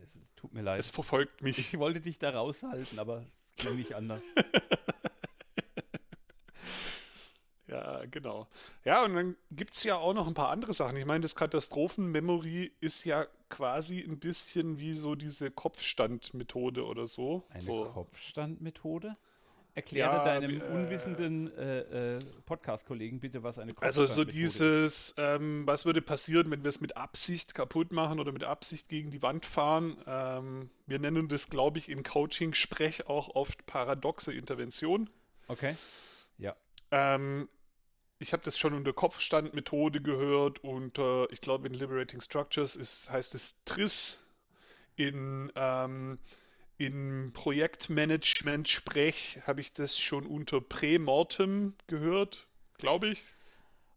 Es 0.00 0.12
tut 0.36 0.52
mir 0.52 0.62
leid. 0.62 0.78
Es 0.78 0.88
verfolgt 0.88 1.42
mich. 1.42 1.58
Ich 1.58 1.78
wollte 1.80 2.00
dich 2.00 2.20
da 2.20 2.30
raushalten, 2.30 3.00
aber 3.00 3.24
es 3.56 3.64
ging 3.64 3.76
nicht 3.76 3.94
anders. 3.94 4.22
Ja, 7.66 8.04
genau. 8.08 8.46
Ja, 8.84 9.04
und 9.04 9.14
dann 9.14 9.36
gibt 9.50 9.74
es 9.74 9.82
ja 9.82 9.96
auch 9.96 10.14
noch 10.14 10.28
ein 10.28 10.34
paar 10.34 10.50
andere 10.50 10.72
Sachen. 10.72 10.96
Ich 10.96 11.06
meine, 11.06 11.22
das 11.22 11.34
Katastrophenmemory 11.34 12.70
ist 12.80 13.04
ja 13.04 13.26
quasi 13.48 13.98
ein 13.98 14.20
bisschen 14.20 14.78
wie 14.78 14.94
so 14.94 15.16
diese 15.16 15.50
Kopfstandmethode 15.50 16.84
oder 16.84 17.08
so. 17.08 17.42
Eine 17.48 17.62
so. 17.62 17.86
Kopfstandmethode? 17.86 19.16
Erkläre 19.76 20.18
ja, 20.18 20.24
deinem 20.24 20.60
äh, 20.60 20.64
unwissenden 20.64 21.52
äh, 21.56 22.16
äh, 22.16 22.18
Podcast-Kollegen 22.46 23.18
bitte, 23.18 23.42
was 23.42 23.58
eine 23.58 23.72
ist. 23.72 23.82
Also 23.82 24.06
so 24.06 24.24
dieses, 24.24 25.14
ähm, 25.18 25.66
was 25.66 25.84
würde 25.84 26.00
passieren, 26.00 26.48
wenn 26.52 26.62
wir 26.62 26.68
es 26.68 26.80
mit 26.80 26.96
Absicht 26.96 27.56
kaputt 27.56 27.90
machen 27.90 28.20
oder 28.20 28.30
mit 28.30 28.44
Absicht 28.44 28.88
gegen 28.88 29.10
die 29.10 29.20
Wand 29.20 29.44
fahren? 29.44 29.96
Ähm, 30.06 30.70
wir 30.86 31.00
nennen 31.00 31.28
das, 31.28 31.50
glaube 31.50 31.78
ich, 31.78 31.88
im 31.88 32.04
Coaching-Sprech 32.04 33.08
auch 33.08 33.34
oft 33.34 33.66
paradoxe 33.66 34.32
Intervention. 34.32 35.10
Okay. 35.48 35.76
Ja. 36.38 36.54
Ähm, 36.92 37.48
ich 38.20 38.32
habe 38.32 38.44
das 38.44 38.56
schon 38.56 38.74
unter 38.74 38.92
Kopfstandmethode 38.92 40.00
gehört 40.00 40.62
und 40.62 41.00
ich 41.30 41.40
glaube 41.40 41.66
in 41.66 41.74
Liberating 41.74 42.20
Structures 42.20 42.76
ist, 42.76 43.10
heißt 43.10 43.34
es 43.34 43.56
TRIS. 43.64 44.24
In, 44.96 45.52
ähm, 45.56 46.20
im 46.78 47.32
Projektmanagement-Sprech 47.34 49.42
habe 49.46 49.60
ich 49.60 49.72
das 49.72 49.98
schon 49.98 50.26
unter 50.26 50.60
Prämortem 50.60 51.74
gehört, 51.86 52.48
glaube 52.78 53.08
ich. 53.08 53.24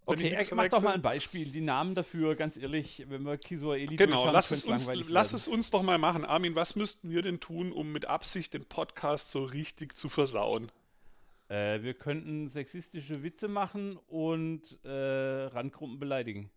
Okay, 0.05 0.37
mach 0.53 0.67
doch 0.69 0.81
mal 0.81 0.93
ein 0.93 1.01
Beispiel. 1.01 1.51
Die 1.51 1.59
Namen 1.59 1.93
dafür, 1.93 2.35
ganz 2.35 2.55
ehrlich, 2.55 3.03
wenn 3.09 3.23
wir 3.23 3.37
Kisuaeli 3.37 3.97
Genau, 3.97 4.31
lass, 4.31 4.51
es 4.51 4.63
uns, 4.63 4.89
lass 5.09 5.33
es 5.33 5.49
uns 5.49 5.69
doch 5.69 5.83
mal 5.83 5.97
machen. 5.97 6.23
Armin, 6.23 6.55
was 6.55 6.77
müssten 6.77 7.09
wir 7.09 7.21
denn 7.21 7.41
tun, 7.41 7.73
um 7.73 7.91
mit 7.91 8.05
Absicht 8.05 8.53
den 8.53 8.63
Podcast 8.63 9.29
so 9.29 9.43
richtig 9.43 9.97
zu 9.97 10.07
versauen? 10.07 10.71
Äh, 11.49 11.81
wir 11.81 11.93
könnten 11.93 12.47
sexistische 12.47 13.21
Witze 13.21 13.49
machen 13.49 13.99
und 14.07 14.79
äh, 14.85 15.47
Randgruppen 15.47 15.99
beleidigen. 15.99 16.49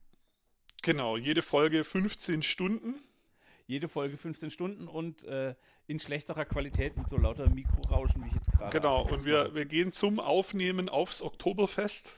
Genau, 0.83 1.17
jede 1.17 1.43
Folge 1.43 1.83
15 1.83 2.45
Stunden. 2.45 2.95
Jede 3.71 3.89
Folge 3.89 4.17
15 4.17 4.51
Stunden 4.51 4.89
und 4.89 5.23
äh, 5.23 5.55
in 5.87 6.01
schlechterer 6.01 6.45
Qualität 6.45 6.97
mit 6.97 7.09
so 7.09 7.17
lauter 7.17 7.49
Mikrorauschen, 7.49 8.25
wie 8.25 8.27
ich 8.27 8.35
jetzt 8.35 8.51
gerade. 8.51 8.77
Genau, 8.77 9.03
und 9.09 9.25
wir, 9.25 9.55
wir 9.55 9.65
gehen 9.65 9.93
zum 9.93 10.19
Aufnehmen 10.19 10.89
aufs 10.89 11.23
Oktoberfest. 11.23 12.17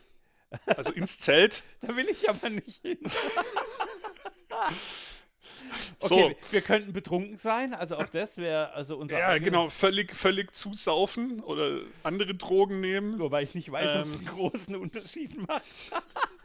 Also 0.65 0.93
ins 0.93 1.19
Zelt. 1.19 1.63
da 1.83 1.95
will 1.95 2.09
ich 2.09 2.31
aber 2.31 2.49
nicht 2.49 2.81
hin. 2.81 2.99
Okay, 6.01 6.37
so. 6.37 6.53
wir, 6.53 6.61
könnten 6.61 6.93
betrunken 6.93 7.39
sein, 7.39 7.73
also 7.73 7.97
auch 7.97 8.09
das 8.09 8.37
wäre 8.37 8.73
also 8.73 8.99
unser. 8.99 9.19
Ja, 9.19 9.39
genau, 9.39 9.71
völlig, 9.71 10.15
völlig 10.15 10.55
zusaufen 10.55 11.41
oder 11.41 11.81
andere 12.03 12.35
Drogen 12.35 12.81
nehmen. 12.81 13.19
Wobei 13.21 13.43
ich 13.43 13.55
nicht 13.55 13.71
weiß, 13.73 13.95
ähm. 13.95 14.01
ob 14.01 14.07
es 14.07 14.17
einen 14.17 14.27
großen 14.27 14.77
Unterschied 14.77 15.49
macht. 15.49 15.63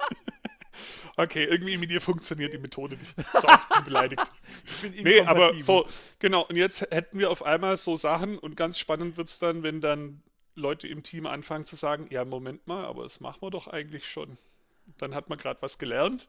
okay, 1.17 1.43
irgendwie 1.43 1.77
mit 1.77 1.91
dir 1.91 1.99
funktioniert 1.99 2.53
die 2.53 2.57
Methode 2.57 2.95
nicht. 2.95 3.15
So, 3.33 3.47
ich 3.47 3.75
bin 3.75 3.83
beleidigt. 3.83 4.21
ich 4.83 5.03
bin 5.03 5.03
nee, 5.03 5.21
aber 5.21 5.59
so, 5.59 5.85
genau, 6.19 6.45
und 6.45 6.55
jetzt 6.55 6.81
hätten 6.91 7.19
wir 7.19 7.31
auf 7.31 7.43
einmal 7.43 7.75
so 7.75 7.95
Sachen 7.95 8.37
und 8.37 8.55
ganz 8.55 8.79
spannend 8.79 9.17
wird 9.17 9.27
es 9.27 9.39
dann, 9.39 9.63
wenn 9.63 9.81
dann 9.81 10.21
Leute 10.55 10.87
im 10.87 11.03
Team 11.03 11.25
anfangen 11.25 11.65
zu 11.65 11.75
sagen, 11.75 12.07
ja, 12.09 12.25
Moment 12.25 12.65
mal, 12.67 12.85
aber 12.85 13.03
das 13.03 13.19
machen 13.19 13.41
wir 13.41 13.51
doch 13.51 13.67
eigentlich 13.67 14.05
schon. 14.05 14.37
Dann 14.97 15.13
hat 15.13 15.29
man 15.29 15.37
gerade 15.37 15.61
was 15.61 15.77
gelernt. 15.77 16.27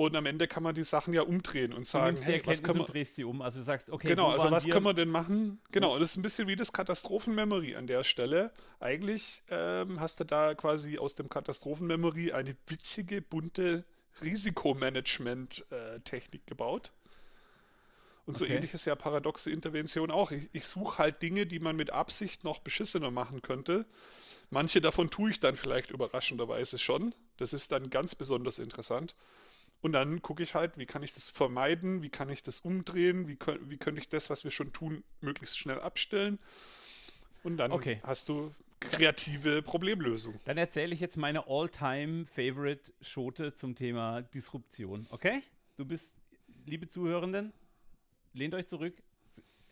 Und 0.00 0.16
am 0.16 0.24
Ende 0.24 0.48
kann 0.48 0.62
man 0.62 0.74
die 0.74 0.82
Sachen 0.82 1.12
ja 1.12 1.20
umdrehen 1.20 1.74
und 1.74 1.86
sagen, 1.86 2.16
du 2.16 2.22
hey, 2.22 2.40
was 2.46 2.62
können 2.62 2.76
wir... 2.76 2.80
und 2.80 2.94
drehst 2.94 3.18
die 3.18 3.24
um. 3.24 3.42
Also 3.42 3.58
du 3.58 3.64
sagst, 3.64 3.90
okay, 3.90 4.08
genau, 4.08 4.30
also 4.30 4.50
was 4.50 4.64
wir... 4.64 4.72
können 4.72 4.86
wir 4.86 4.94
denn 4.94 5.10
machen? 5.10 5.60
Genau, 5.72 5.98
das 5.98 6.12
ist 6.12 6.16
ein 6.16 6.22
bisschen 6.22 6.48
wie 6.48 6.56
das 6.56 6.72
Katastrophenmemory 6.72 7.76
an 7.76 7.86
der 7.86 8.02
Stelle. 8.02 8.50
Eigentlich 8.78 9.42
ähm, 9.50 10.00
hast 10.00 10.18
du 10.18 10.24
da 10.24 10.54
quasi 10.54 10.96
aus 10.96 11.16
dem 11.16 11.28
Katastrophenmemory 11.28 12.32
eine 12.32 12.56
witzige, 12.66 13.20
bunte 13.20 13.84
Risikomanagement-Technik 14.22 16.46
gebaut. 16.46 16.92
Und 18.24 18.38
so 18.38 18.46
okay. 18.46 18.54
ähnlich 18.54 18.72
ist 18.72 18.86
ja 18.86 18.94
paradoxe 18.94 19.50
Intervention 19.50 20.10
auch. 20.10 20.30
Ich, 20.30 20.48
ich 20.52 20.64
suche 20.64 20.96
halt 20.96 21.20
Dinge, 21.20 21.44
die 21.44 21.60
man 21.60 21.76
mit 21.76 21.90
Absicht 21.90 22.42
noch 22.42 22.60
beschissener 22.60 23.10
machen 23.10 23.42
könnte. 23.42 23.84
Manche 24.48 24.80
davon 24.80 25.10
tue 25.10 25.30
ich 25.30 25.40
dann 25.40 25.56
vielleicht 25.56 25.90
überraschenderweise 25.90 26.78
schon. 26.78 27.14
Das 27.36 27.52
ist 27.52 27.70
dann 27.70 27.90
ganz 27.90 28.14
besonders 28.14 28.58
interessant. 28.58 29.14
Und 29.82 29.92
dann 29.92 30.20
gucke 30.20 30.42
ich 30.42 30.54
halt, 30.54 30.76
wie 30.76 30.86
kann 30.86 31.02
ich 31.02 31.12
das 31.12 31.28
vermeiden, 31.28 32.02
wie 32.02 32.10
kann 32.10 32.28
ich 32.28 32.42
das 32.42 32.60
umdrehen, 32.60 33.28
wie, 33.28 33.38
wie 33.62 33.78
könnte 33.78 34.00
ich 34.00 34.08
das, 34.08 34.28
was 34.28 34.44
wir 34.44 34.50
schon 34.50 34.72
tun, 34.72 35.02
möglichst 35.20 35.58
schnell 35.58 35.80
abstellen. 35.80 36.38
Und 37.42 37.56
dann 37.56 37.72
Okay. 37.72 38.00
hast 38.02 38.28
du 38.28 38.54
kreative 38.80 39.62
Problemlösung. 39.62 40.38
Dann 40.44 40.58
erzähle 40.58 40.94
ich 40.94 41.00
jetzt 41.00 41.16
meine 41.16 41.46
All-Time-Favorite-Schote 41.46 43.54
zum 43.54 43.74
Thema 43.74 44.22
Disruption. 44.22 45.06
Okay? 45.10 45.42
Du 45.76 45.84
bist, 45.84 46.14
liebe 46.66 46.88
Zuhörenden, 46.88 47.52
lehnt 48.34 48.54
euch 48.54 48.66
zurück. 48.66 48.94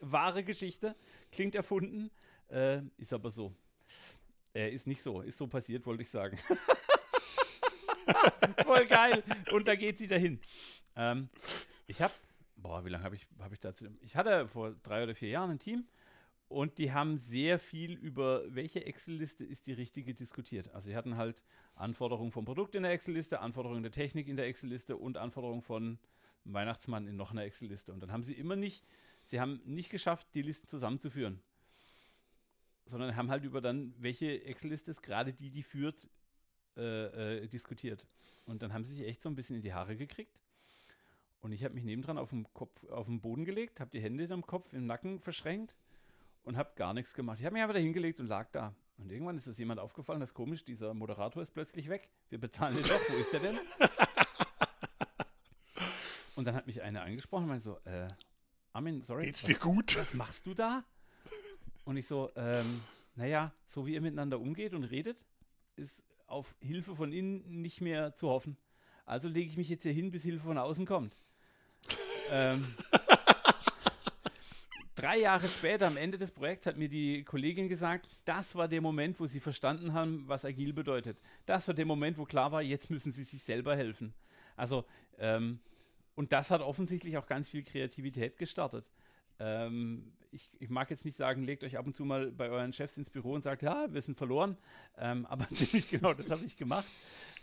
Wahre 0.00 0.44
Geschichte, 0.44 0.94
klingt 1.32 1.54
erfunden, 1.54 2.10
äh, 2.50 2.80
ist 2.98 3.12
aber 3.12 3.30
so. 3.30 3.52
Äh, 4.54 4.70
ist 4.70 4.86
nicht 4.86 5.02
so, 5.02 5.20
ist 5.20 5.36
so 5.36 5.46
passiert, 5.46 5.84
wollte 5.86 6.02
ich 6.02 6.10
sagen. 6.10 6.38
Voll 8.64 8.86
geil. 8.86 9.22
Und 9.52 9.68
da 9.68 9.74
geht 9.74 9.98
sie 9.98 10.06
dahin. 10.06 10.40
Ähm, 10.96 11.28
ich 11.86 12.02
habe, 12.02 12.12
boah, 12.56 12.84
wie 12.84 12.90
lange 12.90 13.04
habe 13.04 13.14
ich, 13.14 13.26
hab 13.38 13.52
ich 13.52 13.60
dazu? 13.60 13.86
Ich 14.00 14.16
hatte 14.16 14.48
vor 14.48 14.74
drei 14.82 15.02
oder 15.02 15.14
vier 15.14 15.30
Jahren 15.30 15.50
ein 15.50 15.58
Team 15.58 15.86
und 16.48 16.78
die 16.78 16.92
haben 16.92 17.18
sehr 17.18 17.58
viel 17.58 17.92
über, 17.92 18.42
welche 18.48 18.84
Excel-Liste 18.86 19.44
ist 19.44 19.66
die 19.66 19.74
richtige 19.74 20.14
diskutiert. 20.14 20.74
Also 20.74 20.88
sie 20.88 20.96
hatten 20.96 21.16
halt 21.16 21.44
Anforderungen 21.74 22.32
vom 22.32 22.46
Produkt 22.46 22.74
in 22.74 22.82
der 22.82 22.92
Excel-Liste, 22.92 23.40
Anforderungen 23.40 23.82
der 23.82 23.92
Technik 23.92 24.28
in 24.28 24.36
der 24.36 24.46
Excel-Liste 24.46 24.96
und 24.96 25.18
Anforderungen 25.18 25.62
von 25.62 25.98
Weihnachtsmann 26.44 27.06
in 27.06 27.16
noch 27.16 27.32
einer 27.32 27.44
Excel-Liste. 27.44 27.92
Und 27.92 28.02
dann 28.02 28.12
haben 28.12 28.22
sie 28.22 28.32
immer 28.32 28.56
nicht, 28.56 28.86
sie 29.26 29.40
haben 29.40 29.60
nicht 29.66 29.90
geschafft, 29.90 30.28
die 30.34 30.42
Listen 30.42 30.66
zusammenzuführen. 30.66 31.42
Sondern 32.86 33.14
haben 33.14 33.30
halt 33.30 33.44
über 33.44 33.60
dann, 33.60 33.94
welche 33.98 34.42
Excel-Liste 34.44 34.90
ist 34.90 35.02
gerade 35.02 35.34
die, 35.34 35.50
die 35.50 35.62
führt, 35.62 36.08
äh, 36.78 37.42
äh, 37.44 37.46
diskutiert. 37.48 38.06
Und 38.46 38.62
dann 38.62 38.72
haben 38.72 38.84
sie 38.84 38.94
sich 38.94 39.06
echt 39.06 39.20
so 39.22 39.28
ein 39.28 39.34
bisschen 39.34 39.56
in 39.56 39.62
die 39.62 39.74
Haare 39.74 39.96
gekriegt. 39.96 40.40
Und 41.40 41.52
ich 41.52 41.62
habe 41.64 41.74
mich 41.74 41.84
nebendran 41.84 42.18
auf 42.18 42.30
dem 42.30 42.52
Kopf, 42.54 42.84
auf 42.90 43.06
den 43.06 43.20
Boden 43.20 43.44
gelegt, 43.44 43.80
habe 43.80 43.90
die 43.90 44.00
Hände 44.00 44.32
am 44.32 44.44
Kopf, 44.46 44.72
im 44.72 44.86
Nacken 44.86 45.20
verschränkt 45.20 45.74
und 46.44 46.56
habe 46.56 46.70
gar 46.76 46.94
nichts 46.94 47.14
gemacht. 47.14 47.38
Ich 47.38 47.44
habe 47.44 47.52
mich 47.54 47.62
einfach 47.62 47.74
da 47.74 47.80
hingelegt 47.80 48.18
und 48.20 48.26
lag 48.26 48.50
da. 48.50 48.74
Und 48.96 49.12
irgendwann 49.12 49.36
ist 49.36 49.46
es 49.46 49.58
jemand 49.58 49.78
aufgefallen, 49.78 50.18
das 50.18 50.30
ist 50.30 50.34
komisch, 50.34 50.64
dieser 50.64 50.92
Moderator 50.94 51.42
ist 51.42 51.52
plötzlich 51.52 51.88
weg. 51.88 52.08
Wir 52.30 52.38
bezahlen 52.40 52.74
den 52.74 52.84
doch, 52.84 53.00
wo 53.08 53.16
ist 53.16 53.32
der 53.32 53.40
denn? 53.40 53.58
Und 56.34 56.44
dann 56.46 56.54
hat 56.54 56.66
mich 56.68 56.82
einer 56.82 57.02
angesprochen 57.02 57.44
und 57.44 57.48
meinte 57.48 57.64
so, 57.64 57.78
äh, 57.84 58.06
Armin, 58.72 59.02
sorry. 59.02 59.24
Geht's 59.24 59.42
was- 59.42 59.48
dir 59.48 59.58
gut? 59.58 59.96
was 59.96 60.14
machst 60.14 60.46
du 60.46 60.54
da? 60.54 60.84
Und 61.84 61.96
ich 61.96 62.06
so, 62.06 62.30
ähm, 62.36 62.80
naja, 63.16 63.52
so 63.66 63.86
wie 63.86 63.94
ihr 63.94 64.00
miteinander 64.00 64.38
umgeht 64.38 64.72
und 64.72 64.84
redet, 64.84 65.24
ist 65.74 66.04
auf 66.28 66.54
Hilfe 66.62 66.94
von 66.94 67.12
innen 67.12 67.62
nicht 67.62 67.80
mehr 67.80 68.14
zu 68.14 68.28
hoffen. 68.28 68.56
Also 69.06 69.28
lege 69.28 69.50
ich 69.50 69.56
mich 69.56 69.68
jetzt 69.68 69.82
hier 69.82 69.92
hin, 69.92 70.10
bis 70.10 70.22
Hilfe 70.22 70.44
von 70.44 70.58
außen 70.58 70.86
kommt. 70.86 71.16
ähm, 72.30 72.66
drei 74.94 75.18
Jahre 75.18 75.48
später, 75.48 75.86
am 75.86 75.96
Ende 75.96 76.18
des 76.18 76.30
Projekts, 76.30 76.66
hat 76.66 76.76
mir 76.76 76.88
die 76.88 77.24
Kollegin 77.24 77.68
gesagt, 77.68 78.08
das 78.24 78.54
war 78.54 78.68
der 78.68 78.82
Moment, 78.82 79.18
wo 79.18 79.26
sie 79.26 79.40
verstanden 79.40 79.94
haben, 79.94 80.24
was 80.26 80.44
agil 80.44 80.72
bedeutet. 80.72 81.18
Das 81.46 81.66
war 81.66 81.74
der 81.74 81.86
Moment, 81.86 82.18
wo 82.18 82.24
klar 82.24 82.52
war, 82.52 82.62
jetzt 82.62 82.90
müssen 82.90 83.10
sie 83.10 83.24
sich 83.24 83.42
selber 83.42 83.74
helfen. 83.74 84.12
Also, 84.56 84.84
ähm, 85.18 85.60
und 86.14 86.32
das 86.32 86.50
hat 86.50 86.60
offensichtlich 86.60 87.16
auch 87.16 87.26
ganz 87.26 87.48
viel 87.48 87.62
Kreativität 87.62 88.36
gestartet. 88.36 88.90
Ähm, 89.40 90.12
ich, 90.30 90.50
ich 90.58 90.68
mag 90.68 90.90
jetzt 90.90 91.04
nicht 91.04 91.16
sagen, 91.16 91.42
legt 91.44 91.64
euch 91.64 91.78
ab 91.78 91.86
und 91.86 91.94
zu 91.94 92.04
mal 92.04 92.30
bei 92.30 92.50
euren 92.50 92.72
Chefs 92.72 92.98
ins 92.98 93.08
Büro 93.08 93.32
und 93.32 93.42
sagt, 93.42 93.62
ja, 93.62 93.86
wir 93.92 94.02
sind 94.02 94.18
verloren. 94.18 94.56
Ähm, 94.98 95.24
aber 95.26 95.48
ziemlich 95.54 95.88
genau 95.88 96.12
das 96.14 96.30
habe 96.30 96.44
ich 96.44 96.56
gemacht. 96.56 96.86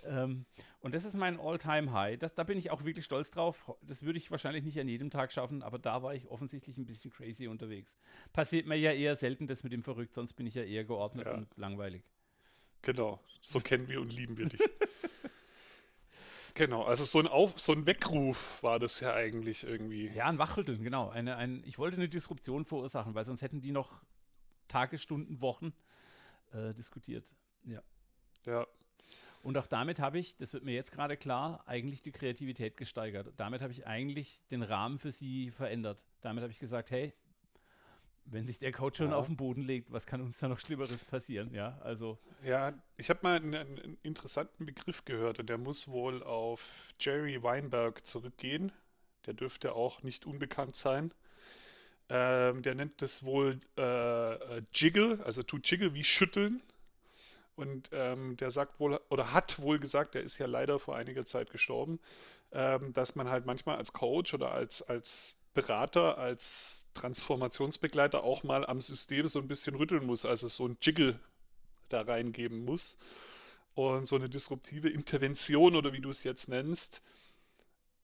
Ähm, 0.03 0.45
und 0.81 0.93
das 0.93 1.03
ist 1.03 1.15
mein 1.15 1.39
All-Time-High. 1.39 2.19
Da 2.19 2.43
bin 2.43 2.57
ich 2.59 2.69
auch 2.69 2.83
wirklich 2.83 3.05
stolz 3.05 3.31
drauf. 3.31 3.71
Das 3.81 4.03
würde 4.03 4.17
ich 4.19 4.29
wahrscheinlich 4.29 4.63
nicht 4.63 4.79
an 4.79 4.87
jedem 4.87 5.09
Tag 5.09 5.31
schaffen, 5.31 5.63
aber 5.63 5.79
da 5.79 6.03
war 6.03 6.13
ich 6.13 6.27
offensichtlich 6.27 6.77
ein 6.77 6.85
bisschen 6.85 7.11
crazy 7.11 7.47
unterwegs. 7.47 7.97
Passiert 8.33 8.67
mir 8.67 8.75
ja 8.75 8.91
eher 8.91 9.15
selten 9.15 9.47
das 9.47 9.63
mit 9.63 9.73
dem 9.73 9.81
Verrückt, 9.81 10.13
sonst 10.13 10.33
bin 10.33 10.45
ich 10.45 10.53
ja 10.53 10.63
eher 10.63 10.83
geordnet 10.85 11.25
Ja. 11.25 11.33
und 11.33 11.47
langweilig. 11.57 12.03
Genau, 12.83 13.19
so 13.41 13.59
kennen 13.59 13.87
wir 13.87 13.99
und 13.99 14.13
lieben 14.13 14.37
wir 14.37 14.45
dich. 14.47 14.61
genau, 16.55 16.83
also 16.83 17.03
so 17.03 17.19
ein, 17.19 17.27
Auf, 17.27 17.59
so 17.59 17.71
ein 17.73 17.85
Weckruf 17.85 18.63
war 18.63 18.79
das 18.79 18.99
ja 18.99 19.13
eigentlich 19.13 19.63
irgendwie. 19.63 20.07
Ja, 20.07 20.25
ein 20.25 20.39
Wachrütteln, 20.39 20.83
genau. 20.83 21.09
Eine, 21.09 21.35
ein, 21.37 21.63
ich 21.65 21.77
wollte 21.77 21.97
eine 21.97 22.09
Disruption 22.09 22.65
verursachen, 22.65 23.13
weil 23.13 23.25
sonst 23.25 23.43
hätten 23.43 23.61
die 23.61 23.71
noch 23.71 24.01
Tage, 24.67 24.97
Stunden, 24.97 25.41
Wochen 25.41 25.73
äh, 26.53 26.73
diskutiert. 26.73 27.35
Ja. 27.63 27.83
Ja, 28.45 28.67
Und 29.41 29.57
auch 29.57 29.67
damit 29.67 29.99
habe 29.99 30.19
ich, 30.19 30.37
das 30.37 30.53
wird 30.53 30.63
mir 30.63 30.73
jetzt 30.73 30.91
gerade 30.91 31.17
klar, 31.17 31.63
eigentlich 31.67 32.01
die 32.01 32.11
Kreativität 32.11 32.77
gesteigert. 32.77 33.33
Damit 33.37 33.61
habe 33.61 33.71
ich 33.71 33.85
eigentlich 33.87 34.41
den 34.51 34.63
Rahmen 34.63 34.99
für 34.99 35.11
sie 35.11 35.51
verändert. 35.51 36.03
Damit 36.21 36.41
habe 36.41 36.51
ich 36.51 36.59
gesagt, 36.59 36.91
hey, 36.91 37.13
wenn 38.25 38.45
sich 38.45 38.59
der 38.59 38.71
Coach 38.71 38.97
schon 38.97 39.11
Ja. 39.11 39.15
auf 39.15 39.27
den 39.27 39.37
Boden 39.37 39.61
legt, 39.61 39.91
was 39.91 40.05
kann 40.05 40.21
uns 40.21 40.39
da 40.39 40.47
noch 40.47 40.59
Schlimmeres 40.59 41.05
passieren? 41.05 41.53
Ja, 41.53 41.77
also 41.81 42.17
ja 42.43 42.73
ich 42.97 43.09
habe 43.09 43.19
mal 43.23 43.35
einen, 43.37 43.53
einen 43.55 43.97
interessanten 44.03 44.65
Begriff 44.65 45.05
gehört 45.05 45.39
und 45.39 45.47
der 45.47 45.57
muss 45.57 45.87
wohl 45.87 46.23
auf 46.23 46.61
Jerry 46.99 47.41
Weinberg 47.43 48.05
zurückgehen. 48.05 48.71
Der 49.25 49.33
dürfte 49.33 49.73
auch 49.73 50.03
nicht 50.03 50.25
unbekannt 50.25 50.75
sein. 50.75 51.11
Ähm, 52.09 52.61
der 52.61 52.75
nennt 52.75 53.01
das 53.01 53.23
wohl 53.23 53.59
äh, 53.77 54.33
äh, 54.33 54.61
Jiggle, 54.73 55.19
also 55.25 55.41
to 55.41 55.57
Jiggle 55.57 55.93
wie 55.93 56.03
schütteln. 56.03 56.61
Und 57.55 57.89
ähm, 57.93 58.35
der 58.37 58.51
sagt 58.51 58.79
wohl, 58.79 58.99
oder 59.09 59.33
hat 59.33 59.59
wohl 59.61 59.79
gesagt, 59.79 60.13
der 60.13 60.23
ist 60.23 60.37
ja 60.37 60.45
leider 60.45 60.77
vor 60.77 60.95
einiger 60.97 61.25
Zeit 61.25 61.49
gestorben, 61.51 61.99
ähm, 62.51 62.91
dass 62.93 63.15
man 63.15 63.29
halt 63.29 63.45
manchmal 63.45 63.77
als 63.77 63.93
Coach 63.93 64.33
oder 64.33 64.51
als, 64.51 64.81
als 64.83 65.37
Berater, 65.55 66.19
als 66.19 66.87
Transformationsbegleiter 66.93 68.23
auch 68.23 68.43
mal 68.43 68.65
am 68.65 68.81
System 68.81 69.25
so 69.25 69.39
ein 69.39 69.47
bisschen 69.47 69.75
rütteln 69.75 70.05
muss, 70.05 70.25
also 70.25 70.47
so 70.47 70.67
ein 70.67 70.77
Jiggle 70.81 71.19
da 71.89 72.01
reingeben 72.01 72.63
muss. 72.65 72.97
Und 73.73 74.05
so 74.05 74.15
eine 74.15 74.29
disruptive 74.29 74.89
Intervention 74.89 75.75
oder 75.75 75.91
wie 75.93 76.01
du 76.01 76.09
es 76.09 76.23
jetzt 76.23 76.47
nennst, 76.47 77.01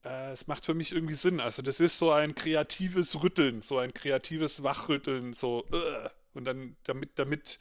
äh, 0.03 0.31
es 0.31 0.47
macht 0.47 0.65
für 0.65 0.73
mich 0.73 0.91
irgendwie 0.91 1.13
Sinn. 1.13 1.39
Also 1.39 1.61
das 1.61 1.79
ist 1.79 1.97
so 1.97 2.11
ein 2.11 2.35
kreatives 2.35 3.21
Rütteln, 3.21 3.61
so 3.61 3.77
ein 3.77 3.93
kreatives 3.93 4.63
Wachrütteln, 4.63 5.33
so 5.33 5.65
äh, 5.71 6.09
und 6.33 6.45
dann 6.45 6.75
damit, 6.83 7.11
damit 7.15 7.59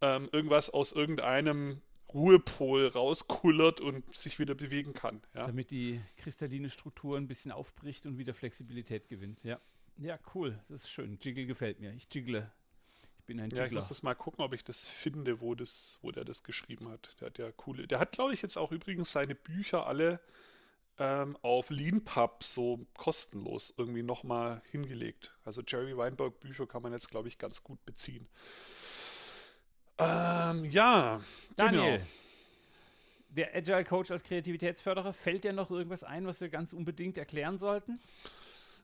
ähm, 0.00 0.28
irgendwas 0.32 0.70
aus 0.70 0.92
irgendeinem 0.92 1.80
Ruhepol 2.12 2.86
rauskullert 2.88 3.80
und 3.80 4.14
sich 4.14 4.38
wieder 4.38 4.54
bewegen 4.54 4.92
kann. 4.92 5.22
Ja, 5.34 5.46
damit 5.46 5.70
die 5.70 6.00
kristalline 6.16 6.70
Struktur 6.70 7.16
ein 7.16 7.26
bisschen 7.26 7.52
aufbricht 7.52 8.06
und 8.06 8.18
wieder 8.18 8.34
Flexibilität 8.34 9.08
gewinnt. 9.08 9.42
Ja, 9.44 9.60
ja, 9.98 10.18
cool. 10.34 10.58
Das 10.68 10.82
ist 10.82 10.90
schön. 10.90 11.18
Jiggle 11.20 11.46
gefällt 11.46 11.80
mir. 11.80 11.92
Ich 11.94 12.06
jiggle. 12.12 12.50
Ich 13.18 13.24
bin 13.24 13.40
ein 13.40 13.50
ja 13.50 13.56
ich 13.56 13.62
Jiggler. 13.62 13.76
muss 13.76 13.88
das 13.88 14.02
mal 14.02 14.14
gucken, 14.14 14.44
ob 14.44 14.52
ich 14.52 14.62
das 14.62 14.84
finde, 14.84 15.40
wo, 15.40 15.54
das, 15.54 15.98
wo 16.02 16.12
der 16.12 16.24
das 16.24 16.44
geschrieben 16.44 16.88
hat. 16.88 17.16
Der 17.20 17.26
hat 17.26 17.38
ja 17.38 17.50
coole. 17.52 17.86
Der 17.86 17.98
hat, 17.98 18.12
glaube 18.12 18.34
ich, 18.34 18.42
jetzt 18.42 18.56
auch 18.56 18.72
übrigens 18.72 19.10
seine 19.10 19.34
Bücher 19.34 19.86
alle 19.86 20.20
ähm, 20.98 21.36
auf 21.42 21.70
Leanpub 21.70 22.44
so 22.44 22.86
kostenlos 22.96 23.74
irgendwie 23.76 24.02
nochmal 24.02 24.62
hingelegt. 24.70 25.32
Also 25.44 25.62
Jerry 25.66 25.96
Weinberg 25.96 26.40
Bücher 26.40 26.66
kann 26.66 26.82
man 26.82 26.92
jetzt, 26.92 27.10
glaube 27.10 27.28
ich, 27.28 27.38
ganz 27.38 27.62
gut 27.62 27.84
beziehen. 27.84 28.28
Ähm, 29.98 30.64
ja, 30.66 31.20
Daniel, 31.54 31.98
genau. 31.98 32.04
der 33.30 33.56
Agile 33.56 33.84
Coach 33.84 34.10
als 34.10 34.22
Kreativitätsförderer, 34.24 35.12
fällt 35.12 35.44
dir 35.44 35.52
noch 35.52 35.70
irgendwas 35.70 36.04
ein, 36.04 36.26
was 36.26 36.40
wir 36.40 36.48
ganz 36.48 36.72
unbedingt 36.72 37.16
erklären 37.18 37.58
sollten? 37.58 37.98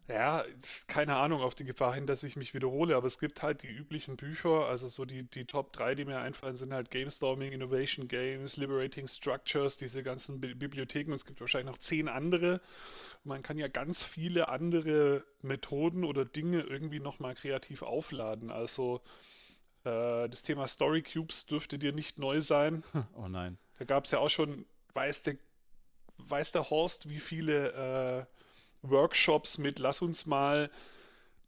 Ja, 0.09 0.45
keine 0.89 1.15
Ahnung, 1.17 1.43
auf 1.43 1.55
die 1.55 1.65
Gefahr 1.65 1.95
hin, 1.95 2.07
dass 2.09 2.25
ich 2.25 2.35
mich 2.35 2.55
wiederhole, 2.55 2.97
aber 2.97 3.07
es 3.07 3.21
gibt 3.21 3.41
halt 3.43 3.63
die 3.63 3.69
üblichen 3.69 4.17
Bücher, 4.17 4.67
also 4.67 4.89
so 4.89 5.05
die, 5.05 5.23
die 5.23 5.45
Top 5.45 5.73
3, 5.73 5.95
die 5.95 6.05
mir 6.05 6.19
einfallen, 6.19 6.57
sind 6.57 6.73
halt 6.73 6.91
Gamestorming, 6.91 7.53
Innovation 7.53 8.09
Games, 8.09 8.57
Liberating 8.57 9.07
Structures, 9.07 9.77
diese 9.77 10.03
ganzen 10.03 10.41
Bi 10.41 10.55
Bibliotheken 10.55 11.11
und 11.11 11.15
es 11.15 11.25
gibt 11.25 11.41
wahrscheinlich 11.41 11.71
noch 11.71 11.79
zehn 11.79 12.09
andere. 12.09 12.61
Man 13.23 13.43
kann 13.43 13.59
ja 13.59 13.69
ganz 13.69 14.03
viele 14.03 14.49
andere 14.49 15.25
Methoden 15.41 16.05
oder 16.05 16.25
Dinge 16.25 16.63
irgendwie 16.63 17.01
nochmal 17.01 17.37
kreativ 17.37 17.83
aufladen. 17.83 18.51
Also 18.51 19.03
äh, 19.85 20.28
das 20.28 20.43
Thema 20.43 20.66
Story 20.68 21.03
Cubes 21.03 21.47
dürfte 21.47 21.78
dir 21.78 21.93
nicht 21.93 22.18
neu 22.18 22.41
sein. 22.41 22.83
Oh 23.16 23.28
nein. 23.28 23.59
Da 23.78 23.85
gab 23.85 24.05
es 24.05 24.11
ja 24.11 24.18
auch 24.18 24.28
schon, 24.28 24.64
weiß 24.95 25.22
der, 25.22 25.37
weiß 26.18 26.53
der 26.53 26.70
Horst, 26.70 27.09
wie 27.09 27.18
viele 27.18 27.72
äh, 27.72 28.26
Workshops 28.83 29.59
mit 29.59 29.78
lass 29.78 30.03
uns 30.03 30.26
mal 30.26 30.70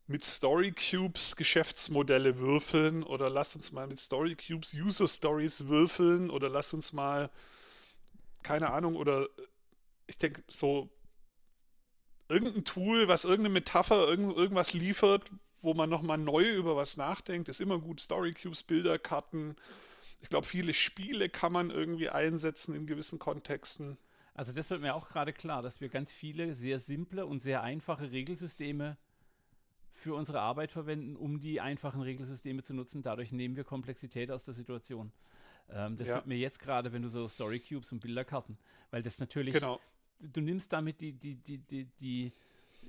mit 0.06 0.24
Story 0.24 0.72
Cubes 0.72 1.36
Geschäftsmodelle 1.36 2.38
würfeln 2.38 3.02
oder 3.02 3.30
lass 3.30 3.56
uns 3.56 3.72
mal 3.72 3.86
mit 3.86 4.00
Story 4.00 4.36
Cubes 4.36 4.74
User 4.74 5.08
Stories 5.08 5.66
würfeln 5.66 6.30
oder 6.30 6.48
lass 6.48 6.74
uns 6.74 6.92
mal, 6.92 7.30
keine 8.42 8.70
Ahnung, 8.70 8.96
oder 8.96 9.28
ich 10.06 10.18
denke 10.18 10.42
so 10.48 10.90
irgendein 12.28 12.64
Tool, 12.64 13.08
was 13.08 13.24
irgendeine 13.24 13.54
Metapher, 13.54 14.06
irgend, 14.06 14.36
irgendwas 14.36 14.74
liefert, 14.74 15.30
wo 15.64 15.74
man 15.74 15.88
nochmal 15.90 16.18
neu 16.18 16.48
über 16.54 16.76
was 16.76 16.96
nachdenkt, 16.96 17.48
ist 17.48 17.60
immer 17.60 17.78
gut. 17.78 18.00
Story 18.00 18.34
Cubes, 18.34 18.62
Bilderkarten. 18.62 19.56
Ich 20.20 20.28
glaube, 20.28 20.46
viele 20.46 20.72
Spiele 20.74 21.28
kann 21.28 21.52
man 21.52 21.70
irgendwie 21.70 22.10
einsetzen 22.10 22.74
in 22.74 22.86
gewissen 22.86 23.18
Kontexten. 23.18 23.96
Also 24.34 24.52
das 24.52 24.70
wird 24.70 24.80
mir 24.80 24.94
auch 24.94 25.08
gerade 25.08 25.32
klar, 25.32 25.62
dass 25.62 25.80
wir 25.80 25.88
ganz 25.88 26.12
viele 26.12 26.52
sehr 26.52 26.80
simple 26.80 27.24
und 27.26 27.40
sehr 27.40 27.62
einfache 27.62 28.10
Regelsysteme 28.10 28.96
für 29.92 30.14
unsere 30.14 30.40
Arbeit 30.40 30.72
verwenden, 30.72 31.14
um 31.16 31.40
die 31.40 31.60
einfachen 31.60 32.02
Regelsysteme 32.02 32.62
zu 32.62 32.74
nutzen. 32.74 33.02
Dadurch 33.02 33.32
nehmen 33.32 33.56
wir 33.56 33.64
Komplexität 33.64 34.30
aus 34.30 34.42
der 34.44 34.52
Situation. 34.54 35.12
Ähm, 35.70 35.96
das 35.96 36.08
Ja. 36.08 36.16
wird 36.16 36.26
mir 36.26 36.36
jetzt 36.36 36.58
gerade, 36.58 36.92
wenn 36.92 37.02
du 37.02 37.08
so 37.08 37.28
Story 37.28 37.60
Cubes 37.60 37.92
und 37.92 38.00
Bilderkarten, 38.00 38.58
weil 38.90 39.02
das 39.02 39.18
natürlich, 39.18 39.54
Genau. 39.54 39.80
du 40.20 40.40
nimmst 40.40 40.72
damit 40.72 41.00
die, 41.00 41.12
die, 41.12 41.36
die, 41.36 41.58
die, 41.58 41.84
die, 42.00 42.32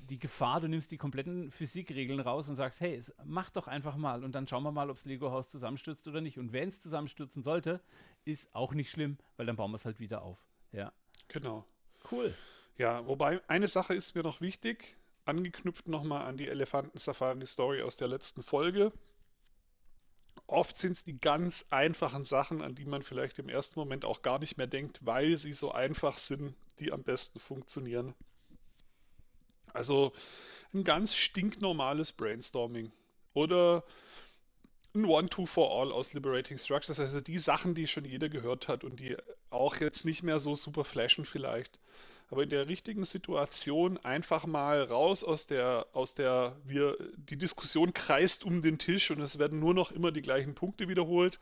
die 0.06 0.20
Gefahr, 0.20 0.62
du 0.62 0.68
nimmst 0.68 0.92
die 0.92 0.98
kompletten 0.98 1.52
Physikregeln 1.52 2.20
raus 2.20 2.48
und 2.48 2.56
sagst, 2.56 2.80
hey, 2.80 3.02
mach 3.24 3.50
doch 3.50 3.68
einfach 3.68 3.96
mal 3.96 4.24
und 4.24 4.34
dann 4.34 4.48
schauen 4.48 4.64
wir 4.64 4.72
mal, 4.72 4.90
ob 4.90 4.98
das 4.98 5.06
Lego-Haus 5.06 5.50
zusammenstürzt 5.50 6.08
oder 6.08 6.22
nicht. 6.22 6.38
Und 6.38 6.54
wenn 6.54 6.70
es 6.70 6.82
zusammenstürzen 6.82 7.44
sollte, 7.44 7.82
ist 8.24 8.54
auch 8.54 8.74
nicht 8.74 8.92
schlimm, 8.92 9.18
weil 9.38 9.46
dann 9.46 9.56
bauen 9.56 9.72
wir 9.72 9.78
es 9.78 9.86
halt 9.86 10.00
wieder 10.00 10.22
auf. 10.22 10.38
Ja, 10.72 10.92
Genau. 11.28 11.66
cool. 12.12 12.34
Ja, 12.78 13.06
wobei 13.08 13.42
eine 13.48 13.68
Sache 13.68 13.96
ist 13.96 14.16
mir 14.16 14.24
noch 14.24 14.42
wichtig, 14.42 14.98
angeknüpft 15.26 15.88
nochmal 15.88 16.26
an 16.26 16.38
die 16.38 16.48
Elefanten-Safari-Story 16.48 17.82
aus 17.82 17.96
der 17.96 18.08
letzten 18.08 18.44
Folge. 18.44 18.92
Oft 20.48 20.78
sind 20.78 20.92
es 20.92 21.04
die 21.04 21.20
ganz 21.20 21.66
einfachen 21.72 22.26
Sachen, 22.26 22.62
an 22.62 22.76
die 22.76 22.86
man 22.86 23.02
vielleicht 23.02 23.40
im 23.40 23.50
ersten 23.50 23.80
Moment 23.80 24.06
auch 24.06 24.22
gar 24.22 24.38
nicht 24.40 24.58
mehr 24.58 24.68
denkt, 24.68 25.00
weil 25.04 25.38
sie 25.38 25.54
so 25.54 25.72
einfach 25.72 26.18
sind, 26.18 26.56
die 26.80 26.92
am 26.92 27.04
besten 27.04 27.40
funktionieren. 27.40 28.14
Also 29.74 30.14
ein 30.74 30.84
ganz 30.84 31.16
stinknormales 31.16 32.12
Brainstorming 32.12 32.92
oder 33.34 33.84
ein 34.96 35.06
One-Two-for-All 35.06 35.92
aus 35.92 36.14
Liberating 36.14 36.58
Structures, 36.58 37.00
also 37.00 37.20
die 37.20 37.38
Sachen, 37.38 37.76
die 37.76 37.88
schon 37.88 38.06
jeder 38.06 38.30
gehört 38.30 38.68
hat 38.68 38.84
und 38.84 39.00
die 39.00 39.18
auch 39.50 39.76
jetzt 39.78 40.06
nicht 40.06 40.24
mehr 40.24 40.40
so 40.40 40.56
super 40.56 40.86
flashen 40.86 41.26
vielleicht. 41.26 41.80
Aber 42.30 42.44
in 42.44 42.50
der 42.50 42.68
richtigen 42.68 43.04
Situation 43.04 43.98
einfach 44.00 44.46
mal 44.46 44.82
raus 44.82 45.24
aus 45.24 45.48
der, 45.48 45.86
aus 45.94 46.16
der, 46.16 46.56
wir, 46.64 46.98
die 47.18 47.38
Diskussion 47.38 47.94
kreist 47.94 48.44
um 48.44 48.62
den 48.62 48.80
Tisch 48.80 49.12
und 49.12 49.22
es 49.22 49.38
werden 49.38 49.60
nur 49.60 49.74
noch 49.74 49.92
immer 49.92 50.12
die 50.12 50.22
gleichen 50.24 50.56
Punkte 50.56 50.88
wiederholt. 50.88 51.40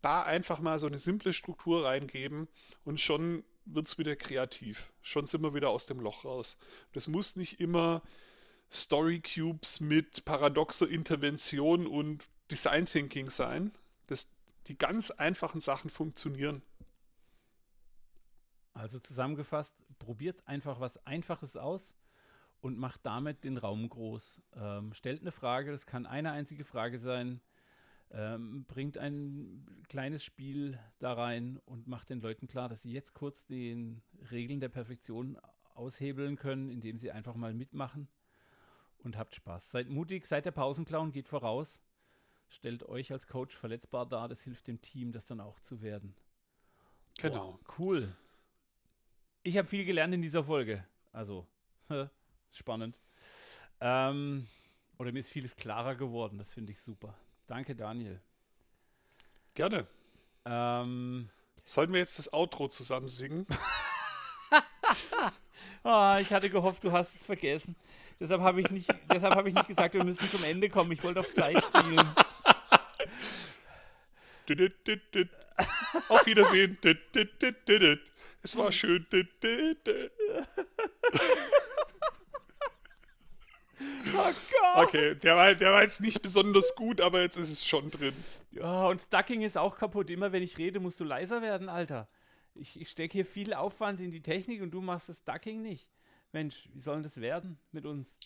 Da 0.00 0.22
einfach 0.22 0.60
mal 0.60 0.78
so 0.78 0.86
eine 0.86 0.98
simple 0.98 1.32
Struktur 1.32 1.84
reingeben 1.84 2.48
und 2.84 3.00
schon 3.00 3.44
wird 3.66 3.86
es 3.86 3.98
wieder 3.98 4.16
kreativ. 4.16 4.92
Schon 5.02 5.26
sind 5.26 5.42
wir 5.42 5.54
wieder 5.54 5.70
aus 5.70 5.86
dem 5.86 6.00
Loch 6.00 6.24
raus. 6.24 6.56
Das 6.92 7.08
muss 7.08 7.36
nicht 7.36 7.60
immer 7.60 8.02
Story 8.70 9.20
Cubes 9.20 9.80
mit 9.80 10.24
paradoxer 10.24 10.88
Intervention 10.88 11.86
und 11.86 12.26
Design 12.50 12.86
Thinking 12.86 13.30
sein. 13.30 13.72
Das, 14.06 14.28
die 14.66 14.78
ganz 14.78 15.10
einfachen 15.10 15.60
Sachen 15.60 15.90
funktionieren. 15.90 16.62
Also 18.72 18.98
zusammengefasst, 18.98 19.74
probiert 19.98 20.46
einfach 20.46 20.80
was 20.80 21.04
Einfaches 21.06 21.56
aus 21.56 21.96
und 22.60 22.78
macht 22.78 23.04
damit 23.04 23.44
den 23.44 23.56
Raum 23.56 23.88
groß. 23.88 24.42
Ähm, 24.54 24.92
stellt 24.92 25.22
eine 25.22 25.32
Frage, 25.32 25.70
das 25.70 25.86
kann 25.86 26.06
eine 26.06 26.32
einzige 26.32 26.64
Frage 26.64 26.98
sein, 26.98 27.40
ähm, 28.10 28.64
bringt 28.66 28.98
ein 28.98 29.66
kleines 29.88 30.22
Spiel 30.24 30.78
da 30.98 31.12
rein 31.12 31.58
und 31.66 31.86
macht 31.86 32.10
den 32.10 32.20
Leuten 32.20 32.46
klar, 32.46 32.68
dass 32.68 32.82
sie 32.82 32.92
jetzt 32.92 33.14
kurz 33.14 33.46
den 33.46 34.02
Regeln 34.30 34.60
der 34.60 34.68
Perfektion 34.68 35.38
aushebeln 35.74 36.36
können, 36.36 36.70
indem 36.70 36.98
sie 36.98 37.10
einfach 37.10 37.34
mal 37.34 37.54
mitmachen 37.54 38.08
und 38.98 39.16
habt 39.16 39.34
Spaß. 39.34 39.70
Seid 39.70 39.88
mutig, 39.88 40.26
seid 40.26 40.46
der 40.46 40.52
Pausenclown, 40.52 41.12
geht 41.12 41.28
voraus, 41.28 41.82
stellt 42.48 42.84
euch 42.84 43.12
als 43.12 43.26
Coach 43.26 43.56
verletzbar 43.56 44.06
dar, 44.06 44.28
das 44.28 44.42
hilft 44.42 44.68
dem 44.68 44.80
Team, 44.80 45.12
das 45.12 45.26
dann 45.26 45.40
auch 45.40 45.60
zu 45.60 45.82
werden. 45.82 46.14
Genau. 47.18 47.52
Boah, 47.52 47.74
cool. 47.78 48.16
Ich 49.42 49.56
habe 49.56 49.68
viel 49.68 49.84
gelernt 49.84 50.14
in 50.14 50.22
dieser 50.22 50.44
Folge. 50.44 50.84
Also, 51.12 51.46
spannend. 52.50 53.00
Ähm, 53.80 54.46
oder 54.98 55.12
mir 55.12 55.20
ist 55.20 55.30
vieles 55.30 55.56
klarer 55.56 55.94
geworden. 55.94 56.38
Das 56.38 56.52
finde 56.52 56.72
ich 56.72 56.80
super. 56.80 57.14
Danke, 57.46 57.74
Daniel. 57.74 58.20
Gerne. 59.54 59.86
Ähm, 60.44 61.28
Sollen 61.64 61.92
wir 61.92 61.98
jetzt 62.00 62.18
das 62.18 62.32
Outro 62.32 62.68
zusammen 62.68 63.08
singen? 63.08 63.46
ah, 65.82 66.18
ich 66.20 66.32
hatte 66.32 66.48
gehofft, 66.48 66.84
du 66.84 66.92
hast 66.92 67.14
es 67.16 67.26
vergessen. 67.26 67.74
Deshalb 68.20 68.40
habe 68.40 68.60
ich, 68.60 68.70
nicht- 68.70 68.94
deshalb 69.12 69.34
habe 69.34 69.48
ich 69.48 69.54
nicht 69.54 69.68
gesagt, 69.68 69.94
wir 69.94 70.04
müssen 70.04 70.30
zum 70.30 70.44
Ende 70.44 70.68
kommen. 70.68 70.92
Ich 70.92 71.02
wollte 71.02 71.20
auf 71.20 71.32
Zeit 71.34 71.62
spielen. 71.62 71.98
Auf 76.08 76.24
Wiedersehen. 76.26 76.78
Es 78.42 78.56
war 78.56 78.70
schön. 78.70 79.04
Oh 84.18 84.32
Gott. 84.74 84.88
Okay, 84.88 85.14
der 85.14 85.36
war, 85.36 85.54
der 85.54 85.72
war 85.72 85.82
jetzt 85.82 86.00
nicht 86.00 86.22
besonders 86.22 86.74
gut, 86.74 87.00
aber 87.00 87.20
jetzt 87.22 87.36
ist 87.36 87.50
es 87.50 87.66
schon 87.66 87.90
drin. 87.90 88.14
Ja, 88.50 88.86
und 88.86 89.00
Stucking 89.00 89.42
ist 89.42 89.58
auch 89.58 89.76
kaputt. 89.76 90.10
Immer 90.10 90.32
wenn 90.32 90.42
ich 90.42 90.58
rede, 90.58 90.80
musst 90.80 91.00
du 91.00 91.04
leiser 91.04 91.42
werden, 91.42 91.68
Alter. 91.68 92.08
Ich, 92.54 92.80
ich 92.80 92.88
stecke 92.88 93.12
hier 93.12 93.26
viel 93.26 93.54
Aufwand 93.54 94.00
in 94.00 94.10
die 94.10 94.22
Technik 94.22 94.62
und 94.62 94.70
du 94.70 94.80
machst 94.80 95.08
das 95.08 95.24
Ducking 95.24 95.62
nicht. 95.62 95.90
Mensch, 96.32 96.68
wie 96.72 96.80
soll 96.80 97.02
das 97.02 97.20
werden 97.20 97.58
mit 97.72 97.86
uns? 97.86 98.18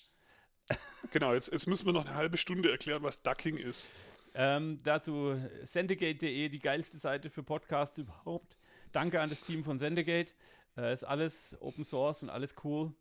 Genau, 1.11 1.35
jetzt, 1.35 1.51
jetzt 1.51 1.67
müssen 1.67 1.87
wir 1.87 1.93
noch 1.93 2.07
eine 2.07 2.15
halbe 2.15 2.37
Stunde 2.37 2.71
erklären, 2.71 3.03
was 3.03 3.23
Ducking 3.23 3.57
ist. 3.57 4.21
Ähm, 4.35 4.79
dazu 4.83 5.37
sendegate.de, 5.65 6.49
die 6.49 6.59
geilste 6.59 6.99
Seite 6.99 7.31
für 7.31 7.43
Podcasts 7.43 7.99
überhaupt. 7.99 8.57
Danke 8.93 9.21
an 9.21 9.31
das 9.31 9.41
Team 9.41 9.65
von 9.65 9.79
Sendegate. 9.79 10.33
Äh, 10.77 10.93
ist 10.93 11.05
alles 11.05 11.57
Open 11.61 11.85
Source 11.85 12.23
und 12.23 12.31
alles 12.31 12.55
cool. 12.65 12.93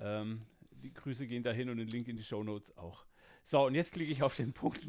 Ähm, 0.00 0.42
die 0.84 0.92
Grüße 0.92 1.26
gehen 1.26 1.42
dahin 1.42 1.70
und 1.70 1.78
den 1.78 1.88
Link 1.88 2.08
in 2.08 2.16
die 2.16 2.22
Show 2.22 2.44
Notes 2.44 2.76
auch. 2.76 3.04
So, 3.42 3.66
und 3.66 3.74
jetzt 3.74 3.92
klicke 3.92 4.12
ich 4.12 4.22
auf 4.22 4.36
den 4.36 4.52
Punkt. 4.52 4.80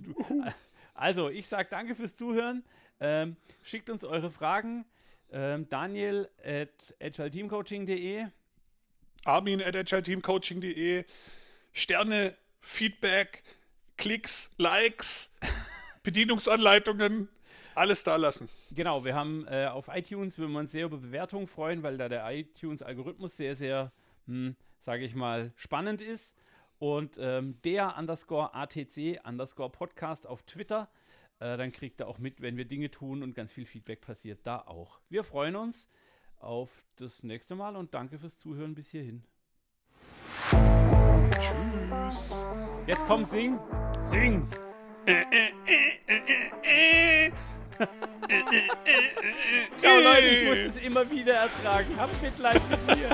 Also, 0.94 1.30
ich 1.30 1.48
sage 1.48 1.68
danke 1.70 1.96
fürs 1.96 2.16
Zuhören. 2.16 2.64
Ähm, 3.00 3.36
schickt 3.64 3.90
uns 3.90 4.04
eure 4.06 4.32
Fragen. 4.32 4.86
Ähm, 5.32 5.68
Daniel 5.68 6.30
at 6.44 6.96
agileteamcoaching.de. 7.02 8.28
Armin 9.26 9.62
at 9.62 9.76
agileteamcoaching.de. 9.76 11.04
Sterne, 11.74 12.38
Feedback, 12.62 13.44
Klicks, 13.98 14.54
Likes, 14.58 15.36
Bedienungsanleitungen, 16.04 17.28
alles 17.74 18.04
da 18.04 18.16
lassen. 18.16 18.48
Genau, 18.72 19.04
wir 19.04 19.16
haben 19.16 19.46
äh, 19.48 19.68
auf 19.68 19.90
iTunes, 19.94 20.38
würden 20.38 20.54
wir 20.54 20.60
uns 20.60 20.72
sehr 20.72 20.86
über 20.86 20.98
Bewertungen 20.98 21.48
freuen, 21.48 21.84
weil 21.84 21.98
da 21.98 22.08
der 22.08 22.30
iTunes-Algorithmus 22.32 23.36
sehr, 23.36 23.56
sehr, 23.56 23.92
hm, 24.28 24.56
sage 24.86 25.04
ich 25.04 25.16
mal, 25.16 25.52
spannend 25.56 26.02
ist. 26.02 26.36
Und 26.78 27.18
ähm, 27.20 27.60
der 27.64 27.98
underscore 27.98 28.54
ATC 28.54 29.20
underscore 29.28 29.70
Podcast 29.70 30.28
auf 30.28 30.44
Twitter, 30.44 30.90
äh, 31.40 31.58
dann 31.58 31.72
kriegt 31.72 32.00
er 32.00 32.08
auch 32.08 32.20
mit, 32.20 32.42
wenn 32.42 32.58
wir 32.58 32.66
Dinge 32.66 32.92
tun 32.92 33.24
und 33.24 33.34
ganz 33.34 33.52
viel 33.52 33.66
Feedback 33.66 34.02
passiert 34.02 34.40
da 34.44 34.60
auch. 34.60 35.00
Wir 35.10 35.24
freuen 35.24 35.56
uns 35.56 35.90
auf 36.38 36.86
das 36.98 37.24
nächste 37.24 37.56
Mal 37.56 37.76
und 37.76 37.94
danke 37.94 38.20
fürs 38.20 38.38
Zuhören 38.38 38.76
bis 38.76 38.92
hierhin. 38.92 39.24
Tschüss. 41.32 42.38
Jetzt 42.86 43.06
komm, 43.08 43.26
sing! 43.26 43.60
Sing! 44.10 44.48
Ciao 49.76 50.00
Leute, 50.04 50.28
ich 50.28 50.48
muss 50.48 50.58
es 50.58 50.78
immer 50.78 51.10
wieder 51.10 51.34
ertragen. 51.34 51.98
Habt 51.98 52.22
Mitleid 52.22 52.62
mit 52.70 52.98
mir. 52.98 53.10